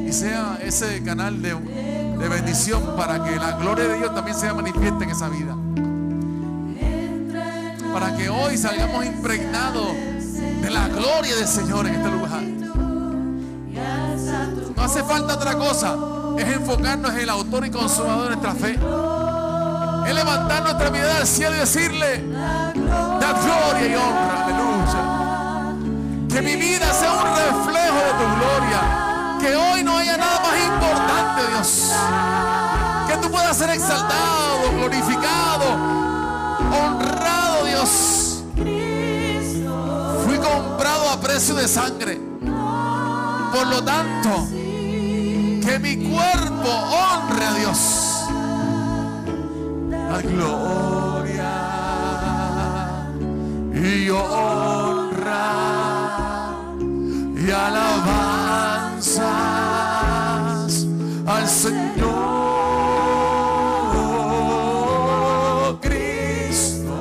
Y 0.07 0.13
sea 0.13 0.57
ese 0.63 1.03
canal 1.03 1.41
de, 1.41 1.53
de 1.53 2.29
bendición 2.29 2.95
para 2.95 3.23
que 3.23 3.35
la 3.35 3.57
gloria 3.57 3.87
de 3.87 3.97
Dios 3.97 4.15
también 4.15 4.37
sea 4.37 4.53
manifiesta 4.53 5.03
en 5.03 5.09
esa 5.09 5.29
vida. 5.29 5.55
Para 7.93 8.15
que 8.15 8.29
hoy 8.29 8.57
salgamos 8.57 9.05
impregnados 9.05 9.93
de 10.61 10.69
la 10.69 10.87
gloria 10.87 11.35
del 11.35 11.47
Señor 11.47 11.87
en 11.87 11.95
este 11.95 12.09
lugar. 12.09 12.43
No 14.75 14.83
hace 14.83 15.03
falta 15.03 15.35
otra 15.35 15.55
cosa, 15.55 15.95
es 16.37 16.47
enfocarnos 16.47 17.11
en 17.11 17.19
el 17.19 17.29
autor 17.29 17.65
y 17.65 17.71
consumador 17.71 18.29
de 18.29 18.35
nuestra 18.35 18.53
fe. 18.53 18.77
Es 20.07 20.15
levantar 20.15 20.63
nuestra 20.63 20.89
mirada 20.89 21.17
al 21.17 21.27
cielo 21.27 21.55
y 21.55 21.59
decirle, 21.59 22.23
da 22.31 22.71
gloria 22.73 23.87
y 23.87 23.95
honra. 23.95 24.46
Que 26.37 26.43
mi 26.43 26.55
vida 26.55 26.93
sea 26.93 27.13
un 27.13 27.23
reflejo 27.35 27.97
de 27.97 28.11
tu 28.13 28.25
gloria. 28.37 29.37
Que 29.41 29.55
hoy 29.55 29.83
no 29.83 29.97
haya 29.97 30.17
nada 30.17 30.39
más 30.39 30.53
importante, 30.67 31.47
Dios. 31.49 31.91
Que 33.07 33.17
tú 33.17 33.31
puedas 33.31 33.57
ser 33.57 33.71
exaltado, 33.71 34.71
glorificado, 34.73 35.65
honrado, 36.79 37.65
Dios. 37.65 38.43
Fui 40.25 40.37
comprado 40.37 41.09
a 41.09 41.19
precio 41.19 41.55
de 41.55 41.67
sangre. 41.67 42.21
Por 43.51 43.65
lo 43.65 43.83
tanto, 43.83 44.47
que 44.51 45.79
mi 45.81 46.07
cuerpo 46.07 46.69
honre 46.69 47.45
a 47.45 47.53
Dios. 47.55 47.79
La 49.89 50.21
gloria 50.21 51.51
y 53.73 54.09
honra 54.11 54.86
y 57.47 57.51
alabanzas 57.51 59.25
al 61.25 61.47
Señor 61.47 61.87
Cristo. 65.79 66.93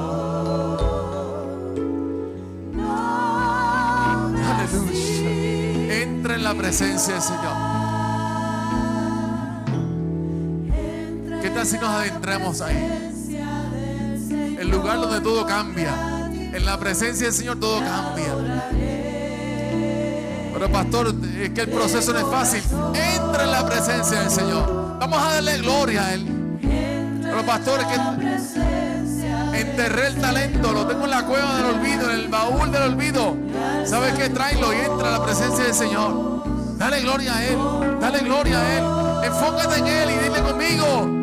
Aleluya. 4.46 5.30
Entra 6.02 6.36
en 6.36 6.44
la 6.44 6.54
presencia 6.54 7.14
del 7.14 7.22
Señor. 7.22 7.56
¿Qué 11.42 11.50
tal 11.50 11.66
si 11.66 11.76
nos 11.78 11.88
adentramos 11.88 12.60
ahí? 12.60 12.76
El 14.60 14.70
lugar 14.70 15.00
donde 15.00 15.20
todo 15.20 15.44
cambia. 15.44 15.92
En 16.30 16.64
la 16.64 16.78
presencia 16.78 17.26
del 17.26 17.34
Señor 17.34 17.58
todo 17.58 17.80
cambia. 17.80 18.32
Pastor, 20.72 21.14
es 21.40 21.50
que 21.50 21.60
el 21.62 21.68
proceso 21.68 22.12
no 22.12 22.18
es 22.18 22.26
fácil. 22.26 22.62
Entra 22.94 23.44
en 23.44 23.50
la 23.50 23.66
presencia 23.66 24.20
del 24.20 24.30
Señor. 24.30 24.98
Vamos 24.98 25.18
a 25.22 25.34
darle 25.34 25.58
gloria 25.58 26.04
a 26.06 26.14
Él. 26.14 26.26
Pero 27.22 27.44
pastor, 27.44 27.80
es 27.80 27.86
que 27.86 29.60
enterré 29.60 30.08
el 30.08 30.16
talento, 30.20 30.72
lo 30.72 30.86
tengo 30.86 31.04
en 31.04 31.10
la 31.10 31.24
cueva 31.24 31.56
del 31.56 31.76
olvido, 31.76 32.10
en 32.10 32.20
el 32.20 32.28
baúl 32.28 32.70
del 32.70 32.82
olvido. 32.82 33.36
¿Sabes 33.84 34.14
qué? 34.14 34.28
Tráelo 34.28 34.72
y 34.72 34.76
entra 34.76 35.08
a 35.08 35.18
la 35.18 35.24
presencia 35.24 35.64
del 35.64 35.74
Señor. 35.74 36.44
Dale 36.78 37.00
gloria 37.00 37.36
a 37.36 37.44
Él. 37.44 37.58
Dale 38.00 38.18
gloria 38.20 38.60
a 38.60 38.76
Él. 38.76 39.26
Enfócate 39.26 39.78
en 39.78 39.86
Él 39.86 40.10
y 40.10 40.24
dile 40.24 40.42
conmigo. 40.42 41.15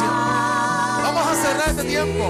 Vamos 0.00 1.26
a 1.26 1.34
cerrar 1.34 1.68
este 1.68 1.84
tiempo. 1.84 2.24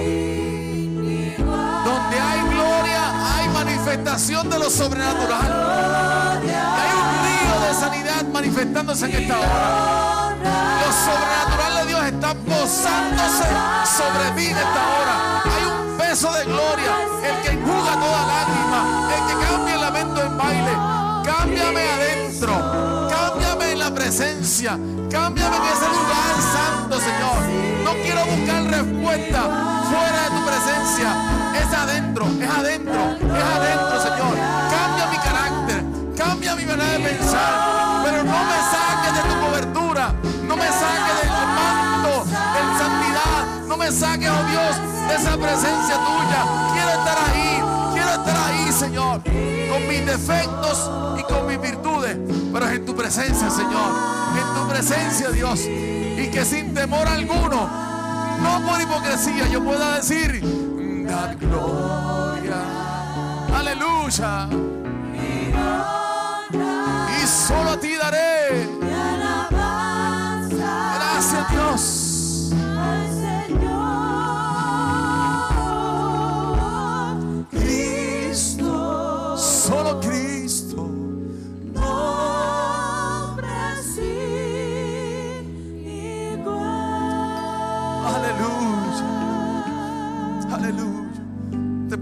Donde 1.85 2.21
hay 2.21 2.41
gloria, 2.49 3.37
hay 3.37 3.49
manifestación 3.51 4.51
de 4.51 4.59
lo 4.59 4.69
sobrenatural. 4.69 6.43
Hay 6.43 6.91
un 6.99 7.07
río 7.25 7.69
de 7.69 7.75
sanidad 7.75 8.25
manifestándose 8.33 9.07
en 9.07 9.23
esta 9.23 9.39
hora. 9.39 10.37
Lo 10.43 10.93
sobrenatural 10.93 11.75
de 11.77 11.87
Dios 11.87 12.05
está 12.05 12.35
posándose 12.35 13.47
sobre 13.97 14.31
ti 14.37 14.47
en 14.51 14.57
esta 14.57 14.83
hora. 14.99 15.43
Hay 15.45 15.65
un 15.65 15.99
peso 15.99 16.33
de 16.33 16.45
gloria, 16.45 16.97
el 17.25 17.43
que 17.43 17.51
enjuga 17.51 17.93
toda 17.95 18.27
lágrima, 18.27 19.09
el 19.15 19.23
que 19.29 19.47
cambia 19.47 19.75
el 19.75 19.81
lamento 19.81 20.23
en 20.23 20.37
baile. 20.37 20.73
Cámbiame 21.25 21.85
la 21.85 22.12
presencia, 24.03 24.73
cámbiame 25.13 25.57
en 25.59 25.63
ese 25.63 25.87
lugar 25.87 26.35
santo, 26.53 26.99
Señor. 26.99 27.39
No 27.85 27.93
quiero 28.03 28.27
buscar 28.27 28.65
respuesta 28.65 29.41
fuera 29.91 30.19
de 30.25 30.31
tu 30.31 30.45
presencia. 30.45 31.09
Es 31.55 31.73
adentro, 31.73 32.27
es 32.41 32.51
adentro, 32.51 33.01
es 33.13 33.45
adentro, 33.57 34.03
Señor. 34.03 34.35
Cambia 34.75 35.07
mi 35.07 35.19
carácter, 35.19 35.85
cambia 36.17 36.57
mi 36.57 36.67
manera 36.67 36.93
de 36.95 36.99
pensar, 36.99 38.03
pero 38.03 38.25
no 38.25 38.41
me 38.51 38.59
saques 38.75 39.13
de 39.15 39.23
tu 39.23 39.35
cobertura, 39.47 40.15
no 40.49 40.57
me 40.57 40.67
saques 40.67 41.17
del 41.23 41.47
manto, 41.55 42.25
de 42.27 42.61
santidad, 42.83 43.67
no 43.69 43.77
me 43.77 43.93
saques, 43.93 44.29
oh 44.29 44.45
Dios, 44.51 45.09
de 45.09 45.15
esa 45.15 45.37
presencia 45.37 45.95
tuya. 45.95 46.82
Señor. 48.83 49.23
Con 49.23 49.87
mis 49.87 50.05
defectos 50.05 50.91
y 51.17 51.23
con 51.33 51.47
mis 51.47 51.61
virtudes, 51.61 52.17
pero 52.53 52.67
es 52.67 52.73
en 52.73 52.85
tu 52.85 52.97
presencia, 52.97 53.49
Señor, 53.49 53.93
en 54.37 54.61
tu 54.61 54.69
presencia, 54.69 55.31
Dios, 55.31 55.61
y 55.61 56.29
que 56.33 56.45
sin 56.45 56.75
temor 56.75 57.07
alguno, 57.07 57.71
no 58.43 58.67
por 58.69 58.81
hipocresía, 58.81 59.47
yo 59.47 59.63
pueda 59.63 59.99
decir, 59.99 60.43
da 61.07 61.33
gloria, 61.35 62.57
aleluya, 63.57 64.49
y 67.23 67.27
solo 67.27 67.71
a 67.71 67.77
ti 67.79 67.95
daré, 67.95 68.69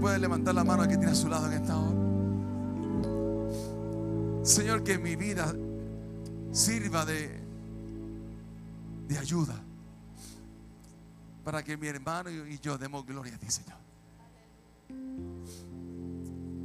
puede 0.01 0.17
levantar 0.17 0.55
la 0.55 0.63
mano 0.63 0.81
que 0.87 0.97
tiene 0.97 1.11
a 1.11 1.15
su 1.15 1.29
lado 1.29 1.45
en 1.45 1.53
esta 1.53 1.77
hora. 1.77 2.01
Señor, 4.43 4.83
que 4.83 4.97
mi 4.97 5.15
vida 5.15 5.53
sirva 6.51 7.05
de, 7.05 7.39
de 9.07 9.17
ayuda 9.19 9.53
para 11.43 11.63
que 11.63 11.77
mi 11.77 11.87
hermano 11.87 12.31
y 12.31 12.57
yo 12.59 12.79
demos 12.79 13.05
gloria 13.05 13.35
a 13.35 13.37
ti, 13.37 13.45
Señor. 13.51 13.77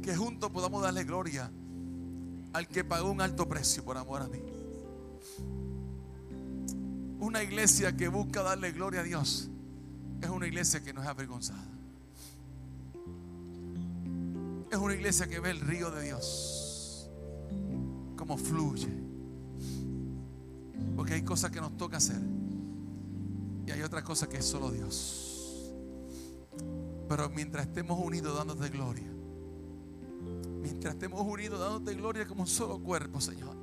Que 0.01 0.15
juntos 0.15 0.49
podamos 0.49 0.81
darle 0.81 1.03
gloria 1.03 1.51
al 2.53 2.67
que 2.67 2.83
pagó 2.83 3.11
un 3.11 3.21
alto 3.21 3.47
precio 3.47 3.85
por 3.85 3.97
amor 3.97 4.23
a 4.23 4.27
mí. 4.27 4.41
Una 7.19 7.43
iglesia 7.43 7.95
que 7.95 8.07
busca 8.07 8.41
darle 8.41 8.71
gloria 8.71 9.01
a 9.01 9.03
Dios 9.03 9.51
es 10.21 10.29
una 10.29 10.47
iglesia 10.47 10.81
que 10.81 10.91
no 10.91 11.03
es 11.03 11.07
avergonzada. 11.07 11.76
Es 14.77 14.83
una 14.83 14.93
iglesia 14.93 15.27
que 15.27 15.39
ve 15.39 15.49
el 15.49 15.59
río 15.59 15.89
de 15.89 16.03
Dios 16.03 17.09
como 18.15 18.37
fluye. 18.37 18.87
Porque 20.95 21.15
hay 21.15 21.23
cosas 21.23 21.49
que 21.49 21.59
nos 21.59 21.75
toca 21.77 21.97
hacer 21.97 22.21
y 23.65 23.71
hay 23.71 23.81
otras 23.81 24.03
cosas 24.03 24.29
que 24.29 24.37
es 24.37 24.45
solo 24.45 24.69
Dios. 24.69 25.73
Pero 27.09 27.27
mientras 27.31 27.65
estemos 27.65 27.99
unidos 27.99 28.37
dándote 28.37 28.69
gloria, 28.69 29.11
mientras 30.61 30.93
estemos 30.93 31.21
unidos 31.21 31.59
dándote 31.59 31.95
gloria 31.95 32.27
como 32.27 32.41
un 32.41 32.47
solo 32.47 32.77
cuerpo, 32.77 33.19
Señor. 33.19 33.55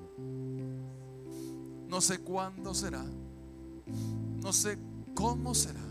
No 1.86 2.00
sé 2.00 2.18
cuándo 2.18 2.74
será, 2.74 3.04
no 4.42 4.52
sé 4.52 4.76
cómo 5.14 5.54
será, 5.54 5.86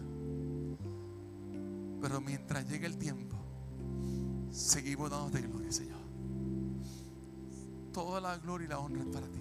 pero 2.01 2.19
mientras 2.19 2.69
llegue 2.69 2.88
el 2.88 2.97
tiempo, 2.97 3.33
seguimos 4.54 5.10
dándote 5.10 5.41
gloria, 5.41 5.72
Señor. 5.72 5.99
Toda 7.91 8.22
la 8.22 8.38
gloria 8.38 8.66
y 8.66 8.70
la 8.70 8.80
honra 8.80 9.01
es 9.01 9.08
para 9.08 9.28
ti. 9.28 9.39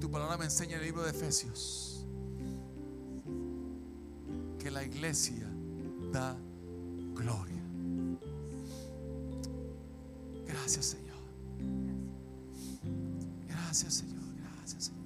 Tu 0.00 0.10
palabra 0.10 0.36
me 0.36 0.46
enseña 0.46 0.72
en 0.72 0.80
el 0.80 0.86
libro 0.86 1.02
de 1.02 1.10
Efesios 1.10 2.04
que 4.58 4.70
la 4.70 4.82
iglesia 4.82 5.46
da 6.10 6.36
gloria. 7.14 7.62
Gracias, 10.46 10.86
Señor. 10.86 11.18
Gracias, 13.48 13.94
Señor. 13.94 14.22
Gracias, 14.36 14.84
Señor. 14.84 15.02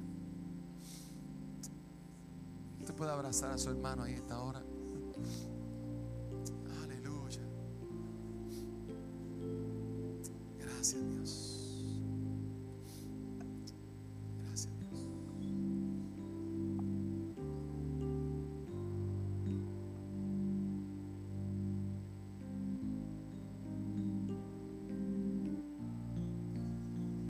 Usted 2.80 2.94
puede 2.94 3.10
abrazar 3.10 3.50
a 3.50 3.58
su 3.58 3.70
hermano 3.70 4.04
ahí 4.04 4.12
en 4.12 4.18
esta 4.18 4.40
hora. 4.40 4.62
Gracias, 10.86 11.10
Dios. 11.10 11.45